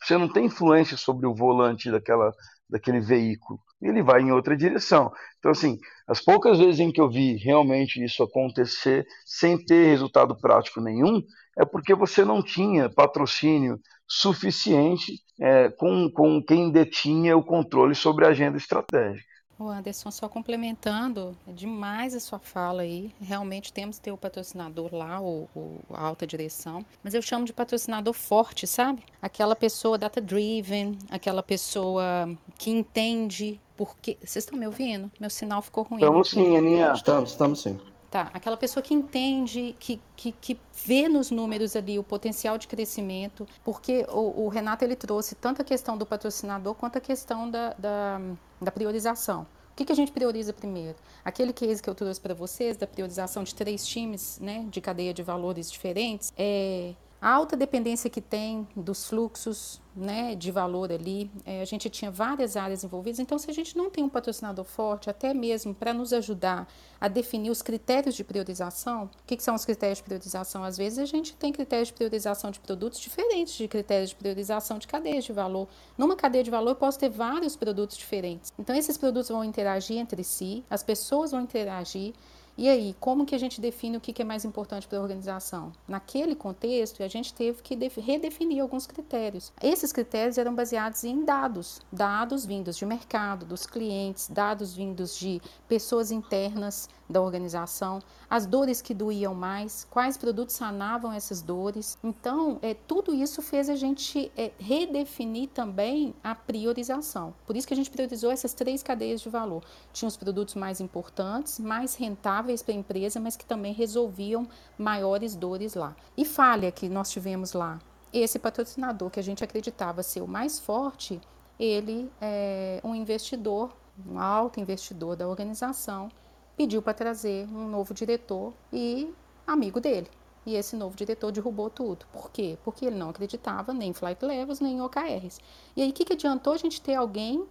Você 0.03 0.17
não 0.19 0.29
tem 0.29 0.47
influência 0.47 0.97
sobre 0.97 1.27
o 1.27 1.35
volante 1.35 1.91
daquela, 1.91 2.33
daquele 2.69 3.01
veículo. 3.01 3.61
Ele 3.81 4.03
vai 4.03 4.21
em 4.21 4.33
outra 4.33 4.57
direção. 4.57 5.12
Então, 5.39 5.53
assim, 5.53 5.79
as 6.09 6.21
poucas 6.21 6.59
vezes 6.59 6.81
em 6.81 6.91
que 6.91 7.01
eu 7.01 7.09
vi 7.09 7.37
realmente 7.37 8.03
isso 8.03 8.23
acontecer 8.23 9.07
sem 9.25 9.62
ter 9.64 9.87
resultado 9.89 10.37
prático 10.37 10.81
nenhum, 10.81 11.23
é 11.59 11.64
porque 11.64 11.95
você 11.95 12.25
não 12.25 12.43
tinha 12.43 12.91
patrocínio 12.91 13.81
suficiente 14.09 15.12
é, 15.41 15.71
com, 15.71 16.11
com 16.11 16.43
quem 16.43 16.71
detinha 16.71 17.37
o 17.37 17.45
controle 17.45 17.95
sobre 17.95 18.25
a 18.25 18.29
agenda 18.29 18.57
estratégica. 18.57 19.36
O 19.59 19.68
Anderson, 19.68 20.11
só 20.11 20.28
complementando, 20.28 21.34
é 21.48 21.52
demais 21.52 22.14
a 22.14 22.20
sua 22.20 22.38
fala 22.38 22.82
aí. 22.82 23.11
Realmente 23.20 23.72
temos 23.72 23.96
que 23.96 24.02
ter 24.02 24.12
o 24.12 24.16
patrocinador 24.16 24.94
lá, 24.94 25.18
o, 25.20 25.48
o, 25.57 25.80
a 25.94 26.02
alta 26.02 26.26
direção. 26.26 26.84
Mas 27.02 27.14
eu 27.14 27.22
chamo 27.22 27.46
de 27.46 27.54
patrocinador 27.54 28.12
forte, 28.12 28.66
sabe? 28.66 29.02
Aquela 29.20 29.57
pessoa 29.57 29.96
data-driven, 29.96 30.98
aquela 31.11 31.42
pessoa 31.42 32.28
que 32.59 32.70
entende 32.70 33.59
porque. 33.76 34.18
Vocês 34.20 34.44
estão 34.44 34.59
me 34.59 34.66
ouvindo? 34.66 35.11
Meu 35.18 35.30
sinal 35.30 35.62
ficou 35.62 35.84
ruim. 35.84 36.00
Estamos 36.00 36.30
sim, 36.30 36.57
Aninha. 36.57 36.92
Estamos, 36.92 37.30
estamos 37.30 37.62
sim. 37.62 37.80
Tá, 38.11 38.30
aquela 38.32 38.57
pessoa 38.57 38.82
que 38.82 38.94
entende, 38.94 39.74
que, 39.80 40.00
que, 40.14 40.30
que 40.32 40.59
vê 40.84 41.09
nos 41.09 41.30
números 41.32 41.74
ali 41.74 41.98
o 41.98 42.04
potencial 42.04 42.57
de 42.57 42.68
crescimento, 42.68 43.46
porque 43.64 44.07
o, 44.09 44.44
o 44.44 44.48
Renato 44.48 44.84
ele 44.84 44.94
trouxe 44.94 45.34
tanto 45.34 45.61
a 45.61 45.64
questão 45.64 45.98
do 45.98 46.07
patrocinador 46.07 46.74
quanto 46.74 46.98
a 46.98 47.00
questão 47.00 47.50
da, 47.50 47.74
da, 47.74 48.20
da 48.61 48.70
priorização. 48.70 49.42
O 49.42 49.76
que, 49.76 49.84
que 49.84 49.92
a 49.92 49.96
gente 49.96 50.12
prioriza 50.12 50.52
primeiro? 50.52 50.96
Aquele 51.24 51.52
case 51.52 51.82
que 51.82 51.90
eu 51.90 51.94
trouxe 51.94 52.20
para 52.20 52.32
vocês, 52.32 52.76
da 52.76 52.86
priorização 52.86 53.42
de 53.42 53.54
três 53.54 53.86
times 53.86 54.38
né, 54.40 54.64
de 54.70 54.80
cadeia 54.80 55.12
de 55.12 55.22
valores 55.22 55.70
diferentes, 55.70 56.32
é, 56.38 56.94
a 57.27 57.31
alta 57.33 57.57
dependência 57.57 58.09
que 58.09 58.20
tem 58.20 58.68
dos 58.77 59.07
fluxos 59.07 59.81
né, 59.97 60.37
de 60.37 60.53
valor 60.53 60.93
ali, 60.93 61.29
é, 61.45 61.61
a 61.61 61.64
gente 61.64 61.91
tinha 61.91 62.09
várias 62.09 62.57
áreas 62.57 62.85
envolvidas, 62.85 63.18
então 63.18 63.37
se 63.37 63.51
a 63.51 63.53
gente 63.53 63.77
não 63.77 63.91
tem 63.91 64.05
um 64.05 64.09
patrocinador 64.09 64.64
forte, 64.64 65.11
até 65.11 65.35
mesmo 65.35 65.74
para 65.74 65.93
nos 65.93 66.12
ajudar 66.12 66.68
a 67.01 67.09
definir 67.09 67.51
os 67.51 67.62
critérios 67.62 68.14
de 68.14 68.22
priorização, 68.22 69.07
o 69.07 69.27
que, 69.27 69.37
que, 69.37 69.43
são 69.43 69.57
os 69.57 69.64
critérios 69.64 69.99
de 69.99 70.05
priorização? 70.05 70.62
Às 70.62 70.77
vezes 70.77 71.01
a 71.01 71.05
gente 71.05 71.35
tem 71.35 71.53
critérios 71.53 71.89
de 71.89 71.95
priorização 71.95 72.53
de 72.53 72.61
produtos 72.61 73.01
diferentes 73.01 73.55
de 73.55 73.66
critérios 73.66 74.11
de 74.11 74.16
priorização 74.16 74.79
de 74.79 74.87
cadeias 74.87 75.24
de 75.24 75.33
valor. 75.33 75.66
Numa 75.99 76.14
cadeia 76.14 76.45
de 76.45 76.51
valor 76.51 76.70
eu 76.70 76.77
posso 76.77 76.97
ter 76.97 77.09
vários 77.09 77.57
produtos 77.57 77.97
diferentes, 77.97 78.53
então 78.57 78.77
esses 78.77 78.97
produtos 78.97 79.31
vão 79.31 79.43
interagir 79.43 79.99
entre 79.99 80.22
si, 80.22 80.64
as 80.70 80.85
pessoas 80.85 81.33
vão 81.33 81.41
interagir, 81.41 82.14
e 82.59 82.70
aí, 82.70 82.96
como 82.98 83.26
que 83.26 83.34
a 83.34 83.38
gente 83.38 83.61
define 83.61 83.98
o 83.98 84.00
que 84.00 84.22
é 84.22 84.24
mais 84.24 84.44
importante 84.44 84.88
para 84.88 84.96
a 84.98 85.02
organização? 85.02 85.72
Naquele 85.86 86.34
contexto, 86.34 87.02
a 87.02 87.09
gente 87.09 87.34
teve 87.34 87.61
que 87.62 87.74
redefinir 88.00 88.62
alguns 88.62 88.86
critérios. 88.86 89.52
Esses 89.62 89.92
critérios 89.92 90.38
eram 90.38 90.54
baseados 90.54 91.04
em 91.04 91.22
dados, 91.22 91.82
dados 91.92 92.46
vindos 92.46 92.78
de 92.78 92.86
mercado, 92.86 93.44
dos 93.44 93.66
clientes, 93.66 94.28
dados 94.30 94.74
vindos 94.74 95.18
de 95.18 95.40
pessoas 95.68 96.11
internas 96.11 96.88
da 97.09 97.20
organização, 97.20 98.00
as 98.28 98.46
dores 98.46 98.82
que 98.82 98.92
doíam 98.92 99.34
mais, 99.34 99.86
quais 99.90 100.16
produtos 100.16 100.54
sanavam 100.54 101.12
essas 101.12 101.40
dores. 101.40 101.96
Então, 102.02 102.59
é, 102.62 102.74
tudo 102.74 103.14
isso 103.14 103.40
fez 103.40 103.68
a 103.68 103.76
gente 103.76 104.30
é, 104.36 104.50
redefinir 104.59 105.48
também 105.50 106.14
a 106.22 106.34
priorização. 106.34 107.34
Por 107.46 107.57
isso 107.57 107.66
que 107.66 107.74
a 107.74 107.76
gente 107.76 107.90
priorizou 107.90 108.30
essas 108.30 108.52
três 108.52 108.82
cadeias 108.82 109.20
de 109.20 109.28
valor. 109.28 109.62
Tinha 109.92 110.09
os 110.09 110.16
produtos 110.16 110.54
mais 110.54 110.80
importantes, 110.80 111.59
mais 111.61 111.94
rentáveis 111.94 112.62
para 112.62 112.74
a 112.74 112.76
empresa, 112.76 113.20
mas 113.20 113.36
que 113.36 113.44
também 113.44 113.72
resolviam 113.72 114.48
maiores 114.78 115.34
dores 115.34 115.74
lá. 115.74 115.94
E 116.16 116.24
falha 116.24 116.72
que 116.72 116.88
nós 116.88 117.11
tivemos 117.11 117.52
lá. 117.52 117.78
Esse 118.12 118.38
patrocinador 118.38 119.11
que 119.11 119.20
a 119.20 119.22
gente 119.22 119.44
acreditava 119.44 120.02
ser 120.02 120.22
o 120.22 120.28
mais 120.28 120.59
forte, 120.59 121.20
ele 121.59 122.11
é 122.20 122.80
um 122.82 122.94
investidor, 122.94 123.74
um 124.07 124.18
alto 124.18 124.61
investidor 124.61 125.16
da 125.16 125.26
organização, 125.28 126.09
pediu 126.57 126.80
para 126.80 126.94
trazer 126.94 127.46
um 127.48 127.68
novo 127.68 127.92
diretor 127.92 128.52
e 128.72 129.12
amigo 129.46 129.80
dele. 129.80 130.09
E 130.44 130.54
esse 130.54 130.76
novo 130.76 130.96
diretor 130.96 131.32
derrubou 131.32 131.68
tudo. 131.68 132.07
Por 132.12 132.30
quê? 132.30 132.57
Porque 132.64 132.86
ele 132.86 132.96
não 132.96 133.11
acreditava 133.11 133.74
nem 133.74 133.90
em 133.90 133.92
flight 133.92 134.24
levels, 134.24 134.61
nem 134.61 134.76
em 134.76 134.80
OKRs. 134.80 135.40
E 135.74 135.82
aí, 135.82 135.90
o 135.90 135.92
que, 135.92 136.04
que 136.04 136.12
adiantou 136.12 136.52
a 136.52 136.57
gente 136.57 136.80
ter 136.80 136.94
alguém 136.94 137.44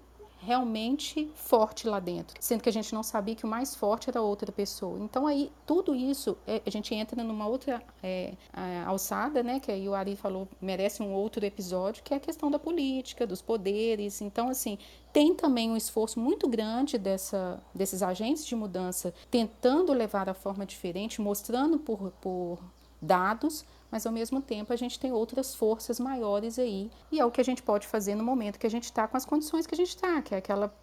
realmente 0.46 1.30
forte 1.34 1.88
lá 1.88 2.00
dentro, 2.00 2.38
sendo 2.40 2.62
que 2.62 2.70
a 2.70 2.72
gente 2.72 2.94
não 2.94 3.02
sabia 3.02 3.36
que 3.36 3.46
o 3.46 3.48
mais 3.48 3.76
forte 3.76 4.10
era 4.10 4.22
outra 4.22 4.52
pessoa. 4.52 5.00
Então 5.00 5.26
aí 5.26 5.52
tudo 5.66 5.96
isso 5.96 6.38
é, 6.46 6.62
a 6.66 6.70
gente 6.70 6.94
entra 6.94 7.24
numa 7.24 7.48
outra 7.48 7.82
é, 8.04 8.34
alçada, 8.86 9.42
né? 9.42 9.60
Que 9.60 9.72
aí 9.72 9.90
o 9.90 9.96
Ari 9.96 10.16
falou 10.16 10.48
merece 10.62 11.02
um 11.02 11.12
outro 11.14 11.44
episódio, 11.44 12.04
que 12.04 12.14
é 12.14 12.18
a 12.18 12.20
questão 12.20 12.52
da 12.52 12.60
política, 12.60 13.26
dos 13.26 13.42
poderes. 13.42 14.22
Então 14.22 14.48
assim 14.50 14.78
tem 15.12 15.34
também 15.34 15.72
um 15.72 15.78
esforço 15.78 16.20
muito 16.20 16.48
grande 16.48 16.98
dessa, 16.98 17.60
desses 17.74 18.04
agentes 18.04 18.46
de 18.46 18.56
mudança 18.56 19.14
tentando 19.32 19.94
levar 19.94 20.30
a 20.30 20.34
forma 20.34 20.66
diferente, 20.66 21.22
mostrando 21.22 21.80
por, 21.80 22.12
por 22.22 22.60
dados 23.02 23.66
mas 23.92 24.06
ao 24.06 24.12
mesmo 24.12 24.42
tempo 24.42 24.74
a 24.74 24.76
gente 24.76 25.00
tem 25.00 25.12
outras 25.12 25.56
forças 25.56 26.00
maiores 26.00 26.60
aí, 26.60 26.90
e 27.12 27.20
é 27.20 27.26
o 27.26 27.32
que 27.32 27.42
a 27.42 27.46
gente 27.46 27.64
pode 27.64 27.88
fazer 27.88 28.16
no 28.16 28.24
momento 28.24 28.60
que 28.60 28.68
a 28.68 28.72
gente 28.72 28.86
está 28.86 29.08
com 29.08 29.18
as 29.18 29.26
condições 29.26 29.66
que 29.66 29.76
a 29.76 29.78
gente 29.78 29.90
está, 29.90 30.22
que 30.22 30.34
é 30.34 30.38
aquela 30.38 30.74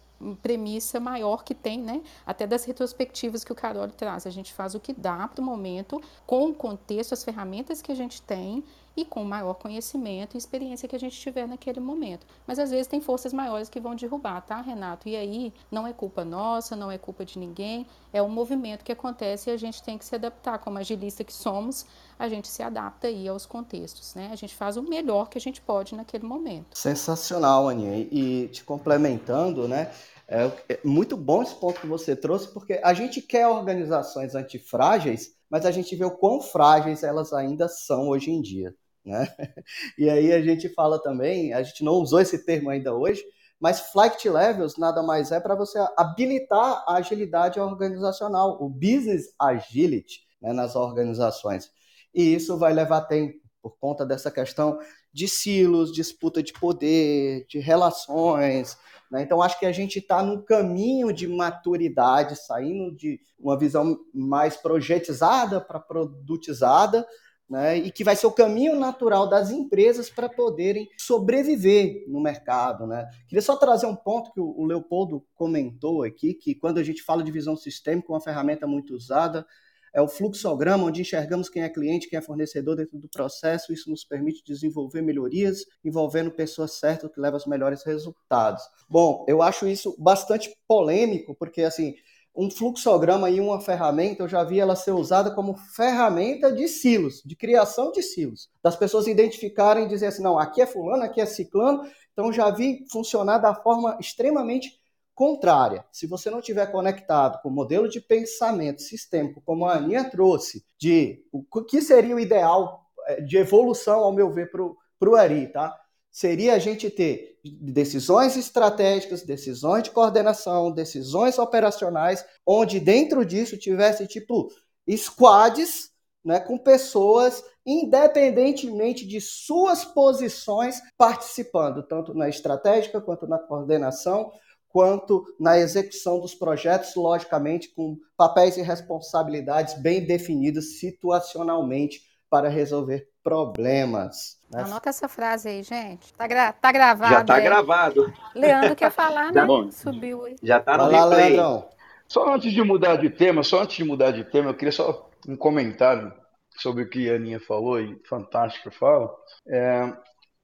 premissa 0.41 0.99
maior 0.99 1.43
que 1.43 1.53
tem, 1.53 1.81
né? 1.81 2.01
Até 2.25 2.47
das 2.47 2.63
retrospectivas 2.63 3.43
que 3.43 3.51
o 3.51 3.55
Carol 3.55 3.87
traz. 3.89 4.25
A 4.25 4.29
gente 4.29 4.53
faz 4.53 4.73
o 4.73 4.79
que 4.79 4.93
dá 4.93 5.27
para 5.27 5.41
o 5.41 5.45
momento, 5.45 6.01
com 6.25 6.49
o 6.49 6.53
contexto, 6.53 7.13
as 7.13 7.23
ferramentas 7.23 7.81
que 7.81 7.91
a 7.91 7.95
gente 7.95 8.21
tem 8.21 8.63
e 8.95 9.03
com 9.03 9.23
maior 9.23 9.55
conhecimento 9.55 10.35
e 10.35 10.37
experiência 10.37 10.87
que 10.87 10.95
a 10.95 10.99
gente 10.99 11.19
tiver 11.19 11.47
naquele 11.47 11.79
momento. 11.79 12.25
Mas 12.45 12.59
às 12.59 12.69
vezes 12.69 12.87
tem 12.87 13.01
forças 13.01 13.33
maiores 13.33 13.69
que 13.69 13.79
vão 13.79 13.95
derrubar, 13.95 14.41
tá, 14.41 14.61
Renato? 14.61 15.09
E 15.09 15.15
aí 15.15 15.53
não 15.71 15.87
é 15.87 15.93
culpa 15.93 16.23
nossa, 16.23 16.75
não 16.75 16.91
é 16.91 16.97
culpa 16.97 17.25
de 17.25 17.39
ninguém, 17.39 17.87
é 18.11 18.21
um 18.21 18.29
movimento 18.29 18.83
que 18.83 18.91
acontece 18.91 19.49
e 19.49 19.53
a 19.53 19.57
gente 19.57 19.81
tem 19.81 19.97
que 19.97 20.05
se 20.05 20.15
adaptar. 20.15 20.59
Como 20.59 20.77
agilista 20.77 21.23
que 21.23 21.33
somos, 21.33 21.85
a 22.17 22.29
gente 22.29 22.47
se 22.47 22.61
adapta 22.61 23.07
aí 23.07 23.27
aos 23.27 23.45
contextos, 23.45 24.13
né? 24.13 24.29
A 24.31 24.35
gente 24.35 24.55
faz 24.55 24.77
o 24.77 24.83
melhor 24.83 25.29
que 25.29 25.37
a 25.37 25.41
gente 25.41 25.61
pode 25.61 25.95
naquele 25.95 26.25
momento. 26.25 26.77
Sensacional, 26.77 27.67
Aninha. 27.67 28.07
E 28.11 28.47
te 28.49 28.63
complementando, 28.63 29.67
né? 29.67 29.91
É, 30.27 30.51
é 30.69 30.79
muito 30.83 31.17
bom 31.17 31.43
esse 31.43 31.55
ponto 31.55 31.81
que 31.81 31.87
você 31.87 32.15
trouxe, 32.15 32.47
porque 32.47 32.79
a 32.83 32.93
gente 32.93 33.21
quer 33.21 33.47
organizações 33.47 34.35
antifrágeis, 34.35 35.35
mas 35.49 35.65
a 35.65 35.71
gente 35.71 35.95
vê 35.95 36.05
o 36.05 36.11
quão 36.11 36.41
frágeis 36.41 37.03
elas 37.03 37.33
ainda 37.33 37.67
são 37.67 38.07
hoje 38.09 38.31
em 38.31 38.41
dia. 38.41 38.73
Né? 39.05 39.27
E 39.97 40.09
aí 40.09 40.31
a 40.31 40.41
gente 40.41 40.69
fala 40.69 41.01
também, 41.01 41.53
a 41.53 41.61
gente 41.61 41.83
não 41.83 41.93
usou 41.93 42.19
esse 42.19 42.45
termo 42.45 42.69
ainda 42.69 42.95
hoje, 42.95 43.23
mas 43.59 43.91
flight 43.91 44.27
levels 44.29 44.77
nada 44.77 45.01
mais 45.01 45.31
é 45.31 45.39
para 45.39 45.55
você 45.55 45.79
habilitar 45.97 46.83
a 46.87 46.95
agilidade 46.95 47.59
organizacional, 47.59 48.57
o 48.61 48.69
business 48.69 49.33
agility 49.39 50.21
né, 50.41 50.51
nas 50.51 50.75
organizações. 50.75 51.71
E 52.13 52.33
isso 52.33 52.57
vai 52.57 52.73
levar 52.73 53.01
tempo 53.01 53.41
por 53.61 53.77
conta 53.77 54.05
dessa 54.05 54.29
questão 54.29 54.77
de 55.13 55.27
silos, 55.27 55.93
disputa 55.93 56.43
de 56.43 56.51
poder, 56.51 57.45
de 57.47 57.59
relações. 57.59 58.77
Né? 59.09 59.21
Então, 59.21 59.41
acho 59.41 59.57
que 59.57 59.65
a 59.65 59.71
gente 59.71 59.99
está 59.99 60.21
num 60.21 60.41
caminho 60.41 61.13
de 61.13 61.27
maturidade, 61.27 62.35
saindo 62.35 62.93
de 62.93 63.21
uma 63.39 63.57
visão 63.57 63.97
mais 64.13 64.57
projetizada 64.57 65.61
para 65.61 65.79
produtizada, 65.79 67.07
né, 67.49 67.77
e 67.77 67.91
que 67.91 68.03
vai 68.03 68.15
ser 68.15 68.27
o 68.27 68.31
caminho 68.31 68.75
natural 68.75 69.27
das 69.27 69.51
empresas 69.51 70.09
para 70.09 70.29
poderem 70.29 70.87
sobreviver 70.97 72.05
no 72.07 72.21
mercado. 72.21 72.87
Né. 72.87 73.07
Queria 73.27 73.41
só 73.41 73.55
trazer 73.55 73.85
um 73.85 73.95
ponto 73.95 74.31
que 74.31 74.39
o 74.39 74.65
Leopoldo 74.65 75.23
comentou 75.35 76.03
aqui, 76.03 76.33
que 76.33 76.55
quando 76.55 76.79
a 76.79 76.83
gente 76.83 77.03
fala 77.03 77.23
de 77.23 77.31
visão 77.31 77.55
sistêmica, 77.55 78.11
uma 78.11 78.21
ferramenta 78.21 78.65
muito 78.65 78.95
usada 78.95 79.45
é 79.93 80.01
o 80.01 80.07
fluxograma, 80.07 80.85
onde 80.85 81.01
enxergamos 81.01 81.47
quem 81.47 81.61
é 81.61 81.69
cliente, 81.69 82.09
quem 82.09 82.17
é 82.17 82.21
fornecedor 82.21 82.75
dentro 82.75 82.97
do 82.97 83.07
processo. 83.07 83.71
Isso 83.71 83.91
nos 83.91 84.03
permite 84.03 84.43
desenvolver 84.43 85.03
melhorias 85.03 85.65
envolvendo 85.85 86.31
pessoas 86.31 86.79
certas 86.79 87.11
que 87.11 87.21
levam 87.21 87.37
os 87.37 87.45
melhores 87.45 87.83
resultados. 87.83 88.63
Bom, 88.89 89.23
eu 89.27 89.43
acho 89.43 89.67
isso 89.67 89.95
bastante 89.99 90.51
polêmico, 90.67 91.35
porque 91.35 91.61
assim, 91.61 91.93
um 92.35 92.49
fluxograma 92.49 93.29
e 93.29 93.39
uma 93.39 93.61
ferramenta, 93.61 94.23
eu 94.23 94.27
já 94.27 94.43
vi 94.43 94.59
ela 94.59 94.75
ser 94.75 94.91
usada 94.91 95.31
como 95.31 95.55
ferramenta 95.55 96.51
de 96.51 96.67
silos, 96.67 97.21
de 97.23 97.35
criação 97.35 97.91
de 97.91 98.01
silos. 98.01 98.49
Das 98.61 98.75
pessoas 98.75 99.05
identificarem 99.05 99.85
e 99.85 99.87
dizer 99.87 100.07
assim, 100.07 100.23
não, 100.23 100.39
aqui 100.39 100.61
é 100.61 100.65
fulano, 100.65 101.03
aqui 101.03 101.21
é 101.21 101.25
ciclano. 101.25 101.83
Então 102.11 102.33
já 102.33 102.49
vi 102.49 102.85
funcionar 102.91 103.37
da 103.37 103.53
forma 103.53 103.97
extremamente 103.99 104.79
contrária. 105.13 105.85
Se 105.91 106.07
você 106.07 106.29
não 106.31 106.41
tiver 106.41 106.71
conectado 106.71 107.39
com 107.41 107.49
o 107.49 107.51
modelo 107.51 107.87
de 107.87 108.01
pensamento 108.01 108.81
sistêmico, 108.81 109.41
como 109.45 109.65
a 109.65 109.75
Aninha 109.75 110.09
trouxe, 110.09 110.65
de 110.79 111.23
o 111.31 111.43
que 111.63 111.81
seria 111.81 112.15
o 112.15 112.19
ideal 112.19 112.87
eh, 113.07 113.21
de 113.21 113.37
evolução, 113.37 113.99
ao 113.99 114.13
meu 114.13 114.31
ver, 114.31 114.49
para 114.49 115.09
o 115.09 115.15
Ari, 115.15 115.51
tá? 115.51 115.79
Seria 116.13 116.53
a 116.53 116.59
gente 116.59 116.91
ter 116.91 117.39
decisões 117.43 118.37
estratégicas, 118.37 119.23
decisões 119.23 119.83
de 119.83 119.91
coordenação, 119.91 120.71
decisões 120.71 121.39
operacionais, 121.39 122.23
onde 122.45 122.79
dentro 122.79 123.25
disso 123.25 123.57
tivesse 123.57 124.05
tipo 124.05 124.49
squads, 124.95 125.89
né, 126.23 126.39
com 126.39 126.57
pessoas 126.57 127.43
independentemente 127.65 129.07
de 129.07 129.19
suas 129.19 129.83
posições 129.83 130.81
participando, 130.97 131.81
tanto 131.81 132.13
na 132.13 132.29
estratégica 132.29 133.01
quanto 133.01 133.25
na 133.25 133.39
coordenação, 133.39 134.31
quanto 134.69 135.25
na 135.39 135.57
execução 135.57 136.19
dos 136.19 136.35
projetos, 136.35 136.95
logicamente 136.95 137.69
com 137.69 137.97
papéis 138.17 138.57
e 138.57 138.61
responsabilidades 138.61 139.81
bem 139.81 140.05
definidos 140.05 140.79
situacionalmente 140.79 142.01
para 142.29 142.49
resolver 142.49 143.07
problemas. 143.23 144.37
Né? 144.53 144.63
Anota 144.63 144.89
essa 144.89 145.07
frase 145.07 145.49
aí, 145.49 145.63
gente. 145.63 146.13
Tá, 146.13 146.27
gra 146.27 146.53
tá 146.53 146.71
gravado. 146.71 147.13
Já 147.13 147.23
tá 147.23 147.35
aí. 147.35 147.43
gravado. 147.43 148.13
Leandro 148.35 148.75
quer 148.75 148.91
falar, 148.91 149.31
né? 149.33 149.45
Bom, 149.45 149.71
Subiu 149.71 150.25
aí. 150.25 150.35
Já 150.41 150.59
tá 150.59 150.77
no 150.77 150.89
Vai 150.89 150.99
replay. 150.99 151.35
Lá, 151.35 151.65
só 152.07 152.33
antes 152.33 152.51
de 152.51 152.61
mudar 152.61 152.97
de 152.97 153.09
tema, 153.09 153.43
só 153.43 153.61
antes 153.61 153.75
de 153.75 153.83
mudar 153.83 154.11
de 154.11 154.23
tema, 154.23 154.49
eu 154.49 154.53
queria 154.53 154.71
só 154.71 155.09
um 155.27 155.35
comentário 155.35 156.13
sobre 156.57 156.83
o 156.83 156.89
que 156.89 157.09
a 157.09 157.15
Aninha 157.15 157.39
falou 157.39 157.79
e 157.79 157.99
fantástica 158.07 158.69
fala. 158.71 159.13
É, 159.47 159.93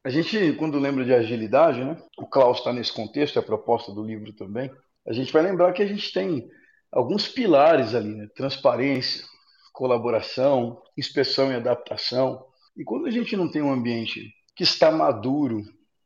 a 0.04 0.10
gente, 0.10 0.54
quando 0.54 0.80
lembra 0.80 1.04
de 1.04 1.14
agilidade, 1.14 1.84
né? 1.84 1.98
O 2.18 2.26
Klaus 2.26 2.60
está 2.60 2.74
nesse 2.74 2.94
contexto, 2.94 3.38
é 3.38 3.42
a 3.42 3.46
proposta 3.46 3.92
do 3.92 4.04
livro 4.04 4.34
também. 4.34 4.72
A 5.06 5.14
gente 5.14 5.32
vai 5.32 5.44
lembrar 5.44 5.74
que 5.74 5.84
a 5.84 5.88
gente 5.88 6.12
tem 6.12 6.50
alguns 6.92 7.28
pilares 7.28 7.94
ali, 7.94 8.16
né? 8.16 8.28
Transparência, 8.36 9.24
colaboração, 9.74 10.82
inspeção 10.98 11.52
e 11.52 11.56
adaptação, 11.56 12.46
e 12.80 12.84
quando 12.86 13.08
a 13.08 13.12
gente 13.12 13.36
não 13.36 13.52
tem 13.52 13.62
um 13.62 13.74
ambiente 13.74 14.34
que 14.56 14.64
está 14.64 14.90
maduro, 14.90 15.62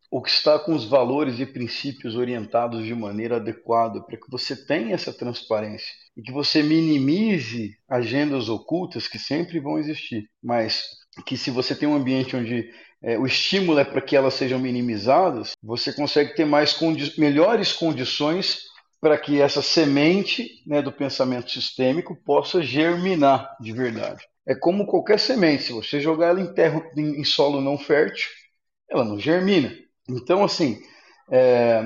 ou 0.10 0.22
que 0.24 0.30
está 0.30 0.58
com 0.58 0.76
os 0.76 0.86
valores 0.86 1.40
e 1.40 1.46
princípios 1.46 2.16
orientados 2.16 2.84
de 2.84 2.94
maneira 2.96 3.36
adequada 3.36 4.02
para 4.02 4.18
que 4.18 4.30
você 4.30 4.56
tenha 4.56 4.96
essa 4.96 5.14
transparência 5.14 5.92
e 6.18 6.22
que 6.22 6.32
você 6.32 6.64
minimize 6.64 7.76
agendas 7.88 8.50
ocultas 8.50 9.08
que 9.08 9.20
sempre 9.20 9.60
vão 9.60 9.78
existir, 9.78 10.28
mas 10.42 10.84
que 11.26 11.38
se 11.38 11.52
você 11.52 11.76
tem 11.76 11.88
um 11.88 11.96
ambiente 11.96 12.36
onde 12.36 12.72
é, 13.04 13.18
o 13.20 13.26
estímulo 13.26 13.80
é 13.80 13.86
para 13.86 14.02
que 14.02 14.16
elas 14.16 14.34
sejam 14.34 14.60
minimizadas, 14.60 15.52
você 15.62 15.94
consegue 15.94 16.36
ter 16.36 16.46
mais 16.46 16.74
condi 16.74 17.14
melhores 17.20 17.72
condições 17.72 18.64
para 19.00 19.18
que 19.18 19.42
essa 19.42 19.62
semente 19.62 20.48
né, 20.66 20.82
do 20.82 20.92
pensamento 20.92 21.52
sistêmico 21.52 22.16
possa 22.24 22.64
germinar 22.64 23.56
de 23.60 23.72
verdade 23.72 24.24
é 24.48 24.56
como 24.56 24.86
qualquer 24.86 25.20
semente. 25.20 25.64
Se 25.64 25.74
você 25.74 26.00
jogar 26.00 26.30
ela 26.30 26.42
em, 26.42 26.54
terra, 26.54 26.84
em 26.98 27.24
solo 27.24 27.62
não 27.62 27.78
fértil, 27.78 28.28
ela 28.90 29.04
não 29.04 29.20
germina. 29.20 29.74
Então, 30.10 30.44
assim, 30.44 30.80
é, 31.32 31.82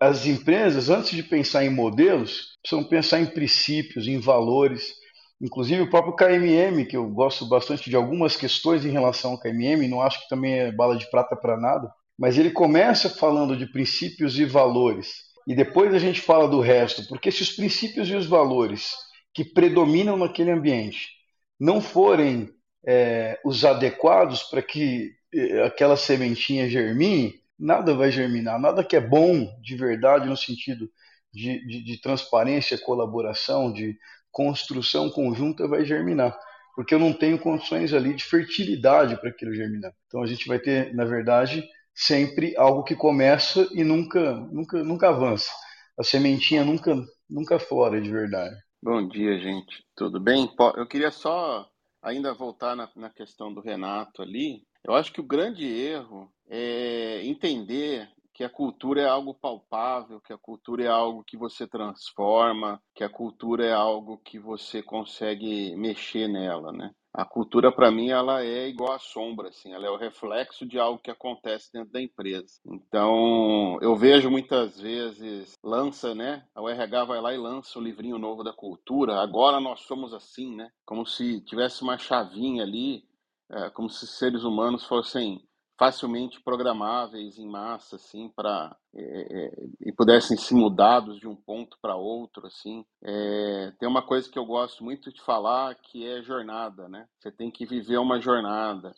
as 0.00 0.26
empresas, 0.26 0.88
antes 0.88 1.10
de 1.10 1.22
pensar 1.22 1.64
em 1.64 1.70
modelos, 1.70 2.58
precisam 2.62 2.88
pensar 2.88 3.20
em 3.20 3.26
princípios, 3.26 4.08
em 4.08 4.18
valores. 4.18 4.94
Inclusive 5.40 5.82
o 5.82 5.90
próprio 5.90 6.16
KMM, 6.16 6.86
que 6.86 6.96
eu 6.96 7.08
gosto 7.08 7.46
bastante 7.46 7.88
de 7.88 7.96
algumas 7.96 8.36
questões 8.36 8.84
em 8.84 8.90
relação 8.90 9.32
ao 9.32 9.40
KMM, 9.40 9.88
não 9.88 10.00
acho 10.00 10.20
que 10.22 10.28
também 10.28 10.58
é 10.58 10.72
bala 10.72 10.96
de 10.96 11.10
prata 11.10 11.36
para 11.36 11.58
nada, 11.58 11.90
mas 12.18 12.38
ele 12.38 12.50
começa 12.50 13.08
falando 13.08 13.56
de 13.56 13.70
princípios 13.70 14.38
e 14.38 14.44
valores. 14.44 15.30
E 15.46 15.54
depois 15.54 15.94
a 15.94 15.98
gente 15.98 16.20
fala 16.20 16.46
do 16.46 16.60
resto, 16.60 17.06
porque 17.08 17.30
se 17.30 17.42
os 17.42 17.52
princípios 17.52 18.08
e 18.08 18.14
os 18.14 18.26
valores 18.26 18.92
que 19.34 19.44
predominam 19.44 20.16
naquele 20.16 20.50
ambiente 20.50 21.19
não 21.60 21.80
forem 21.80 22.48
é, 22.86 23.38
os 23.44 23.64
adequados 23.64 24.42
para 24.44 24.62
que 24.62 25.12
é, 25.32 25.62
aquela 25.62 25.96
sementinha 25.96 26.68
germine, 26.68 27.34
nada 27.58 27.94
vai 27.94 28.10
germinar. 28.10 28.58
Nada 28.58 28.82
que 28.82 28.96
é 28.96 29.00
bom 29.00 29.46
de 29.60 29.76
verdade 29.76 30.26
no 30.26 30.36
sentido 30.36 30.90
de, 31.32 31.64
de, 31.66 31.84
de 31.84 32.00
transparência, 32.00 32.78
colaboração, 32.78 33.70
de 33.72 33.96
construção 34.32 35.10
conjunta 35.10 35.68
vai 35.68 35.84
germinar. 35.84 36.36
Porque 36.74 36.94
eu 36.94 36.98
não 36.98 37.12
tenho 37.12 37.38
condições 37.38 37.92
ali 37.92 38.14
de 38.14 38.24
fertilidade 38.24 39.20
para 39.20 39.28
aquilo 39.28 39.54
germinar. 39.54 39.92
Então 40.06 40.22
a 40.22 40.26
gente 40.26 40.48
vai 40.48 40.58
ter, 40.58 40.94
na 40.94 41.04
verdade, 41.04 41.62
sempre 41.94 42.56
algo 42.56 42.82
que 42.84 42.96
começa 42.96 43.68
e 43.74 43.84
nunca, 43.84 44.32
nunca, 44.32 44.82
nunca 44.82 45.08
avança. 45.10 45.50
A 45.98 46.02
sementinha 46.02 46.64
nunca, 46.64 46.96
nunca 47.28 47.58
flora 47.58 48.00
de 48.00 48.10
verdade. 48.10 48.56
Bom 48.82 49.06
dia, 49.06 49.38
gente. 49.38 49.84
Tudo 49.94 50.18
bem? 50.18 50.50
Eu 50.74 50.86
queria 50.86 51.10
só 51.10 51.68
ainda 52.00 52.32
voltar 52.32 52.74
na, 52.74 52.90
na 52.96 53.10
questão 53.10 53.52
do 53.52 53.60
Renato 53.60 54.22
ali. 54.22 54.66
Eu 54.82 54.94
acho 54.94 55.12
que 55.12 55.20
o 55.20 55.26
grande 55.26 55.66
erro 55.66 56.32
é 56.48 57.20
entender 57.26 58.10
que 58.32 58.42
a 58.42 58.48
cultura 58.48 59.02
é 59.02 59.06
algo 59.06 59.34
palpável, 59.34 60.18
que 60.18 60.32
a 60.32 60.38
cultura 60.38 60.82
é 60.82 60.88
algo 60.88 61.22
que 61.22 61.36
você 61.36 61.66
transforma, 61.66 62.82
que 62.94 63.04
a 63.04 63.08
cultura 63.10 63.66
é 63.66 63.72
algo 63.72 64.16
que 64.16 64.38
você 64.38 64.82
consegue 64.82 65.76
mexer 65.76 66.26
nela, 66.26 66.72
né? 66.72 66.90
A 67.12 67.24
cultura, 67.24 67.72
para 67.72 67.90
mim, 67.90 68.10
ela 68.10 68.44
é 68.44 68.68
igual 68.68 68.92
a 68.92 68.98
sombra, 69.00 69.48
assim, 69.48 69.72
ela 69.72 69.84
é 69.84 69.90
o 69.90 69.96
reflexo 69.96 70.64
de 70.64 70.78
algo 70.78 71.00
que 71.02 71.10
acontece 71.10 71.72
dentro 71.72 71.90
da 71.92 72.00
empresa. 72.00 72.60
Então, 72.64 73.78
eu 73.82 73.96
vejo 73.96 74.30
muitas 74.30 74.80
vezes, 74.80 75.54
lança, 75.62 76.14
né? 76.14 76.46
O 76.56 76.68
RH 76.68 77.04
vai 77.04 77.20
lá 77.20 77.34
e 77.34 77.38
lança 77.38 77.78
o 77.78 77.82
livrinho 77.82 78.16
novo 78.16 78.44
da 78.44 78.52
cultura. 78.52 79.20
Agora 79.20 79.60
nós 79.60 79.80
somos 79.80 80.14
assim, 80.14 80.54
né? 80.54 80.70
Como 80.86 81.04
se 81.04 81.40
tivesse 81.40 81.82
uma 81.82 81.98
chavinha 81.98 82.62
ali, 82.62 83.02
é, 83.50 83.70
como 83.70 83.90
se 83.90 84.06
seres 84.06 84.44
humanos 84.44 84.84
fossem 84.84 85.42
facilmente 85.80 86.38
programáveis 86.42 87.38
em 87.38 87.48
massa, 87.48 87.96
assim, 87.96 88.28
para 88.28 88.76
é, 88.94 89.00
é, 89.02 89.66
e 89.80 89.90
pudessem 89.90 90.36
ser 90.36 90.54
mudados 90.54 91.18
de 91.18 91.26
um 91.26 91.34
ponto 91.34 91.78
para 91.80 91.96
outro, 91.96 92.46
assim. 92.46 92.84
É, 93.02 93.72
tem 93.78 93.88
uma 93.88 94.02
coisa 94.02 94.28
que 94.30 94.38
eu 94.38 94.44
gosto 94.44 94.84
muito 94.84 95.10
de 95.10 95.22
falar 95.22 95.74
que 95.76 96.06
é 96.06 96.22
jornada, 96.22 96.86
né? 96.86 97.08
Você 97.18 97.32
tem 97.32 97.50
que 97.50 97.64
viver 97.64 97.96
uma 97.96 98.20
jornada. 98.20 98.94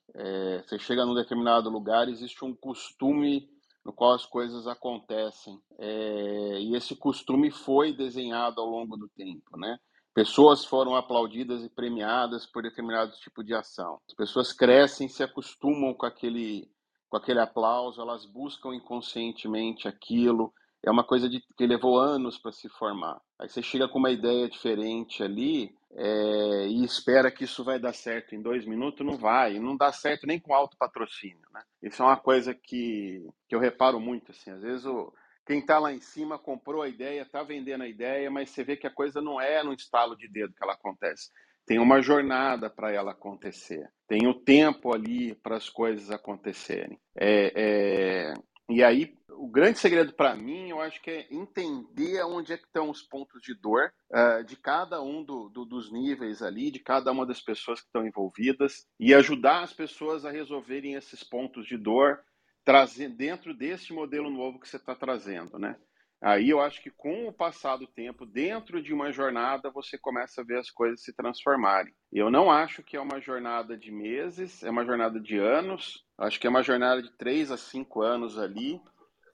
Você 0.66 0.76
chega 0.76 1.06
num 1.06 1.14
determinado 1.14 1.70
lugar, 1.70 2.08
existe 2.08 2.44
um 2.44 2.52
costume 2.52 3.48
no 3.84 3.92
qual 3.92 4.14
as 4.14 4.26
coisas 4.26 4.66
acontecem. 4.66 5.56
E 5.78 6.74
esse 6.74 6.96
costume 6.96 7.52
foi 7.52 7.92
desenhado 7.92 8.60
ao 8.60 8.66
longo 8.66 8.96
do 8.96 9.08
tempo, 9.10 9.56
né? 9.56 9.78
Pessoas 10.14 10.64
foram 10.64 10.94
aplaudidas 10.94 11.64
e 11.64 11.70
premiadas 11.70 12.44
por 12.44 12.62
determinado 12.62 13.12
tipo 13.12 13.42
de 13.42 13.54
ação. 13.54 13.98
As 14.06 14.14
pessoas 14.14 14.52
crescem, 14.52 15.08
se 15.08 15.22
acostumam 15.22 15.94
com 15.94 16.04
aquele, 16.04 16.70
com 17.08 17.16
aquele 17.16 17.40
aplauso, 17.40 18.00
elas 18.00 18.26
buscam 18.26 18.74
inconscientemente 18.74 19.88
aquilo. 19.88 20.52
É 20.84 20.90
uma 20.90 21.04
coisa 21.04 21.28
de, 21.28 21.40
que 21.56 21.66
levou 21.66 21.98
anos 21.98 22.36
para 22.36 22.52
se 22.52 22.68
formar. 22.68 23.20
Aí 23.38 23.48
você 23.48 23.62
chega 23.62 23.88
com 23.88 23.98
uma 23.98 24.10
ideia 24.10 24.48
diferente 24.50 25.22
ali 25.22 25.74
é, 25.92 26.66
e 26.68 26.84
espera 26.84 27.30
que 27.30 27.44
isso 27.44 27.64
vai 27.64 27.78
dar 27.78 27.94
certo 27.94 28.34
em 28.34 28.42
dois 28.42 28.66
minutos, 28.66 29.06
não 29.06 29.16
vai. 29.16 29.58
Não 29.58 29.76
dá 29.76 29.92
certo 29.92 30.26
nem 30.26 30.38
com 30.38 30.52
alto 30.52 30.76
patrocínio. 30.76 31.48
Né? 31.54 31.62
Isso 31.82 32.02
é 32.02 32.04
uma 32.04 32.18
coisa 32.18 32.52
que, 32.52 33.26
que 33.48 33.54
eu 33.54 33.60
reparo 33.60 33.98
muito. 33.98 34.32
Assim. 34.32 34.50
Às 34.50 34.60
vezes 34.60 34.84
o, 34.84 35.10
quem 35.47 35.59
está 35.59 35.78
lá 35.78 35.93
em 35.93 36.01
cima 36.01 36.38
comprou 36.38 36.82
a 36.82 36.88
ideia, 36.88 37.22
está 37.22 37.43
vendendo 37.43 37.82
a 37.82 37.88
ideia, 37.88 38.30
mas 38.30 38.51
você 38.51 38.62
vê 38.62 38.76
que 38.76 38.86
a 38.86 38.95
coisa 38.95 39.20
não 39.20 39.40
é 39.40 39.62
no 39.62 39.72
estalo 39.72 40.16
de 40.16 40.28
dedo 40.28 40.55
que 40.55 40.62
ela 40.62 40.74
acontece. 40.74 41.30
Tem 41.66 41.78
uma 41.78 42.01
jornada 42.01 42.68
para 42.68 42.93
ela 42.93 43.12
acontecer. 43.12 43.88
Tem 44.09 44.26
o 44.26 44.34
tempo 44.34 44.93
ali 44.93 45.34
para 45.34 45.57
as 45.57 45.68
coisas 45.68 46.11
acontecerem. 46.11 46.99
É, 47.16 47.53
é... 47.55 48.34
E 48.68 48.82
aí, 48.82 49.14
o 49.30 49.49
grande 49.49 49.78
segredo 49.78 50.12
para 50.12 50.34
mim, 50.34 50.70
eu 50.70 50.80
acho 50.80 51.01
que 51.03 51.11
é 51.11 51.26
entender 51.30 52.22
onde 52.24 52.53
é 52.53 52.57
que 52.57 52.64
estão 52.64 52.88
os 52.88 53.03
pontos 53.03 53.43
de 53.43 53.55
dor 53.55 53.93
uh, 54.11 54.45
de 54.45 54.57
cada 54.57 55.03
um 55.03 55.22
do, 55.22 55.49
do, 55.49 55.64
dos 55.64 55.93
níveis 55.93 56.43
ali, 56.43 56.70
de 56.70 56.78
cada 56.78 57.11
uma 57.11 57.26
das 57.26 57.40
pessoas 57.40 57.80
que 57.80 57.86
estão 57.86 58.07
envolvidas, 58.07 58.86
e 58.99 59.12
ajudar 59.12 59.62
as 59.62 59.72
pessoas 59.72 60.24
a 60.24 60.30
resolverem 60.30 60.95
esses 60.95 61.22
pontos 61.24 61.66
de 61.66 61.76
dor 61.76 62.20
trazer 62.64 63.08
dentro 63.08 63.54
desse 63.54 63.92
modelo 63.92 64.30
novo 64.30 64.58
que 64.60 64.68
você 64.68 64.76
está 64.76 64.94
trazendo, 64.94 65.58
né? 65.58 65.76
Aí 66.22 66.50
eu 66.50 66.60
acho 66.60 66.80
que 66.80 66.90
com 66.90 67.26
o 67.26 67.32
passar 67.32 67.76
do 67.76 67.86
tempo, 67.86 68.24
dentro 68.24 68.80
de 68.80 68.94
uma 68.94 69.10
jornada, 69.10 69.70
você 69.70 69.98
começa 69.98 70.40
a 70.40 70.44
ver 70.44 70.58
as 70.58 70.70
coisas 70.70 71.02
se 71.02 71.12
transformarem. 71.12 71.92
Eu 72.12 72.30
não 72.30 72.48
acho 72.48 72.80
que 72.80 72.96
é 72.96 73.00
uma 73.00 73.20
jornada 73.20 73.76
de 73.76 73.90
meses, 73.90 74.62
é 74.62 74.70
uma 74.70 74.84
jornada 74.84 75.18
de 75.18 75.36
anos. 75.36 76.04
Acho 76.16 76.38
que 76.38 76.46
é 76.46 76.50
uma 76.50 76.62
jornada 76.62 77.02
de 77.02 77.10
três 77.16 77.50
a 77.50 77.56
cinco 77.56 78.02
anos 78.02 78.38
ali, 78.38 78.80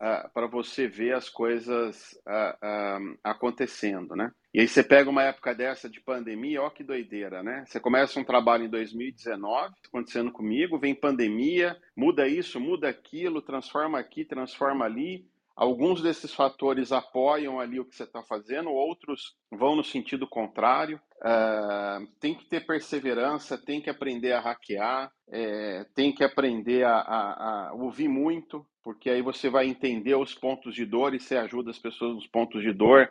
uh, 0.00 0.28
para 0.32 0.46
você 0.46 0.86
ver 0.86 1.14
as 1.14 1.28
coisas 1.28 2.12
uh, 2.26 3.12
uh, 3.12 3.18
acontecendo, 3.22 4.16
né? 4.16 4.32
E 4.52 4.60
aí 4.60 4.68
você 4.68 4.82
pega 4.82 5.10
uma 5.10 5.22
época 5.22 5.54
dessa 5.54 5.88
de 5.88 6.00
pandemia, 6.00 6.62
ó 6.62 6.70
que 6.70 6.82
doideira, 6.82 7.42
né? 7.42 7.64
Você 7.66 7.78
começa 7.78 8.18
um 8.18 8.24
trabalho 8.24 8.64
em 8.64 8.70
2019, 8.70 9.74
acontecendo 9.86 10.32
comigo, 10.32 10.78
vem 10.78 10.94
pandemia, 10.94 11.76
muda 11.96 12.26
isso, 12.26 12.58
muda 12.58 12.88
aquilo, 12.88 13.42
transforma 13.42 13.98
aqui, 13.98 14.24
transforma 14.24 14.84
ali. 14.84 15.26
Alguns 15.54 16.00
desses 16.00 16.32
fatores 16.32 16.92
apoiam 16.92 17.58
ali 17.58 17.80
o 17.80 17.84
que 17.84 17.96
você 17.96 18.04
está 18.04 18.22
fazendo, 18.22 18.70
outros 18.70 19.34
vão 19.50 19.74
no 19.74 19.82
sentido 19.82 20.24
contrário. 20.24 21.00
Uh, 21.18 22.06
tem 22.20 22.32
que 22.32 22.46
ter 22.46 22.64
perseverança, 22.64 23.58
tem 23.58 23.80
que 23.80 23.90
aprender 23.90 24.32
a 24.32 24.40
hackear, 24.40 25.10
é, 25.28 25.84
tem 25.96 26.12
que 26.12 26.22
aprender 26.22 26.84
a, 26.84 26.98
a, 26.98 27.68
a, 27.68 27.74
ouvir 27.74 28.06
muito, 28.06 28.64
porque 28.88 29.10
aí 29.10 29.20
você 29.20 29.50
vai 29.50 29.66
entender 29.66 30.14
os 30.14 30.34
pontos 30.34 30.74
de 30.74 30.86
dor 30.86 31.12
e 31.12 31.20
você 31.20 31.36
ajuda 31.36 31.70
as 31.70 31.78
pessoas 31.78 32.14
nos 32.14 32.26
pontos 32.26 32.62
de 32.62 32.72
dor 32.72 33.06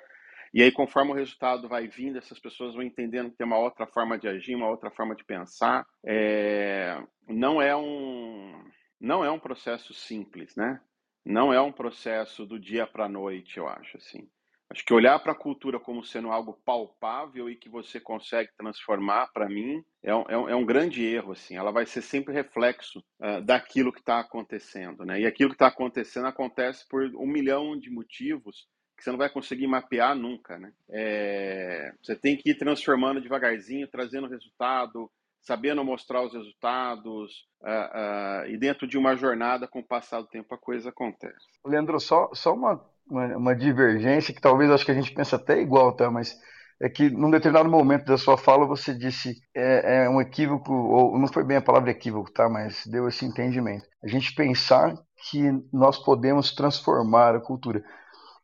e 0.51 0.63
aí, 0.63 0.71
conforme 0.71 1.11
o 1.11 1.13
resultado 1.13 1.67
vai 1.67 1.87
vindo, 1.87 2.17
essas 2.17 2.39
pessoas 2.39 2.73
vão 2.73 2.81
entendendo 2.81 3.29
que 3.29 3.37
tem 3.37 3.45
uma 3.45 3.59
outra 3.59 3.85
forma 3.85 4.17
de 4.17 4.27
agir, 4.27 4.55
uma 4.55 4.69
outra 4.69 4.89
forma 4.89 5.13
de 5.15 5.23
pensar. 5.23 5.85
É... 6.03 6.99
Não 7.27 7.61
é 7.61 7.75
um 7.75 8.63
não 8.99 9.23
é 9.23 9.29
um 9.29 9.37
processo 9.37 9.93
simples, 9.93 10.55
né? 10.55 10.81
Não 11.23 11.53
é 11.53 11.61
um 11.61 11.71
processo 11.71 12.43
do 12.43 12.59
dia 12.59 12.87
para 12.87 13.05
a 13.05 13.09
noite, 13.09 13.59
eu 13.59 13.67
acho 13.67 13.97
assim. 13.97 14.27
Acho 14.69 14.83
que 14.83 14.93
olhar 14.93 15.17
para 15.19 15.31
a 15.31 15.35
cultura 15.35 15.79
como 15.79 16.03
sendo 16.03 16.29
algo 16.29 16.59
palpável 16.65 17.49
e 17.49 17.55
que 17.55 17.69
você 17.69 17.99
consegue 17.99 18.51
transformar, 18.57 19.27
para 19.27 19.47
mim, 19.47 19.83
é 20.03 20.13
um, 20.13 20.23
é 20.27 20.37
um, 20.37 20.61
é 20.61 20.65
grande 20.65 21.05
erro. 21.05 21.31
Assim. 21.31 21.55
Ela 21.55 21.71
vai 21.71 21.85
ser 21.85 22.01
sempre 22.01 22.33
reflexo 22.33 22.99
uh, 23.21 23.41
daquilo 23.41 23.93
que 23.93 23.99
está 23.99 24.19
acontecendo. 24.19 25.05
Né? 25.05 25.21
E 25.21 25.25
aquilo 25.25 25.49
que 25.49 25.55
está 25.55 25.67
acontecendo 25.67 26.27
acontece 26.27 26.85
por 26.87 27.03
um 27.15 27.27
milhão 27.27 27.79
de 27.79 27.89
motivos 27.89 28.67
que 28.97 29.03
você 29.03 29.11
não 29.11 29.17
vai 29.17 29.29
conseguir 29.29 29.67
mapear 29.67 30.15
nunca, 30.15 30.57
né? 30.57 30.73
É, 30.89 31.93
você 32.01 32.15
tem 32.15 32.35
que 32.35 32.49
ir 32.49 32.55
transformando 32.55 33.21
devagarzinho, 33.21 33.87
trazendo 33.87 34.27
resultado, 34.27 35.07
sabendo 35.39 35.83
mostrar 35.85 36.23
os 36.23 36.33
resultados, 36.33 37.47
uh, 37.61 38.43
uh, 38.43 38.47
e 38.47 38.57
dentro 38.57 38.87
de 38.87 38.97
uma 38.97 39.15
jornada, 39.15 39.67
com 39.67 39.79
o 39.79 39.87
passar 39.87 40.21
do 40.21 40.27
tempo, 40.27 40.53
a 40.53 40.57
coisa 40.57 40.89
acontece. 40.89 41.45
Leandro, 41.63 41.99
só, 41.99 42.29
só 42.33 42.53
uma, 42.53 42.83
uma, 43.09 43.37
uma 43.37 43.55
divergência 43.55 44.33
que 44.33 44.41
talvez 44.41 44.69
acho 44.69 44.85
que 44.85 44.91
a 44.91 44.95
gente 44.95 45.13
pensa 45.13 45.35
até 45.35 45.59
igual, 45.61 45.93
tá? 45.93 46.09
Mas 46.09 46.35
é 46.79 46.87
que 46.87 47.09
num 47.09 47.31
determinado 47.31 47.69
momento 47.69 48.05
da 48.05 48.17
sua 48.17 48.37
fala 48.37 48.65
você 48.65 48.93
disse 48.93 49.35
é, 49.55 50.03
é, 50.03 50.09
um 50.09 50.21
equívoco, 50.21 50.71
ou 50.71 51.17
não 51.17 51.27
foi 51.27 51.43
bem 51.43 51.57
a 51.57 51.61
palavra 51.61 51.89
equívoco, 51.89 52.31
tá? 52.31 52.47
Mas 52.47 52.85
deu 52.85 53.07
esse 53.07 53.25
entendimento. 53.25 53.85
A 54.03 54.07
gente 54.07 54.33
pensar 54.33 54.95
que 55.29 55.51
nós 55.73 55.97
podemos 55.97 56.53
transformar 56.53 57.35
a 57.35 57.41
cultura. 57.41 57.83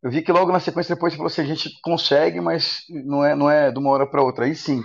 Eu 0.01 0.11
vi 0.11 0.21
que 0.21 0.31
logo 0.31 0.51
na 0.51 0.59
sequência 0.59 0.95
depois 0.95 1.13
você 1.13 1.17
falou 1.17 1.27
assim, 1.27 1.41
a 1.41 1.45
gente 1.45 1.79
consegue, 1.81 2.41
mas 2.41 2.81
não 2.89 3.23
é, 3.23 3.35
não 3.35 3.49
é 3.49 3.71
de 3.71 3.79
uma 3.79 3.91
hora 3.91 4.05
para 4.05 4.23
outra. 4.23 4.45
Aí 4.45 4.55
sim, 4.55 4.81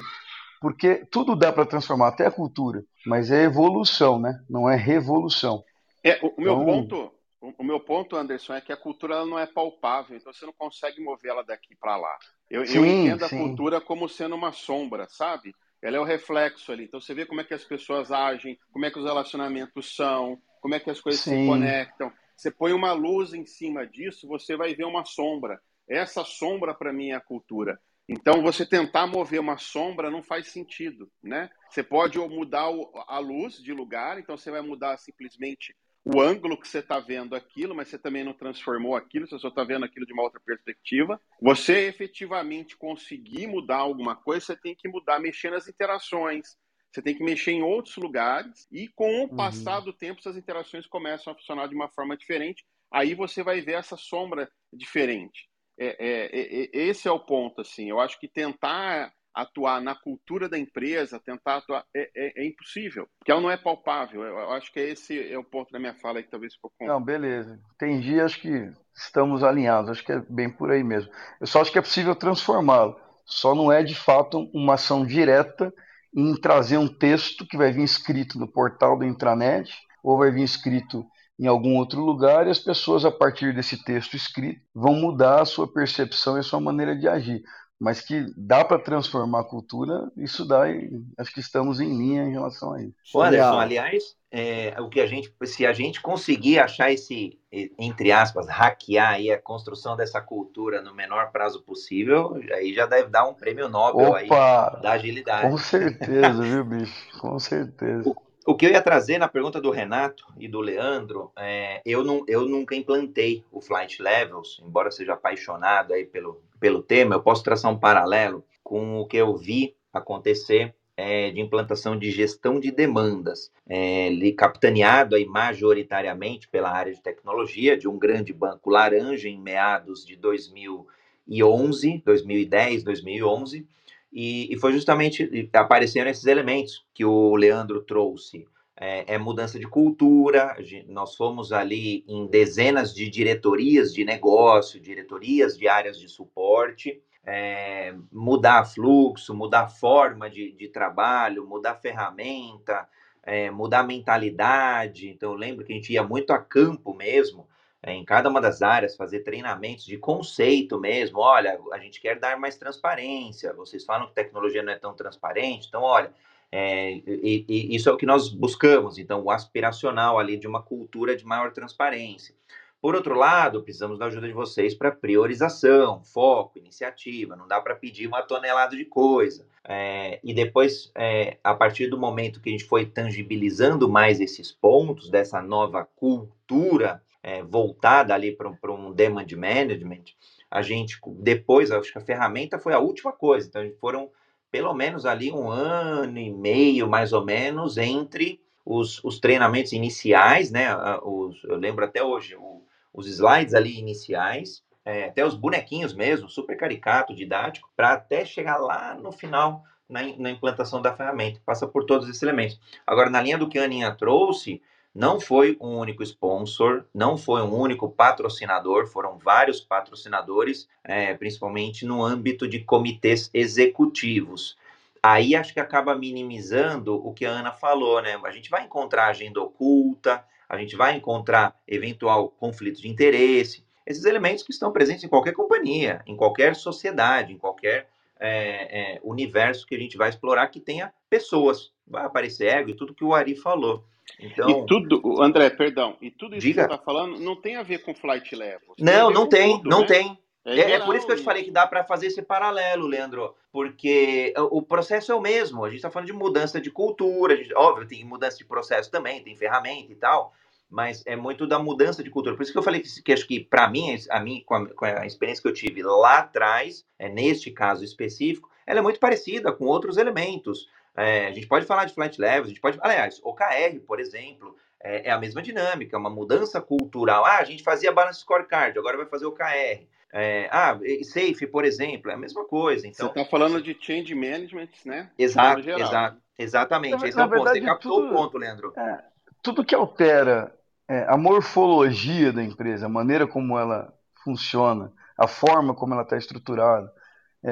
porque 0.60 1.06
tudo 1.10 1.34
dá 1.34 1.52
para 1.52 1.66
transformar, 1.66 2.08
até 2.08 2.26
a 2.26 2.30
cultura, 2.30 2.84
mas 3.06 3.30
é 3.30 3.42
evolução, 3.44 4.20
né? 4.20 4.38
Não 4.48 4.68
é 4.68 4.76
revolução. 4.76 5.62
É, 6.04 6.20
o, 6.22 6.34
o 6.36 6.40
meu 6.40 6.52
então... 6.54 6.64
ponto, 6.64 7.12
o, 7.40 7.64
meu 7.64 7.78
ponto, 7.80 8.16
Anderson, 8.16 8.54
é 8.54 8.60
que 8.60 8.72
a 8.72 8.76
cultura 8.76 9.14
ela 9.14 9.26
não 9.26 9.38
é 9.38 9.46
palpável, 9.46 10.16
então 10.16 10.32
você 10.32 10.44
não 10.44 10.52
consegue 10.52 11.00
mover 11.00 11.30
ela 11.30 11.44
daqui 11.44 11.76
para 11.76 11.96
lá. 11.96 12.18
Eu, 12.50 12.66
sim, 12.66 12.78
eu 12.78 12.86
entendo 12.86 13.24
a 13.24 13.28
cultura 13.28 13.80
como 13.80 14.08
sendo 14.08 14.34
uma 14.34 14.52
sombra, 14.52 15.06
sabe? 15.08 15.54
Ela 15.80 15.98
é 15.98 16.00
o 16.00 16.04
reflexo 16.04 16.72
ali. 16.72 16.84
Então 16.84 17.00
você 17.00 17.14
vê 17.14 17.24
como 17.24 17.40
é 17.40 17.44
que 17.44 17.54
as 17.54 17.64
pessoas 17.64 18.10
agem, 18.10 18.58
como 18.72 18.86
é 18.86 18.90
que 18.90 18.98
os 18.98 19.04
relacionamentos 19.04 19.94
são, 19.94 20.40
como 20.60 20.74
é 20.74 20.80
que 20.80 20.90
as 20.90 21.00
coisas 21.00 21.20
sim. 21.20 21.42
se 21.42 21.46
conectam. 21.46 22.12
Você 22.36 22.50
põe 22.50 22.72
uma 22.72 22.92
luz 22.92 23.32
em 23.32 23.46
cima 23.46 23.86
disso, 23.86 24.26
você 24.26 24.56
vai 24.56 24.74
ver 24.74 24.84
uma 24.84 25.04
sombra. 25.04 25.60
Essa 25.88 26.24
sombra, 26.24 26.74
para 26.74 26.92
mim, 26.92 27.10
é 27.10 27.14
a 27.14 27.20
cultura. 27.20 27.80
Então, 28.08 28.42
você 28.42 28.64
tentar 28.64 29.06
mover 29.06 29.38
uma 29.38 29.58
sombra 29.58 30.10
não 30.10 30.22
faz 30.22 30.48
sentido, 30.48 31.10
né? 31.22 31.50
Você 31.68 31.82
pode 31.82 32.18
mudar 32.18 32.70
a 33.06 33.18
luz 33.18 33.62
de 33.62 33.72
lugar, 33.72 34.18
então 34.18 34.36
você 34.36 34.50
vai 34.50 34.62
mudar 34.62 34.96
simplesmente 34.96 35.74
o 36.04 36.20
ângulo 36.20 36.58
que 36.58 36.66
você 36.66 36.78
está 36.78 36.98
vendo 36.98 37.34
aquilo, 37.34 37.74
mas 37.74 37.88
você 37.88 37.98
também 37.98 38.24
não 38.24 38.32
transformou 38.32 38.96
aquilo, 38.96 39.26
você 39.26 39.38
só 39.38 39.48
está 39.48 39.62
vendo 39.64 39.84
aquilo 39.84 40.06
de 40.06 40.12
uma 40.12 40.22
outra 40.22 40.40
perspectiva. 40.40 41.20
Você 41.40 41.86
efetivamente 41.86 42.76
conseguir 42.76 43.46
mudar 43.46 43.78
alguma 43.78 44.16
coisa, 44.16 44.46
você 44.46 44.56
tem 44.56 44.74
que 44.74 44.88
mudar, 44.88 45.18
mexer 45.18 45.50
nas 45.50 45.68
interações, 45.68 46.56
você 46.90 47.02
tem 47.02 47.14
que 47.14 47.22
mexer 47.22 47.52
em 47.52 47.62
outros 47.62 47.96
lugares 47.96 48.66
e 48.72 48.88
com 48.88 49.20
o 49.20 49.22
uhum. 49.22 49.36
passar 49.36 49.80
do 49.80 49.92
tempo 49.92 50.20
essas 50.20 50.36
interações 50.36 50.86
começam 50.86 51.32
a 51.32 51.36
funcionar 51.36 51.68
de 51.68 51.74
uma 51.74 51.88
forma 51.90 52.16
diferente. 52.16 52.64
Aí 52.90 53.14
você 53.14 53.42
vai 53.42 53.60
ver 53.60 53.74
essa 53.74 53.96
sombra 53.96 54.50
diferente. 54.72 55.46
É, 55.78 55.96
é, 55.98 56.40
é, 56.40 56.70
esse 56.72 57.06
é 57.06 57.12
o 57.12 57.20
ponto, 57.20 57.60
assim. 57.60 57.90
Eu 57.90 58.00
acho 58.00 58.18
que 58.18 58.26
tentar 58.26 59.12
atuar 59.38 59.80
na 59.80 59.94
cultura 59.94 60.48
da 60.48 60.58
empresa, 60.58 61.20
tentar 61.24 61.58
atuar, 61.58 61.84
é, 61.94 62.10
é, 62.16 62.42
é, 62.42 62.46
impossível, 62.46 63.06
porque 63.18 63.30
ela 63.30 63.40
não 63.40 63.50
é 63.50 63.56
palpável. 63.56 64.24
Eu 64.24 64.50
acho 64.50 64.72
que 64.72 64.80
esse 64.80 65.32
é 65.32 65.38
o 65.38 65.44
ponto 65.44 65.70
da 65.70 65.78
minha 65.78 65.94
fala 65.94 66.20
que 66.20 66.28
talvez 66.28 66.54
ficou 66.54 66.72
com... 66.76 66.86
Não, 66.86 67.00
beleza. 67.00 67.60
Entendi, 67.76 68.20
acho 68.20 68.40
que 68.40 68.72
estamos 68.92 69.44
alinhados, 69.44 69.90
acho 69.90 70.04
que 70.04 70.10
é 70.10 70.20
bem 70.28 70.50
por 70.50 70.72
aí 70.72 70.82
mesmo. 70.82 71.12
Eu 71.40 71.46
só 71.46 71.60
acho 71.60 71.70
que 71.70 71.78
é 71.78 71.82
possível 71.82 72.16
transformá-lo, 72.16 72.98
só 73.24 73.54
não 73.54 73.70
é 73.70 73.80
de 73.82 73.94
fato 73.94 74.50
uma 74.52 74.74
ação 74.74 75.06
direta 75.06 75.72
em 76.12 76.34
trazer 76.40 76.78
um 76.78 76.88
texto 76.88 77.46
que 77.46 77.56
vai 77.56 77.70
vir 77.70 77.84
escrito 77.84 78.40
no 78.40 78.50
portal 78.50 78.98
do 78.98 79.04
intranet 79.04 79.72
ou 80.02 80.18
vai 80.18 80.32
vir 80.32 80.42
escrito 80.42 81.06
em 81.38 81.46
algum 81.46 81.76
outro 81.76 82.00
lugar 82.00 82.48
e 82.48 82.50
as 82.50 82.58
pessoas, 82.58 83.04
a 83.04 83.12
partir 83.12 83.54
desse 83.54 83.84
texto 83.84 84.16
escrito, 84.16 84.60
vão 84.74 84.94
mudar 84.94 85.42
a 85.42 85.44
sua 85.44 85.72
percepção 85.72 86.36
e 86.36 86.40
a 86.40 86.42
sua 86.42 86.60
maneira 86.60 86.96
de 86.96 87.06
agir 87.06 87.44
mas 87.80 88.00
que 88.00 88.26
dá 88.36 88.64
para 88.64 88.78
transformar 88.78 89.40
a 89.40 89.44
cultura, 89.44 90.10
isso 90.16 90.44
dá, 90.44 90.68
e 90.68 90.90
acho 91.16 91.32
que 91.32 91.40
estamos 91.40 91.80
em 91.80 91.96
linha 91.96 92.24
em 92.24 92.32
relação 92.32 92.72
a 92.72 92.82
isso. 92.82 92.94
O 93.14 93.22
Anderson, 93.22 93.60
aliás, 93.60 94.16
é, 94.30 94.74
o 94.80 94.88
que 94.88 95.00
a 95.00 95.06
gente, 95.06 95.32
se 95.44 95.64
a 95.64 95.72
gente 95.72 96.02
conseguir 96.02 96.58
achar 96.58 96.90
esse, 96.90 97.38
entre 97.78 98.10
aspas, 98.10 98.48
hackear 98.48 99.14
aí 99.14 99.30
a 99.30 99.40
construção 99.40 99.96
dessa 99.96 100.20
cultura 100.20 100.82
no 100.82 100.94
menor 100.94 101.30
prazo 101.30 101.62
possível, 101.62 102.38
aí 102.52 102.74
já 102.74 102.84
deve 102.84 103.10
dar 103.10 103.26
um 103.26 103.34
prêmio 103.34 103.68
Nobel 103.68 104.08
Opa, 104.08 104.18
aí 104.18 104.82
da 104.82 104.92
agilidade. 104.92 105.48
Com 105.48 105.56
certeza, 105.56 106.42
viu, 106.42 106.64
bicho? 106.64 107.20
Com 107.20 107.38
certeza. 107.38 108.12
O 108.44 108.54
que 108.54 108.64
eu 108.64 108.70
ia 108.70 108.80
trazer 108.80 109.18
na 109.18 109.28
pergunta 109.28 109.60
do 109.60 109.70
Renato 109.70 110.24
e 110.38 110.48
do 110.48 110.58
Leandro, 110.60 111.30
é, 111.36 111.82
eu, 111.84 112.02
não, 112.02 112.24
eu 112.26 112.48
nunca 112.48 112.74
implantei 112.74 113.44
o 113.52 113.60
Flight 113.60 114.02
Levels, 114.02 114.58
embora 114.64 114.90
seja 114.90 115.12
apaixonado 115.12 115.92
aí 115.92 116.06
pelo, 116.06 116.40
pelo 116.58 116.82
tema, 116.82 117.14
eu 117.14 117.22
posso 117.22 117.42
traçar 117.42 117.70
um 117.70 117.78
paralelo 117.78 118.44
com 118.62 119.00
o 119.00 119.06
que 119.06 119.16
eu 119.16 119.36
vi 119.36 119.74
acontecer 119.92 120.74
é, 120.98 121.30
de 121.30 121.40
implantação 121.40 121.96
de 121.96 122.10
gestão 122.10 122.58
de 122.58 122.72
demandas, 122.72 123.52
é, 123.68 124.10
capitaneado 124.36 125.14
aí 125.14 125.24
majoritariamente 125.24 126.48
pela 126.48 126.70
área 126.70 126.92
de 126.92 127.00
tecnologia 127.00 127.78
de 127.78 127.86
um 127.86 127.96
grande 127.96 128.32
banco 128.32 128.68
laranja 128.68 129.28
em 129.28 129.40
meados 129.40 130.04
de 130.04 130.16
2011, 130.16 132.02
2010, 132.04 132.82
2011, 132.82 133.64
e, 134.12 134.52
e 134.52 134.58
foi 134.58 134.72
justamente 134.72 135.48
apareceram 135.52 136.10
esses 136.10 136.26
elementos 136.26 136.84
que 136.92 137.04
o 137.04 137.36
Leandro 137.36 137.80
trouxe. 137.82 138.46
É, 138.80 139.14
é, 139.14 139.18
mudança 139.18 139.58
de 139.58 139.66
cultura. 139.66 140.56
Nós 140.86 141.16
fomos 141.16 141.52
ali 141.52 142.04
em 142.06 142.26
dezenas 142.28 142.94
de 142.94 143.08
diretorias 143.10 143.92
de 143.92 144.04
negócio, 144.04 144.78
diretorias 144.78 145.58
de 145.58 145.66
áreas 145.66 145.98
de 145.98 146.08
suporte, 146.08 147.02
é, 147.26 147.92
mudar 148.12 148.64
fluxo, 148.64 149.34
mudar 149.34 149.68
forma 149.68 150.30
de, 150.30 150.52
de 150.52 150.68
trabalho, 150.68 151.44
mudar 151.46 151.74
ferramenta, 151.74 152.88
é, 153.22 153.50
mudar 153.50 153.82
mentalidade. 153.82 155.08
Então, 155.08 155.32
eu 155.32 155.36
lembro 155.36 155.64
que 155.64 155.72
a 155.72 155.76
gente 155.76 155.92
ia 155.92 156.02
muito 156.02 156.32
a 156.32 156.38
campo 156.38 156.94
mesmo 156.94 157.48
é, 157.82 157.92
em 157.92 158.04
cada 158.04 158.28
uma 158.28 158.40
das 158.40 158.62
áreas, 158.62 158.96
fazer 158.96 159.20
treinamentos 159.20 159.84
de 159.84 159.98
conceito 159.98 160.80
mesmo. 160.80 161.18
Olha, 161.18 161.60
a 161.72 161.78
gente 161.78 162.00
quer 162.00 162.18
dar 162.18 162.38
mais 162.38 162.56
transparência. 162.56 163.52
Vocês 163.52 163.84
falam 163.84 164.08
que 164.08 164.14
tecnologia 164.14 164.62
não 164.62 164.72
é 164.72 164.78
tão 164.78 164.94
transparente, 164.94 165.68
então, 165.68 165.82
olha, 165.82 166.12
é, 166.50 166.92
e, 167.06 167.44
e 167.48 167.76
isso 167.76 167.88
é 167.88 167.92
o 167.92 167.96
que 167.96 168.06
nós 168.06 168.28
buscamos. 168.28 168.98
Então, 168.98 169.22
o 169.22 169.30
aspiracional 169.30 170.18
ali 170.18 170.36
de 170.36 170.46
uma 170.46 170.62
cultura 170.62 171.16
de 171.16 171.24
maior 171.24 171.52
transparência. 171.52 172.34
Por 172.80 172.94
outro 172.94 173.16
lado, 173.16 173.62
precisamos 173.62 173.98
da 173.98 174.06
ajuda 174.06 174.28
de 174.28 174.32
vocês 174.32 174.72
para 174.72 174.92
priorização, 174.92 176.00
foco, 176.04 176.58
iniciativa. 176.58 177.34
Não 177.34 177.48
dá 177.48 177.60
para 177.60 177.74
pedir 177.74 178.06
uma 178.06 178.22
tonelada 178.22 178.76
de 178.76 178.84
coisa. 178.84 179.44
É, 179.64 180.20
e 180.22 180.32
depois, 180.32 180.90
é, 180.94 181.38
a 181.42 181.54
partir 181.54 181.88
do 181.88 181.98
momento 181.98 182.40
que 182.40 182.48
a 182.48 182.52
gente 182.52 182.64
foi 182.64 182.86
tangibilizando 182.86 183.88
mais 183.88 184.20
esses 184.20 184.52
pontos 184.52 185.10
dessa 185.10 185.42
nova 185.42 185.84
cultura 185.96 187.02
é, 187.20 187.42
voltada 187.42 188.14
ali 188.14 188.34
para 188.34 188.72
um 188.72 188.92
demand 188.92 189.26
management, 189.36 190.04
a 190.48 190.62
gente 190.62 190.98
depois, 191.16 191.72
acho 191.72 191.92
que 191.92 191.98
a 191.98 192.02
ferramenta 192.02 192.60
foi 192.60 192.72
a 192.72 192.78
última 192.78 193.12
coisa. 193.12 193.48
Então, 193.48 193.70
foram 193.80 194.08
pelo 194.50 194.74
menos 194.74 195.04
ali 195.06 195.30
um 195.32 195.50
ano 195.50 196.18
e 196.18 196.30
meio, 196.30 196.88
mais 196.88 197.12
ou 197.12 197.24
menos, 197.24 197.76
entre 197.76 198.40
os, 198.64 199.02
os 199.04 199.18
treinamentos 199.18 199.72
iniciais, 199.72 200.50
né? 200.50 200.68
Os, 201.02 201.42
eu 201.44 201.56
lembro 201.56 201.84
até 201.84 202.02
hoje, 202.02 202.36
o, 202.36 202.62
os 202.92 203.06
slides 203.06 203.54
ali 203.54 203.78
iniciais, 203.78 204.62
é, 204.84 205.04
até 205.04 205.24
os 205.24 205.34
bonequinhos 205.34 205.94
mesmo, 205.94 206.28
super 206.28 206.56
caricato, 206.56 207.14
didático, 207.14 207.70
para 207.76 207.92
até 207.92 208.24
chegar 208.24 208.56
lá 208.58 208.94
no 208.94 209.12
final 209.12 209.62
na, 209.88 210.00
na, 210.16 210.30
implantação 210.30 210.80
da 210.80 210.94
ferramenta. 210.94 211.40
Passa 211.44 211.66
por 211.66 211.84
todos 211.84 212.08
esses 212.08 212.22
elementos. 212.22 212.60
Agora, 212.86 213.10
na 213.10 213.20
linha 213.20 213.38
do 213.38 213.48
que 213.48 213.58
a 213.58 213.64
Aninha 213.64 213.94
trouxe, 213.94 214.62
não 214.98 215.20
foi 215.20 215.56
um 215.60 215.78
único 215.78 216.02
sponsor, 216.02 216.84
não 216.92 217.16
foi 217.16 217.40
um 217.42 217.54
único 217.54 217.88
patrocinador, 217.88 218.88
foram 218.88 219.16
vários 219.16 219.60
patrocinadores, 219.60 220.68
é, 220.82 221.14
principalmente 221.14 221.86
no 221.86 222.04
âmbito 222.04 222.48
de 222.48 222.58
comitês 222.58 223.30
executivos. 223.32 224.58
Aí 225.00 225.36
acho 225.36 225.54
que 225.54 225.60
acaba 225.60 225.94
minimizando 225.94 226.96
o 226.96 227.14
que 227.14 227.24
a 227.24 227.30
Ana 227.30 227.52
falou, 227.52 228.02
né? 228.02 228.20
A 228.24 228.32
gente 228.32 228.50
vai 228.50 228.64
encontrar 228.64 229.06
agenda 229.06 229.40
oculta, 229.40 230.24
a 230.48 230.58
gente 230.58 230.74
vai 230.74 230.96
encontrar 230.96 231.54
eventual 231.68 232.30
conflito 232.30 232.82
de 232.82 232.88
interesse, 232.88 233.64
esses 233.86 234.04
elementos 234.04 234.42
que 234.42 234.50
estão 234.50 234.72
presentes 234.72 235.04
em 235.04 235.08
qualquer 235.08 235.32
companhia, 235.32 236.02
em 236.08 236.16
qualquer 236.16 236.56
sociedade, 236.56 237.32
em 237.32 237.38
qualquer 237.38 237.88
é, 238.18 238.96
é, 238.96 239.00
universo 239.04 239.64
que 239.64 239.76
a 239.76 239.78
gente 239.78 239.96
vai 239.96 240.08
explorar 240.08 240.48
que 240.48 240.58
tenha 240.58 240.92
pessoas. 241.08 241.70
Vai 241.86 242.04
aparecer 242.04 242.48
ego 242.48 242.70
e 242.70 242.74
tudo 242.74 242.92
que 242.92 243.04
o 243.04 243.14
Ari 243.14 243.36
falou. 243.36 243.84
Então, 244.20 244.50
e 244.50 244.66
tudo, 244.66 245.22
André, 245.22 245.50
perdão, 245.50 245.96
e 246.00 246.10
tudo 246.10 246.36
isso 246.36 246.46
diga. 246.46 246.62
que 246.62 246.68
você 246.68 246.74
está 246.74 246.84
falando 246.84 247.18
não 247.20 247.36
tem 247.36 247.56
a 247.56 247.62
ver 247.62 247.78
com 247.78 247.94
flight 247.94 248.34
level. 248.34 248.74
Não, 248.78 249.10
não 249.10 249.28
tem, 249.28 249.56
tudo, 249.56 249.68
não 249.68 249.80
né? 249.80 249.86
tem. 249.86 250.18
É, 250.44 250.60
é, 250.60 250.70
é, 250.72 250.80
por 250.80 250.96
isso 250.96 251.06
que 251.06 251.12
eu 251.12 251.16
te 251.16 251.22
falei 251.22 251.44
que 251.44 251.50
dá 251.50 251.66
para 251.66 251.84
fazer 251.84 252.06
esse 252.06 252.22
paralelo, 252.22 252.86
Leandro, 252.86 253.34
porque 253.52 254.32
o 254.50 254.62
processo 254.62 255.12
é 255.12 255.14
o 255.14 255.20
mesmo. 255.20 255.64
A 255.64 255.68
gente 255.68 255.78
está 255.78 255.90
falando 255.90 256.06
de 256.06 256.12
mudança 256.12 256.60
de 256.60 256.70
cultura, 256.70 257.36
gente, 257.36 257.54
óbvio, 257.54 257.86
tem 257.86 258.04
mudança 258.04 258.38
de 258.38 258.46
processo 258.46 258.90
também, 258.90 259.22
tem 259.22 259.36
ferramenta 259.36 259.92
e 259.92 259.96
tal, 259.96 260.32
mas 260.70 261.02
é 261.06 261.16
muito 261.16 261.46
da 261.46 261.58
mudança 261.58 262.02
de 262.02 262.10
cultura. 262.10 262.34
Por 262.34 262.42
isso 262.42 262.52
que 262.52 262.58
eu 262.58 262.62
falei 262.62 262.80
que, 262.80 263.02
que 263.02 263.12
acho 263.12 263.26
que, 263.26 263.40
para 263.40 263.68
mim, 263.68 263.94
a 264.10 264.20
mim 264.20 264.42
com 264.46 264.54
a, 264.54 264.68
com 264.68 264.84
a, 264.86 265.06
experiência 265.06 265.42
que 265.42 265.48
eu 265.48 265.54
tive 265.54 265.82
lá 265.82 266.18
atrás, 266.18 266.84
é, 266.98 267.08
neste 267.08 267.50
caso 267.50 267.84
específico, 267.84 268.48
ela 268.66 268.78
é 268.78 268.82
muito 268.82 269.00
parecida 269.00 269.52
com 269.52 269.66
outros 269.66 269.98
elementos. 269.98 270.66
É, 270.98 271.28
a 271.28 271.32
gente 271.32 271.46
pode 271.46 271.64
falar 271.64 271.84
de 271.84 271.94
flight 271.94 272.20
levels, 272.20 272.46
a 272.46 272.48
gente 272.48 272.60
pode. 272.60 272.76
Aliás, 272.82 273.20
OKR, 273.22 273.78
por 273.86 274.00
exemplo, 274.00 274.56
é, 274.82 275.08
é, 275.08 275.10
a 275.12 275.18
mesma 275.18 275.40
dinâmica, 275.40 275.96
é 275.96 275.98
uma 275.98 276.10
mudança 276.10 276.60
cultural. 276.60 277.24
Ah, 277.24 277.38
a 277.38 277.44
gente 277.44 277.62
fazia 277.62 277.92
balance 277.92 278.20
scorecard, 278.20 278.76
agora 278.76 278.96
vai 278.96 279.06
fazer 279.06 279.26
OKR. 279.26 279.86
É, 280.12 280.48
ah, 280.50 280.76
safe, 281.04 281.46
por 281.46 281.64
exemplo, 281.64 282.10
é 282.10 282.14
a 282.14 282.18
mesma 282.18 282.44
coisa. 282.44 282.86
Então, 282.86 283.06
Você 283.06 283.20
está 283.20 283.30
falando 283.30 283.62
de 283.62 283.76
change 283.80 284.12
management, 284.12 284.70
né? 284.84 285.08
Exato, 285.16 285.70
exato, 285.70 286.18
exatamente. 286.36 287.00
Na, 287.00 287.08
Esse 287.08 287.20
é 287.20 287.24
o 287.24 287.28
ponto. 287.28 287.42
Você 287.44 287.60
captou 287.60 288.00
tudo, 288.00 288.10
o 288.10 288.16
ponto, 288.16 288.38
Leandro. 288.38 288.72
É, 288.76 288.98
tudo 289.40 289.64
que 289.64 289.76
altera 289.76 290.52
é, 290.88 291.04
a 291.08 291.16
morfologia 291.16 292.32
da 292.32 292.42
empresa, 292.42 292.86
a 292.86 292.88
maneira 292.88 293.24
como 293.24 293.56
ela 293.56 293.94
funciona, 294.24 294.92
a 295.16 295.28
forma 295.28 295.74
como 295.74 295.94
ela 295.94 296.02
está 296.02 296.16
estruturada, 296.16 296.92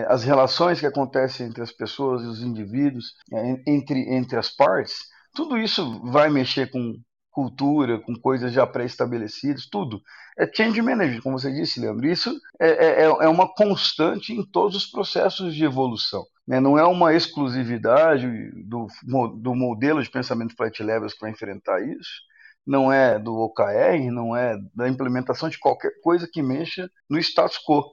as 0.09 0.25
relações 0.25 0.81
que 0.81 0.87
acontecem 0.87 1.47
entre 1.47 1.63
as 1.63 1.73
pessoas 1.73 2.23
e 2.23 2.27
os 2.27 2.43
indivíduos, 2.43 3.15
é, 3.33 3.63
entre, 3.67 4.15
entre 4.15 4.37
as 4.37 4.51
partes, 4.51 5.07
tudo 5.35 5.57
isso 5.57 6.03
vai 6.11 6.29
mexer 6.31 6.71
com 6.71 6.95
cultura, 7.31 8.01
com 8.01 8.15
coisas 8.15 8.51
já 8.51 8.67
pré-estabelecidas, 8.67 9.67
tudo. 9.67 10.01
É 10.39 10.51
change 10.51 10.81
management, 10.81 11.21
como 11.21 11.39
você 11.39 11.53
disse, 11.53 11.79
Leandro. 11.79 12.07
Isso 12.07 12.35
é, 12.59 13.03
é, 13.03 13.03
é 13.03 13.29
uma 13.29 13.47
constante 13.47 14.33
em 14.33 14.43
todos 14.43 14.75
os 14.75 14.87
processos 14.87 15.55
de 15.55 15.63
evolução. 15.63 16.25
Né? 16.49 16.61
Não 16.61 16.79
é 16.79 16.85
uma 16.85 17.13
exclusividade 17.13 18.27
do, 18.65 18.87
do 19.37 19.55
modelo 19.55 20.03
de 20.03 20.11
pensamento 20.11 20.57
flat 20.57 20.83
levels 20.83 21.15
vai 21.21 21.31
enfrentar 21.31 21.83
isso, 21.83 22.23
não 22.67 22.91
é 22.91 23.19
do 23.19 23.37
OKR, 23.37 24.11
não 24.11 24.35
é 24.35 24.57
da 24.75 24.89
implementação 24.89 25.49
de 25.49 25.59
qualquer 25.59 25.93
coisa 26.03 26.29
que 26.31 26.43
mexa 26.43 26.91
no 27.09 27.19
status 27.19 27.59
quo. 27.59 27.85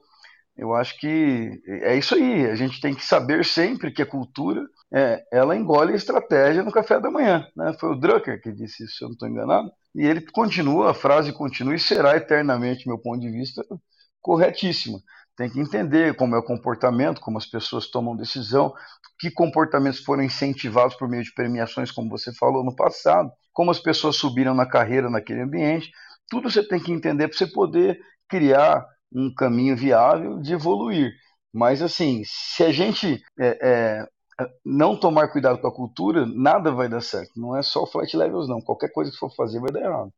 Eu 0.55 0.73
acho 0.75 0.97
que 0.99 1.61
é 1.67 1.95
isso 1.97 2.15
aí. 2.15 2.45
A 2.45 2.55
gente 2.55 2.79
tem 2.79 2.93
que 2.93 3.05
saber 3.05 3.43
sempre 3.43 3.91
que 3.91 4.01
a 4.01 4.05
cultura 4.05 4.63
é, 4.93 5.23
ela 5.31 5.55
engole 5.55 5.93
a 5.93 5.95
estratégia 5.95 6.63
no 6.63 6.71
café 6.71 6.99
da 6.99 7.09
manhã. 7.09 7.47
Né? 7.55 7.73
Foi 7.79 7.91
o 7.91 7.99
Drucker 7.99 8.41
que 8.41 8.51
disse 8.51 8.83
isso, 8.83 8.97
se 8.97 9.03
eu 9.03 9.07
não 9.07 9.13
estou 9.13 9.27
enganado. 9.27 9.71
E 9.95 10.05
ele 10.05 10.21
continua, 10.31 10.91
a 10.91 10.93
frase 10.93 11.33
continua 11.33 11.75
e 11.75 11.79
será 11.79 12.15
eternamente, 12.15 12.87
meu 12.87 12.99
ponto 12.99 13.19
de 13.19 13.31
vista, 13.31 13.63
corretíssima. 14.21 14.99
Tem 15.35 15.49
que 15.49 15.59
entender 15.59 16.15
como 16.15 16.35
é 16.35 16.39
o 16.39 16.43
comportamento, 16.43 17.19
como 17.19 17.39
as 17.39 17.45
pessoas 17.47 17.89
tomam 17.89 18.15
decisão, 18.15 18.71
que 19.19 19.31
comportamentos 19.31 19.99
foram 20.03 20.21
incentivados 20.23 20.95
por 20.95 21.09
meio 21.09 21.23
de 21.23 21.33
premiações, 21.33 21.91
como 21.91 22.09
você 22.09 22.31
falou 22.33 22.63
no 22.63 22.75
passado, 22.75 23.31
como 23.51 23.71
as 23.71 23.79
pessoas 23.79 24.15
subiram 24.15 24.53
na 24.53 24.67
carreira 24.67 25.09
naquele 25.09 25.41
ambiente. 25.41 25.91
Tudo 26.29 26.51
você 26.51 26.67
tem 26.67 26.79
que 26.79 26.91
entender 26.91 27.27
para 27.27 27.37
você 27.37 27.47
poder 27.47 27.99
criar 28.29 28.85
um 29.13 29.33
caminho 29.33 29.75
viável 29.75 30.39
de 30.39 30.53
evoluir. 30.53 31.11
Mas, 31.53 31.81
assim, 31.81 32.23
se 32.25 32.63
a 32.63 32.71
gente 32.71 33.21
é, 33.39 33.57
é, 33.61 34.07
não 34.65 34.97
tomar 34.97 35.27
cuidado 35.27 35.59
com 35.59 35.67
a 35.67 35.73
cultura, 35.73 36.25
nada 36.25 36.71
vai 36.71 36.89
dar 36.89 37.01
certo. 37.01 37.31
Não 37.35 37.55
é 37.55 37.61
só 37.61 37.85
flight 37.85 38.15
levels, 38.17 38.47
não. 38.47 38.59
Qualquer 38.59 38.91
coisa 38.91 39.11
que 39.11 39.17
for 39.17 39.33
fazer 39.35 39.59
vai 39.59 39.71
dar 39.71 39.81
errado. 39.81 40.11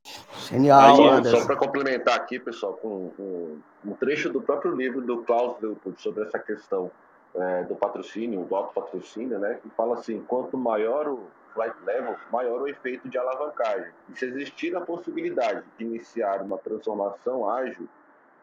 Genial, 0.49 1.17
Aí, 1.17 1.25
Só 1.25 1.45
para 1.45 1.57
complementar 1.57 2.15
aqui, 2.15 2.39
pessoal, 2.39 2.73
com, 2.73 3.09
com, 3.17 3.57
um 3.83 3.93
trecho 3.93 4.29
do 4.29 4.41
próprio 4.41 4.73
livro 4.75 5.01
do 5.01 5.23
Klaus 5.23 5.59
Leopold 5.61 6.01
sobre 6.01 6.23
essa 6.23 6.39
questão 6.39 6.89
é, 7.35 7.63
do 7.63 7.75
patrocínio, 7.75 8.45
do 8.45 8.55
auto-patrocínio, 8.55 9.37
né, 9.39 9.59
que 9.61 9.69
fala 9.71 9.95
assim, 9.95 10.21
quanto 10.21 10.57
maior 10.57 11.07
o 11.07 11.23
flight 11.53 11.75
level, 11.85 12.15
maior 12.31 12.61
o 12.61 12.67
efeito 12.67 13.09
de 13.09 13.17
alavancagem. 13.17 13.91
E 14.09 14.17
se 14.17 14.25
existir 14.25 14.75
a 14.75 14.81
possibilidade 14.81 15.63
de 15.77 15.85
iniciar 15.85 16.41
uma 16.41 16.57
transformação 16.57 17.49
ágil, 17.49 17.87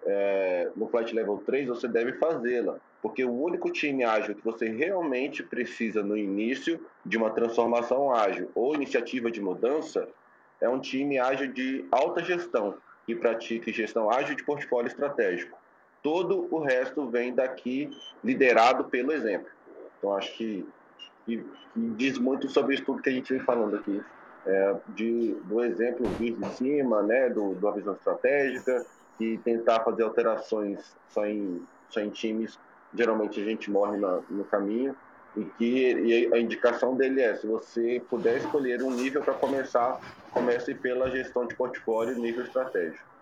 é, 0.05 0.70
no 0.76 0.88
Flight 0.88 1.14
Level 1.14 1.38
3, 1.44 1.68
você 1.68 1.88
deve 1.88 2.14
fazê-la, 2.14 2.76
porque 3.00 3.24
o 3.24 3.32
único 3.32 3.70
time 3.70 4.05
ágil 4.05 4.34
que 4.34 4.44
você 4.44 4.68
realmente 4.68 5.42
precisa 5.42 6.03
no 6.03 6.16
início 6.16 6.80
de 7.05 7.16
uma 7.16 7.30
transformação 7.30 8.12
ágil 8.14 8.50
ou 8.55 8.74
iniciativa 8.74 9.30
de 9.30 9.40
mudança 9.40 10.09
é 10.61 10.68
um 10.68 10.80
time 10.80 11.18
ágil 11.18 11.53
de 11.53 11.84
alta 11.90 12.22
gestão, 12.22 12.76
que 13.07 13.14
pratique 13.14 13.72
gestão 13.72 14.11
ágil 14.11 14.36
de 14.36 14.44
portfólio 14.44 14.88
estratégico. 14.88 15.59
Todo 16.03 16.48
o 16.50 16.61
resto 16.61 17.09
vem 17.09 17.34
daqui 17.34 17.90
liderado 18.22 18.84
pelo 18.84 19.12
exemplo. 19.12 19.48
Então, 19.98 20.16
acho 20.16 20.36
que, 20.36 20.66
que, 21.24 21.38
que 21.38 21.80
diz 21.96 22.18
muito 22.18 22.48
sobre 22.48 22.74
isso 22.74 22.84
tudo 22.84 23.03
que 23.03 23.09
a 23.09 23.12
gente 23.12 23.32
vem 23.32 23.42
falando 23.42 23.76
aqui 23.76 24.03
é, 24.46 24.76
de, 24.88 25.34
do 25.44 25.62
exemplo 25.62 26.07
vir 26.18 26.36
de 26.36 26.48
cima, 26.57 27.03
né, 27.03 27.28
do, 27.28 27.55
da 27.55 27.70
visão 27.70 27.94
estratégica, 27.94 28.84
e 29.23 29.39
tentar 29.39 29.81
fazer 29.81 30.03
alterações 30.03 30.97
só 31.09 31.27
em, 31.27 31.62
só 31.89 32.01
em 32.01 32.11
times, 32.11 32.59
geralmente 32.95 33.41
a 33.41 33.45
gente 33.45 33.70
morre 33.70 33.97
na, 33.97 34.20
no 34.29 34.45
caminho, 34.45 34.97
e 35.37 35.45
que 35.45 35.93
e 35.93 36.35
a 36.35 36.39
indicação 36.39 36.95
dele 36.95 37.20
é, 37.20 37.35
se 37.37 37.47
você 37.47 38.03
puder 38.11 38.37
escolher 38.39 38.83
um 38.83 38.91
nível 38.91 39.23
para 39.23 39.35
começar, 39.35 40.01
comece 40.31 40.75
pela 40.75 41.11
gestão 41.11 41.47
de 41.47 41.55
portfólio 41.55 42.18
nível 42.18 42.45
estratégico. 42.45 43.12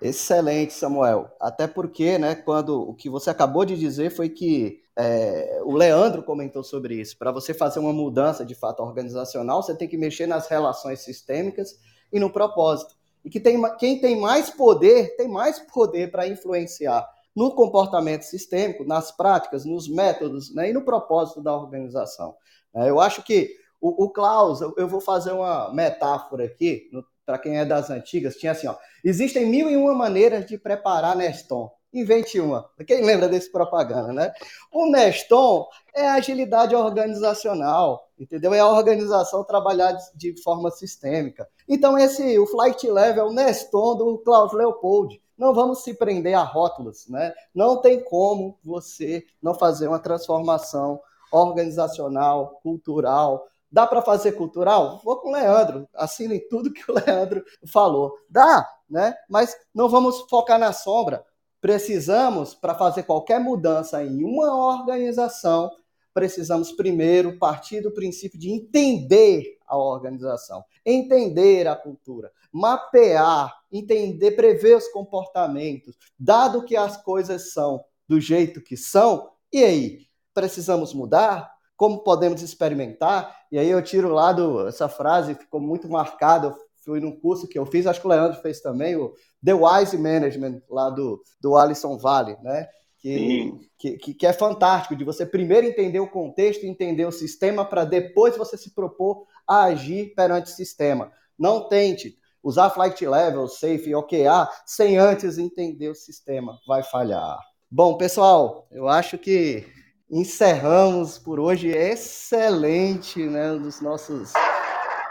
Excelente, 0.00 0.74
Samuel. 0.74 1.30
Até 1.40 1.66
porque, 1.66 2.18
né, 2.18 2.34
quando 2.34 2.82
o 2.82 2.94
que 2.94 3.08
você 3.08 3.30
acabou 3.30 3.64
de 3.64 3.76
dizer 3.76 4.10
foi 4.10 4.28
que 4.28 4.82
é, 4.94 5.60
o 5.64 5.74
Leandro 5.74 6.22
comentou 6.22 6.62
sobre 6.62 6.94
isso. 6.94 7.16
Para 7.18 7.32
você 7.32 7.54
fazer 7.54 7.80
uma 7.80 7.92
mudança 7.92 8.44
de 8.44 8.54
fato 8.54 8.82
organizacional, 8.82 9.62
você 9.62 9.74
tem 9.74 9.88
que 9.88 9.96
mexer 9.96 10.26
nas 10.26 10.48
relações 10.48 11.00
sistêmicas 11.00 11.78
e 12.12 12.20
no 12.20 12.30
propósito. 12.30 12.94
E 13.26 13.28
que 13.28 13.40
tem, 13.40 13.60
quem 13.76 14.00
tem 14.00 14.20
mais 14.20 14.50
poder, 14.50 15.16
tem 15.16 15.26
mais 15.26 15.58
poder 15.58 16.12
para 16.12 16.28
influenciar 16.28 17.04
no 17.34 17.56
comportamento 17.56 18.22
sistêmico, 18.22 18.84
nas 18.84 19.10
práticas, 19.10 19.64
nos 19.64 19.88
métodos 19.88 20.54
né, 20.54 20.70
e 20.70 20.72
no 20.72 20.82
propósito 20.82 21.42
da 21.42 21.52
organização. 21.52 22.36
É, 22.72 22.88
eu 22.88 23.00
acho 23.00 23.24
que 23.24 23.50
o, 23.80 24.04
o 24.04 24.10
Klaus, 24.10 24.60
eu 24.60 24.86
vou 24.86 25.00
fazer 25.00 25.32
uma 25.32 25.74
metáfora 25.74 26.44
aqui, 26.44 26.88
para 27.26 27.36
quem 27.36 27.58
é 27.58 27.64
das 27.64 27.90
antigas, 27.90 28.36
tinha 28.36 28.52
assim, 28.52 28.68
ó, 28.68 28.76
existem 29.04 29.44
mil 29.44 29.68
e 29.68 29.76
uma 29.76 29.92
maneiras 29.92 30.46
de 30.46 30.56
preparar 30.56 31.16
Neston. 31.16 31.68
Invente 31.92 32.38
uma. 32.40 32.68
Quem 32.86 33.04
lembra 33.04 33.28
desse 33.28 33.50
propaganda, 33.50 34.12
né? 34.12 34.32
O 34.72 34.90
Neston 34.90 35.66
é 35.94 36.06
a 36.06 36.14
agilidade 36.14 36.74
organizacional, 36.74 38.08
entendeu? 38.18 38.52
É 38.52 38.60
a 38.60 38.68
organização 38.68 39.44
trabalhar 39.44 39.96
de 40.14 40.40
forma 40.42 40.70
sistêmica. 40.70 41.48
Então, 41.68 41.98
esse, 41.98 42.38
o 42.38 42.46
Flight 42.46 42.88
Level 42.90 43.26
é 43.26 43.28
o 43.28 43.32
Neston 43.32 43.96
do 43.96 44.18
Klaus 44.18 44.52
Leopold. 44.52 45.20
Não 45.38 45.54
vamos 45.54 45.82
se 45.82 45.94
prender 45.94 46.34
a 46.34 46.42
rótulos, 46.42 47.08
né? 47.08 47.32
Não 47.54 47.80
tem 47.80 48.02
como 48.02 48.58
você 48.64 49.24
não 49.42 49.54
fazer 49.54 49.88
uma 49.88 49.98
transformação 49.98 51.00
organizacional, 51.30 52.60
cultural, 52.62 53.46
Dá 53.70 53.86
para 53.86 54.00
fazer 54.00 54.32
cultural? 54.32 55.00
Vou 55.04 55.16
com 55.18 55.28
o 55.28 55.32
Leandro, 55.32 55.88
assinem 55.94 56.40
tudo 56.48 56.72
que 56.72 56.90
o 56.90 56.94
Leandro 56.94 57.44
falou. 57.66 58.16
Dá, 58.30 58.66
né? 58.88 59.14
Mas 59.28 59.56
não 59.74 59.88
vamos 59.88 60.24
focar 60.30 60.58
na 60.58 60.72
sombra. 60.72 61.24
Precisamos, 61.66 62.54
para 62.54 62.76
fazer 62.76 63.02
qualquer 63.02 63.40
mudança 63.40 64.00
em 64.00 64.22
uma 64.22 64.54
organização, 64.54 65.68
precisamos 66.14 66.70
primeiro 66.70 67.40
partir 67.40 67.80
do 67.80 67.90
princípio 67.90 68.38
de 68.38 68.48
entender 68.48 69.58
a 69.66 69.76
organização, 69.76 70.64
entender 70.84 71.66
a 71.66 71.74
cultura, 71.74 72.30
mapear, 72.52 73.52
entender, 73.72 74.36
prever 74.36 74.76
os 74.76 74.86
comportamentos, 74.86 75.98
dado 76.16 76.64
que 76.64 76.76
as 76.76 77.02
coisas 77.02 77.52
são 77.52 77.84
do 78.06 78.20
jeito 78.20 78.62
que 78.62 78.76
são, 78.76 79.28
e 79.52 79.64
aí? 79.64 80.06
Precisamos 80.32 80.94
mudar? 80.94 81.56
como 81.76 82.02
podemos 82.02 82.42
experimentar. 82.42 83.36
E 83.52 83.58
aí 83.58 83.68
eu 83.68 83.82
tiro 83.82 84.08
lá 84.08 84.32
do, 84.32 84.66
essa 84.66 84.88
frase, 84.88 85.34
ficou 85.34 85.60
muito 85.60 85.88
marcada. 85.88 86.56
Fui 86.86 87.00
num 87.00 87.18
curso 87.18 87.48
que 87.48 87.58
eu 87.58 87.66
fiz, 87.66 87.84
acho 87.84 88.00
que 88.00 88.06
o 88.06 88.10
Leandro 88.10 88.40
fez 88.40 88.60
também, 88.60 88.94
o 88.94 89.12
The 89.44 89.52
Wise 89.52 89.98
Management, 89.98 90.62
lá 90.70 90.88
do, 90.88 91.20
do 91.40 91.56
Alisson 91.56 91.98
Vale, 91.98 92.36
né? 92.44 92.68
Que, 93.00 93.52
que, 93.76 94.14
que, 94.14 94.26
é 94.26 94.32
fantástico, 94.32 94.96
de 94.96 95.04
você 95.04 95.26
primeiro 95.26 95.66
entender 95.66 95.98
o 96.00 96.10
contexto, 96.10 96.64
entender 96.64 97.04
o 97.04 97.12
sistema, 97.12 97.64
para 97.64 97.84
depois 97.84 98.36
você 98.36 98.56
se 98.56 98.72
propor 98.72 99.26
a 99.46 99.64
agir 99.64 100.14
perante 100.14 100.50
o 100.50 100.54
sistema. 100.54 101.12
Não 101.36 101.68
tente 101.68 102.16
usar 102.42 102.70
flight 102.70 103.04
level, 103.04 103.48
safe, 103.48 103.94
OKA, 103.94 104.48
sem 104.64 104.96
antes 104.96 105.38
entender 105.38 105.88
o 105.88 105.94
sistema. 105.94 106.56
Vai 106.66 106.84
falhar. 106.84 107.38
Bom, 107.68 107.96
pessoal, 107.96 108.68
eu 108.70 108.88
acho 108.88 109.18
que 109.18 109.66
encerramos 110.08 111.18
por 111.18 111.40
hoje. 111.40 111.68
Excelente, 111.68 113.24
né? 113.24 113.52
Um 113.52 113.62
dos 113.62 113.80
nossos 113.80 114.32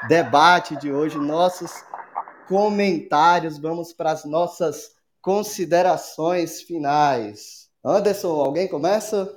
debates 0.08 0.78
de 0.80 0.92
hoje, 0.92 1.18
nossos 1.18 1.72
comentários. 2.48 3.58
Vamos 3.58 3.94
para 3.94 4.12
as 4.12 4.26
nossas 4.26 4.96
considerações 5.22 6.62
finais. 6.62 7.70
Anderson, 7.84 8.40
alguém 8.40 8.68
começa? 8.68 9.32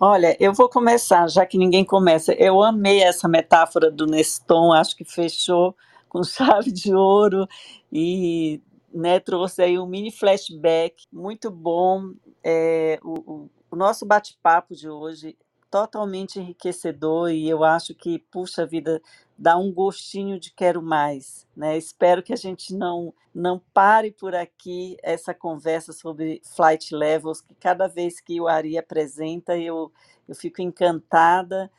Olha, 0.00 0.36
eu 0.40 0.52
vou 0.52 0.68
começar, 0.68 1.28
já 1.28 1.46
que 1.46 1.56
ninguém 1.56 1.84
começa. 1.84 2.32
Eu 2.34 2.62
amei 2.62 3.02
essa 3.02 3.28
metáfora 3.28 3.90
do 3.90 4.06
Neston, 4.06 4.72
acho 4.72 4.96
que 4.96 5.04
fechou 5.04 5.76
com 6.08 6.22
chave 6.24 6.72
de 6.72 6.94
ouro 6.94 7.46
e 7.92 8.60
né, 8.92 9.20
trouxe 9.20 9.62
aí 9.62 9.78
um 9.78 9.86
mini 9.86 10.10
flashback 10.10 11.04
muito 11.12 11.50
bom. 11.50 12.12
É, 12.42 12.98
o, 13.02 13.48
o 13.70 13.76
nosso 13.76 14.04
bate-papo 14.04 14.74
de 14.74 14.88
hoje 14.88 15.36
totalmente 15.70 16.38
enriquecedor 16.38 17.30
e 17.30 17.48
eu 17.48 17.64
acho 17.64 17.94
que, 17.96 18.20
puxa 18.30 18.64
vida, 18.64 19.02
dá 19.36 19.56
um 19.56 19.72
gostinho 19.72 20.38
de 20.38 20.52
quero 20.52 20.82
mais. 20.82 21.46
Né? 21.56 21.76
Espero 21.76 22.22
que 22.22 22.32
a 22.32 22.36
gente 22.36 22.74
não, 22.74 23.12
não 23.34 23.60
pare 23.72 24.10
por 24.10 24.34
aqui 24.34 24.96
essa 25.02 25.34
conversa 25.34 25.92
sobre 25.92 26.40
flight 26.44 26.94
levels, 26.94 27.40
que 27.40 27.54
cada 27.54 27.86
vez 27.86 28.20
que 28.20 28.40
o 28.40 28.48
Ari 28.48 28.78
apresenta, 28.78 29.56
eu, 29.56 29.92
eu 30.28 30.34
fico 30.34 30.62
encantada, 30.62 31.70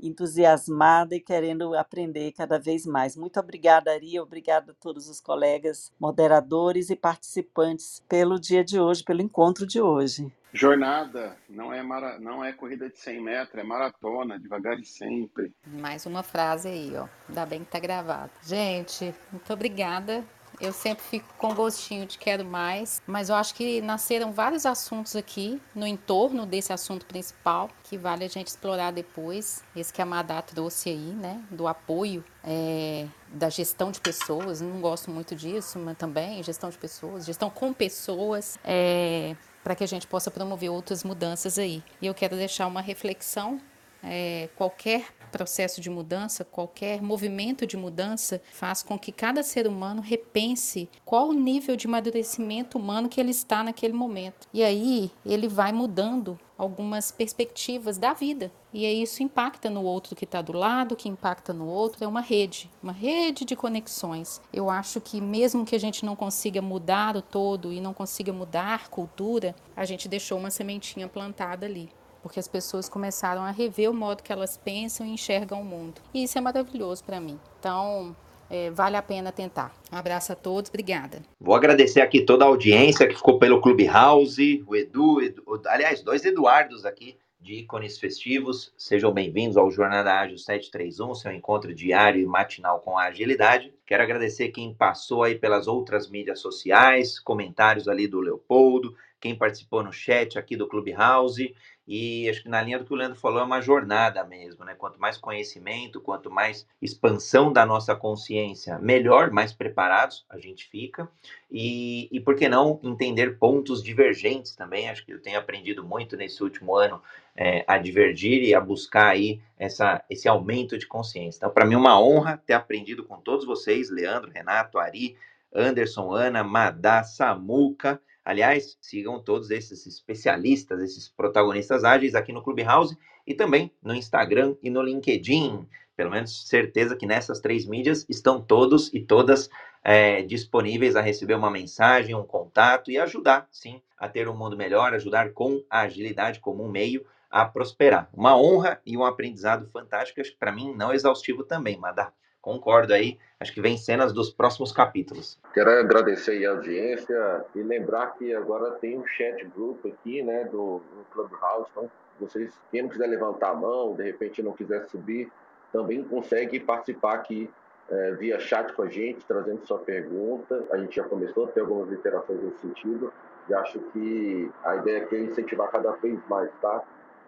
entusiasmada 0.00 1.14
e 1.14 1.20
querendo 1.20 1.74
aprender 1.74 2.32
cada 2.32 2.58
vez 2.58 2.86
mais. 2.86 3.16
Muito 3.16 3.38
obrigada, 3.38 3.92
Ari, 3.92 4.18
obrigada 4.18 4.72
a 4.72 4.74
todos 4.74 5.08
os 5.08 5.20
colegas, 5.20 5.92
moderadores 5.98 6.90
e 6.90 6.96
participantes 6.96 8.02
pelo 8.08 8.38
dia 8.38 8.64
de 8.64 8.78
hoje, 8.78 9.02
pelo 9.02 9.22
encontro 9.22 9.66
de 9.66 9.80
hoje. 9.80 10.32
Jornada 10.52 11.36
não 11.50 11.72
é, 11.72 11.82
mara... 11.82 12.18
não 12.20 12.44
é 12.44 12.52
corrida 12.52 12.88
de 12.88 12.96
100 12.96 13.20
metros, 13.20 13.58
é 13.58 13.64
maratona, 13.64 14.38
devagar 14.38 14.78
e 14.78 14.84
sempre. 14.84 15.52
Mais 15.66 16.06
uma 16.06 16.22
frase 16.22 16.68
aí, 16.68 16.92
ó. 16.96 17.08
Ainda 17.28 17.44
bem 17.44 17.64
que 17.64 17.70
tá 17.70 17.80
gravado. 17.80 18.30
Gente, 18.44 19.12
muito 19.32 19.52
obrigada. 19.52 20.24
Eu 20.60 20.72
sempre 20.72 21.04
fico 21.04 21.26
com 21.36 21.54
gostinho 21.54 22.06
de 22.06 22.18
quero 22.18 22.44
mais, 22.44 23.02
mas 23.06 23.28
eu 23.28 23.34
acho 23.34 23.54
que 23.54 23.80
nasceram 23.80 24.32
vários 24.32 24.64
assuntos 24.64 25.16
aqui 25.16 25.60
no 25.74 25.86
entorno 25.86 26.46
desse 26.46 26.72
assunto 26.72 27.06
principal 27.06 27.70
que 27.82 27.98
vale 27.98 28.24
a 28.24 28.28
gente 28.28 28.48
explorar 28.48 28.90
depois. 28.92 29.62
Esse 29.74 29.92
que 29.92 30.00
a 30.00 30.06
Madá 30.06 30.40
trouxe 30.42 30.90
aí, 30.90 30.96
né, 30.96 31.42
do 31.50 31.66
apoio 31.66 32.24
é, 32.42 33.06
da 33.28 33.48
gestão 33.48 33.90
de 33.90 34.00
pessoas. 34.00 34.60
Não 34.60 34.80
gosto 34.80 35.10
muito 35.10 35.34
disso, 35.34 35.78
mas 35.78 35.96
também 35.96 36.42
gestão 36.42 36.70
de 36.70 36.78
pessoas, 36.78 37.24
gestão 37.24 37.50
com 37.50 37.72
pessoas. 37.72 38.58
É, 38.64 39.36
para 39.64 39.74
que 39.74 39.82
a 39.82 39.88
gente 39.88 40.06
possa 40.06 40.30
promover 40.30 40.70
outras 40.70 41.02
mudanças 41.02 41.58
aí. 41.58 41.82
E 42.00 42.06
eu 42.06 42.14
quero 42.14 42.36
deixar 42.36 42.66
uma 42.66 42.82
reflexão. 42.82 43.58
É, 44.02 44.50
qualquer 44.54 45.06
processo 45.34 45.80
de 45.80 45.90
mudança, 45.90 46.44
qualquer 46.44 47.02
movimento 47.02 47.66
de 47.66 47.76
mudança 47.76 48.40
faz 48.52 48.84
com 48.84 48.96
que 48.96 49.10
cada 49.10 49.42
ser 49.42 49.66
humano 49.66 50.00
repense 50.00 50.88
qual 51.04 51.30
o 51.30 51.32
nível 51.32 51.74
de 51.74 51.88
amadurecimento 51.88 52.78
humano 52.78 53.08
que 53.08 53.20
ele 53.20 53.32
está 53.32 53.64
naquele 53.64 53.92
momento. 53.92 54.46
E 54.54 54.62
aí 54.62 55.10
ele 55.26 55.48
vai 55.48 55.72
mudando 55.72 56.38
algumas 56.56 57.10
perspectivas 57.10 57.98
da 57.98 58.12
vida. 58.12 58.52
E 58.72 58.86
aí 58.86 59.02
isso 59.02 59.24
impacta 59.24 59.68
no 59.68 59.82
outro 59.82 60.14
que 60.14 60.24
está 60.24 60.40
do 60.40 60.52
lado, 60.52 60.94
que 60.94 61.08
impacta 61.08 61.52
no 61.52 61.66
outro, 61.66 62.04
é 62.04 62.06
uma 62.06 62.20
rede, 62.20 62.70
uma 62.80 62.92
rede 62.92 63.44
de 63.44 63.56
conexões. 63.56 64.40
Eu 64.52 64.70
acho 64.70 65.00
que 65.00 65.20
mesmo 65.20 65.64
que 65.64 65.74
a 65.74 65.80
gente 65.80 66.04
não 66.04 66.14
consiga 66.14 66.62
mudar 66.62 67.16
o 67.16 67.22
todo 67.22 67.72
e 67.72 67.80
não 67.80 67.92
consiga 67.92 68.32
mudar 68.32 68.88
cultura, 68.88 69.52
a 69.74 69.84
gente 69.84 70.06
deixou 70.08 70.38
uma 70.38 70.52
sementinha 70.52 71.08
plantada 71.08 71.66
ali. 71.66 71.90
Porque 72.24 72.40
as 72.40 72.48
pessoas 72.48 72.88
começaram 72.88 73.42
a 73.42 73.50
rever 73.50 73.90
o 73.90 73.92
modo 73.92 74.22
que 74.22 74.32
elas 74.32 74.56
pensam 74.56 75.04
e 75.04 75.10
enxergam 75.10 75.60
o 75.60 75.64
mundo. 75.64 76.00
E 76.14 76.24
isso 76.24 76.38
é 76.38 76.40
maravilhoso 76.40 77.04
para 77.04 77.20
mim. 77.20 77.38
Então, 77.60 78.16
é, 78.48 78.70
vale 78.70 78.96
a 78.96 79.02
pena 79.02 79.30
tentar. 79.30 79.76
Um 79.92 79.96
abraço 79.98 80.32
a 80.32 80.34
todos, 80.34 80.70
obrigada. 80.70 81.20
Vou 81.38 81.54
agradecer 81.54 82.00
aqui 82.00 82.22
toda 82.22 82.46
a 82.46 82.48
audiência 82.48 83.06
que 83.06 83.14
ficou 83.14 83.38
pelo 83.38 83.60
Clubhouse, 83.60 84.64
o 84.66 84.74
Edu, 84.74 85.20
Edu 85.20 85.42
aliás, 85.66 86.00
dois 86.00 86.24
Eduardos 86.24 86.86
aqui 86.86 87.14
de 87.38 87.56
ícones 87.56 87.98
festivos. 87.98 88.72
Sejam 88.78 89.12
bem-vindos 89.12 89.58
ao 89.58 89.70
Jornada 89.70 90.18
Ágil 90.18 90.38
731, 90.38 91.14
seu 91.14 91.30
encontro 91.30 91.74
diário 91.74 92.22
e 92.22 92.24
matinal 92.24 92.80
com 92.80 92.96
a 92.96 93.04
agilidade. 93.04 93.70
Quero 93.84 94.02
agradecer 94.02 94.48
quem 94.48 94.72
passou 94.72 95.24
aí 95.24 95.34
pelas 95.34 95.66
outras 95.66 96.08
mídias 96.08 96.40
sociais, 96.40 97.20
comentários 97.20 97.86
ali 97.86 98.08
do 98.08 98.18
Leopoldo, 98.18 98.96
quem 99.20 99.34
participou 99.34 99.82
no 99.82 99.92
chat 99.92 100.38
aqui 100.38 100.56
do 100.56 100.66
Clubhouse 100.66 101.54
E 101.86 102.28
acho 102.30 102.42
que 102.42 102.48
na 102.48 102.62
linha 102.62 102.78
do 102.78 102.84
que 102.84 102.92
o 102.92 102.96
Leandro 102.96 103.18
falou, 103.18 103.40
é 103.40 103.44
uma 103.44 103.60
jornada 103.60 104.24
mesmo, 104.24 104.64
né? 104.64 104.74
Quanto 104.74 104.98
mais 104.98 105.18
conhecimento, 105.18 106.00
quanto 106.00 106.30
mais 106.30 106.66
expansão 106.80 107.52
da 107.52 107.66
nossa 107.66 107.94
consciência, 107.94 108.78
melhor, 108.78 109.30
mais 109.30 109.52
preparados 109.52 110.24
a 110.28 110.38
gente 110.38 110.66
fica. 110.66 111.08
E, 111.50 112.08
e 112.10 112.20
por 112.20 112.36
que 112.36 112.48
não 112.48 112.80
entender 112.82 113.38
pontos 113.38 113.82
divergentes 113.82 114.56
também? 114.56 114.88
Acho 114.88 115.04
que 115.04 115.12
eu 115.12 115.20
tenho 115.20 115.38
aprendido 115.38 115.84
muito 115.84 116.16
nesse 116.16 116.42
último 116.42 116.74
ano 116.74 117.02
é, 117.36 117.64
a 117.66 117.76
divergir 117.76 118.42
e 118.42 118.54
a 118.54 118.60
buscar 118.60 119.08
aí 119.08 119.40
essa, 119.58 120.02
esse 120.08 120.26
aumento 120.26 120.78
de 120.78 120.86
consciência. 120.86 121.38
Então, 121.38 121.50
para 121.50 121.66
mim, 121.66 121.74
uma 121.74 122.00
honra 122.00 122.40
ter 122.46 122.54
aprendido 122.54 123.04
com 123.04 123.20
todos 123.20 123.44
vocês, 123.44 123.90
Leandro, 123.90 124.30
Renato, 124.30 124.78
Ari, 124.78 125.16
Anderson, 125.54 126.12
Ana, 126.12 126.42
Madá, 126.42 127.04
Samuca. 127.04 128.00
Aliás, 128.24 128.78
sigam 128.80 129.20
todos 129.20 129.50
esses 129.50 129.86
especialistas, 129.86 130.82
esses 130.82 131.08
protagonistas 131.08 131.84
ágeis 131.84 132.14
aqui 132.14 132.32
no 132.32 132.42
Clubhouse 132.42 132.96
e 133.26 133.34
também 133.34 133.70
no 133.82 133.94
Instagram 133.94 134.56
e 134.62 134.70
no 134.70 134.82
LinkedIn. 134.82 135.66
Pelo 135.94 136.10
menos 136.10 136.48
certeza 136.48 136.96
que 136.96 137.06
nessas 137.06 137.38
três 137.40 137.66
mídias 137.66 138.06
estão 138.08 138.40
todos 138.40 138.92
e 138.94 139.00
todas 139.00 139.50
é, 139.84 140.22
disponíveis 140.22 140.96
a 140.96 141.02
receber 141.02 141.34
uma 141.34 141.50
mensagem, 141.50 142.14
um 142.14 142.24
contato 142.24 142.90
e 142.90 142.98
ajudar, 142.98 143.46
sim, 143.50 143.82
a 143.98 144.08
ter 144.08 144.26
um 144.26 144.36
mundo 144.36 144.56
melhor, 144.56 144.94
ajudar 144.94 145.32
com 145.32 145.62
a 145.68 145.82
agilidade 145.82 146.40
como 146.40 146.64
um 146.64 146.70
meio 146.70 147.06
a 147.30 147.44
prosperar. 147.44 148.08
Uma 148.12 148.36
honra 148.36 148.80
e 148.86 148.96
um 148.96 149.04
aprendizado 149.04 149.68
fantástico, 149.68 150.20
para 150.38 150.50
mim 150.50 150.74
não 150.74 150.92
exaustivo 150.92 151.44
também, 151.44 151.76
Madá 151.76 152.12
concordo 152.44 152.92
aí. 152.92 153.18
Acho 153.40 153.54
que 153.54 153.60
vem 153.60 153.78
cenas 153.78 154.12
dos 154.12 154.30
próximos 154.30 154.70
capítulos. 154.70 155.40
Quero 155.54 155.70
agradecer 155.70 156.44
a 156.44 156.50
audiência 156.50 157.44
e 157.54 157.62
lembrar 157.62 158.08
que 158.18 158.34
agora 158.34 158.72
tem 158.72 158.98
um 158.98 159.06
chat 159.06 159.42
group 159.46 159.86
aqui, 159.86 160.22
né, 160.22 160.44
do, 160.44 160.78
do 160.78 161.04
Clubhouse. 161.10 161.70
Então, 161.72 161.90
vocês, 162.20 162.52
quem 162.70 162.82
não 162.82 162.90
quiser 162.90 163.06
levantar 163.06 163.50
a 163.50 163.54
mão, 163.54 163.94
de 163.94 164.02
repente 164.02 164.42
não 164.42 164.52
quiser 164.52 164.84
subir, 164.88 165.32
também 165.72 166.04
consegue 166.04 166.60
participar 166.60 167.14
aqui 167.14 167.50
é, 167.90 168.12
via 168.12 168.38
chat 168.38 168.72
com 168.74 168.82
a 168.82 168.88
gente, 168.88 169.24
trazendo 169.24 169.66
sua 169.66 169.78
pergunta. 169.78 170.64
A 170.70 170.76
gente 170.76 170.96
já 170.96 171.04
começou 171.04 171.46
a 171.46 171.48
ter 171.48 171.60
algumas 171.60 171.90
interações 171.90 172.42
nesse 172.42 172.60
sentido. 172.60 173.10
E 173.48 173.54
acho 173.54 173.78
que 173.92 174.50
a 174.62 174.76
ideia 174.76 175.02
aqui 175.02 175.16
é 175.16 175.20
incentivar 175.20 175.70
cada 175.70 175.92
vez 175.92 176.18
mais, 176.28 176.50
tá? 176.60 176.82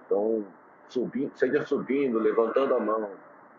Então, 0.05 0.45
subindo, 0.89 1.33
seja 1.35 1.65
subindo, 1.65 2.19
levantando 2.19 2.75
a 2.75 2.81
mão, 2.81 3.11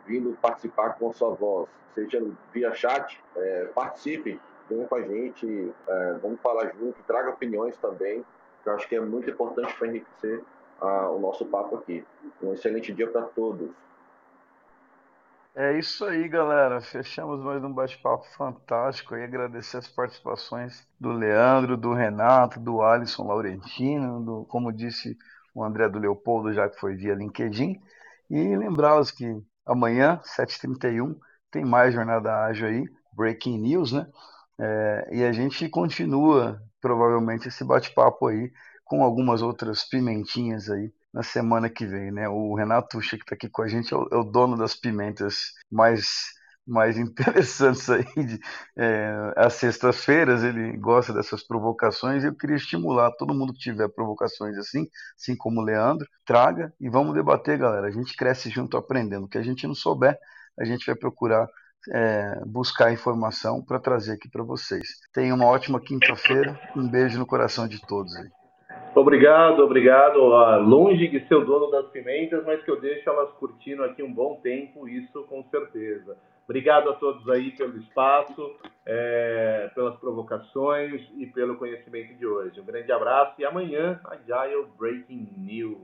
vindo 0.07 0.37
participar 0.41 0.97
com 0.97 1.09
a 1.09 1.13
sua 1.13 1.31
voz, 1.31 1.69
seja 1.93 2.23
via 2.53 2.73
chat, 2.73 3.21
é, 3.35 3.65
participe, 3.75 4.39
venha 4.69 4.87
com 4.87 4.95
a 4.95 5.01
gente, 5.01 5.73
é, 5.87 6.13
vamos 6.21 6.39
falar 6.41 6.71
junto, 6.79 6.95
traga 7.03 7.29
opiniões 7.29 7.75
também, 7.77 8.23
que 8.63 8.69
eu 8.69 8.73
acho 8.73 8.87
que 8.87 8.95
é 8.95 9.01
muito 9.01 9.29
importante 9.29 9.73
para 9.75 9.87
enriquecer 9.87 10.43
ah, 10.81 11.09
o 11.09 11.19
nosso 11.19 11.45
papo 11.45 11.75
aqui. 11.75 12.05
Um 12.41 12.53
excelente 12.53 12.93
dia 12.93 13.07
para 13.09 13.23
todos. 13.23 13.69
É 15.55 15.77
isso 15.77 16.05
aí, 16.05 16.27
galera. 16.27 16.79
Fechamos 16.81 17.43
mais 17.43 17.63
um 17.63 17.73
bate-papo 17.73 18.25
fantástico 18.37 19.15
e 19.15 19.23
agradecer 19.23 19.77
as 19.77 19.87
participações 19.87 20.87
do 20.99 21.11
Leandro, 21.11 21.75
do 21.75 21.93
Renato, 21.93 22.59
do 22.59 22.83
Alisson 22.83 23.25
Laurentino, 23.25 24.23
do, 24.23 24.45
como 24.45 24.71
disse 24.71 25.17
o 25.55 25.63
André 25.63 25.89
do 25.89 25.97
Leopoldo, 25.97 26.53
já 26.53 26.69
que 26.69 26.79
foi 26.79 26.95
via 26.95 27.15
LinkedIn. 27.15 27.81
E 28.29 28.55
lembrá-los 28.55 29.09
que 29.09 29.25
Amanhã, 29.67 30.19
7h31, 30.23 31.15
tem 31.51 31.65
mais 31.65 31.93
Jornada 31.93 32.45
Ágil 32.45 32.67
aí, 32.67 32.85
Breaking 33.13 33.59
News, 33.59 33.91
né? 33.91 34.07
É, 34.59 35.09
e 35.11 35.23
a 35.23 35.31
gente 35.31 35.67
continua, 35.69 36.61
provavelmente, 36.81 37.47
esse 37.47 37.63
bate-papo 37.63 38.27
aí 38.27 38.51
com 38.85 39.03
algumas 39.03 39.41
outras 39.41 39.83
pimentinhas 39.83 40.69
aí 40.69 40.91
na 41.13 41.23
semana 41.23 41.69
que 41.69 41.85
vem, 41.85 42.11
né? 42.11 42.27
O 42.29 42.55
Renato 42.55 42.89
Tuxa, 42.97 43.17
que 43.17 43.23
está 43.23 43.35
aqui 43.35 43.49
com 43.49 43.61
a 43.61 43.67
gente, 43.67 43.93
é 43.93 43.97
o, 43.97 44.07
é 44.11 44.15
o 44.17 44.23
dono 44.23 44.57
das 44.57 44.75
pimentas 44.75 45.53
mais 45.71 46.07
mais 46.67 46.97
interessantes 46.99 47.89
aí. 47.89 48.03
De, 48.03 48.39
é, 48.77 49.33
às 49.35 49.53
sextas-feiras 49.53 50.43
ele 50.43 50.77
gosta 50.77 51.13
dessas 51.13 51.45
provocações 51.45 52.23
eu 52.23 52.35
queria 52.35 52.55
estimular 52.55 53.11
todo 53.11 53.33
mundo 53.33 53.53
que 53.53 53.59
tiver 53.59 53.87
provocações 53.89 54.57
assim, 54.57 54.87
assim 55.17 55.35
como 55.35 55.61
o 55.61 55.63
Leandro, 55.63 56.07
traga 56.25 56.73
e 56.79 56.89
vamos 56.89 57.13
debater, 57.13 57.57
galera. 57.57 57.87
A 57.87 57.91
gente 57.91 58.15
cresce 58.15 58.49
junto 58.49 58.77
aprendendo. 58.77 59.25
O 59.25 59.29
que 59.29 59.37
a 59.37 59.43
gente 59.43 59.65
não 59.65 59.75
souber, 59.75 60.17
a 60.59 60.65
gente 60.65 60.85
vai 60.85 60.95
procurar 60.95 61.47
é, 61.91 62.41
buscar 62.45 62.91
informação 62.91 63.63
para 63.63 63.79
trazer 63.79 64.13
aqui 64.13 64.29
para 64.29 64.43
vocês. 64.43 64.87
Tenham 65.13 65.37
uma 65.37 65.45
ótima 65.45 65.79
quinta-feira. 65.79 66.59
Um 66.75 66.89
beijo 66.89 67.17
no 67.17 67.25
coração 67.25 67.67
de 67.67 67.79
todos 67.85 68.15
aí. 68.15 68.27
Obrigado, 68.95 69.59
obrigado. 69.63 70.19
Longe 70.63 71.07
de 71.07 71.25
ser 71.27 71.35
o 71.35 71.45
dono 71.45 71.69
das 71.69 71.87
pimentas, 71.91 72.43
mas 72.45 72.63
que 72.63 72.71
eu 72.71 72.81
deixo 72.81 73.07
elas 73.07 73.31
curtindo 73.33 73.83
aqui 73.83 74.01
um 74.01 74.11
bom 74.11 74.39
tempo, 74.41 74.87
isso 74.87 75.23
com 75.25 75.43
certeza. 75.51 76.17
Obrigado 76.47 76.89
a 76.89 76.93
todos 76.93 77.27
aí 77.27 77.51
pelo 77.51 77.77
espaço, 77.77 78.55
é, 78.85 79.69
pelas 79.75 79.99
provocações 79.99 81.01
e 81.17 81.27
pelo 81.27 81.57
conhecimento 81.57 82.17
de 82.17 82.25
hoje. 82.25 82.61
Um 82.61 82.65
grande 82.65 82.89
abraço 82.89 83.33
e 83.37 83.43
amanhã, 83.43 83.99
Agile 84.05 84.65
Breaking 84.77 85.29
News. 85.35 85.77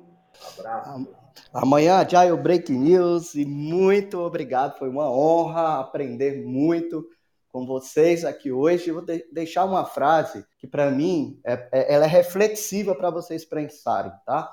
Abraço. 0.58 1.14
Amanhã, 1.54 1.98
Agile 1.98 2.38
Breaking 2.38 2.80
News 2.80 3.36
e 3.36 3.46
muito 3.46 4.22
obrigado. 4.22 4.80
Foi 4.80 4.88
uma 4.88 5.12
honra 5.12 5.82
aprender 5.82 6.46
muito 6.46 7.06
com 7.50 7.66
vocês 7.66 8.24
aqui 8.24 8.50
hoje. 8.50 8.88
Eu 8.88 8.96
vou 8.96 9.06
de 9.06 9.28
deixar 9.34 9.66
uma 9.66 9.84
frase 9.84 10.46
que, 10.58 10.66
para 10.66 10.90
mim, 10.90 11.42
é, 11.46 11.68
é, 11.74 11.94
ela 11.94 12.06
é 12.06 12.08
reflexiva 12.08 12.96
para 12.96 13.10
vocês 13.10 13.44
pensarem, 13.44 14.14
tá? 14.26 14.50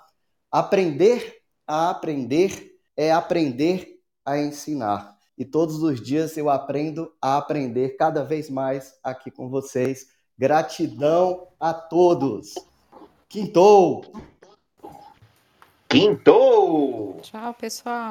Aprender 0.50 1.40
a 1.68 1.90
aprender 1.90 2.76
é 2.96 3.12
aprender 3.12 4.00
a 4.26 4.36
ensinar 4.36 5.19
e 5.40 5.44
todos 5.46 5.82
os 5.82 6.02
dias 6.02 6.36
eu 6.36 6.50
aprendo 6.50 7.10
a 7.18 7.38
aprender 7.38 7.96
cada 7.96 8.22
vez 8.22 8.50
mais 8.50 9.00
aqui 9.02 9.30
com 9.30 9.48
vocês. 9.48 10.08
Gratidão 10.38 11.48
a 11.58 11.72
todos. 11.72 12.54
Quintou! 13.26 14.04
Quintou! 15.88 17.20
Tchau, 17.22 17.54
pessoal. 17.54 18.08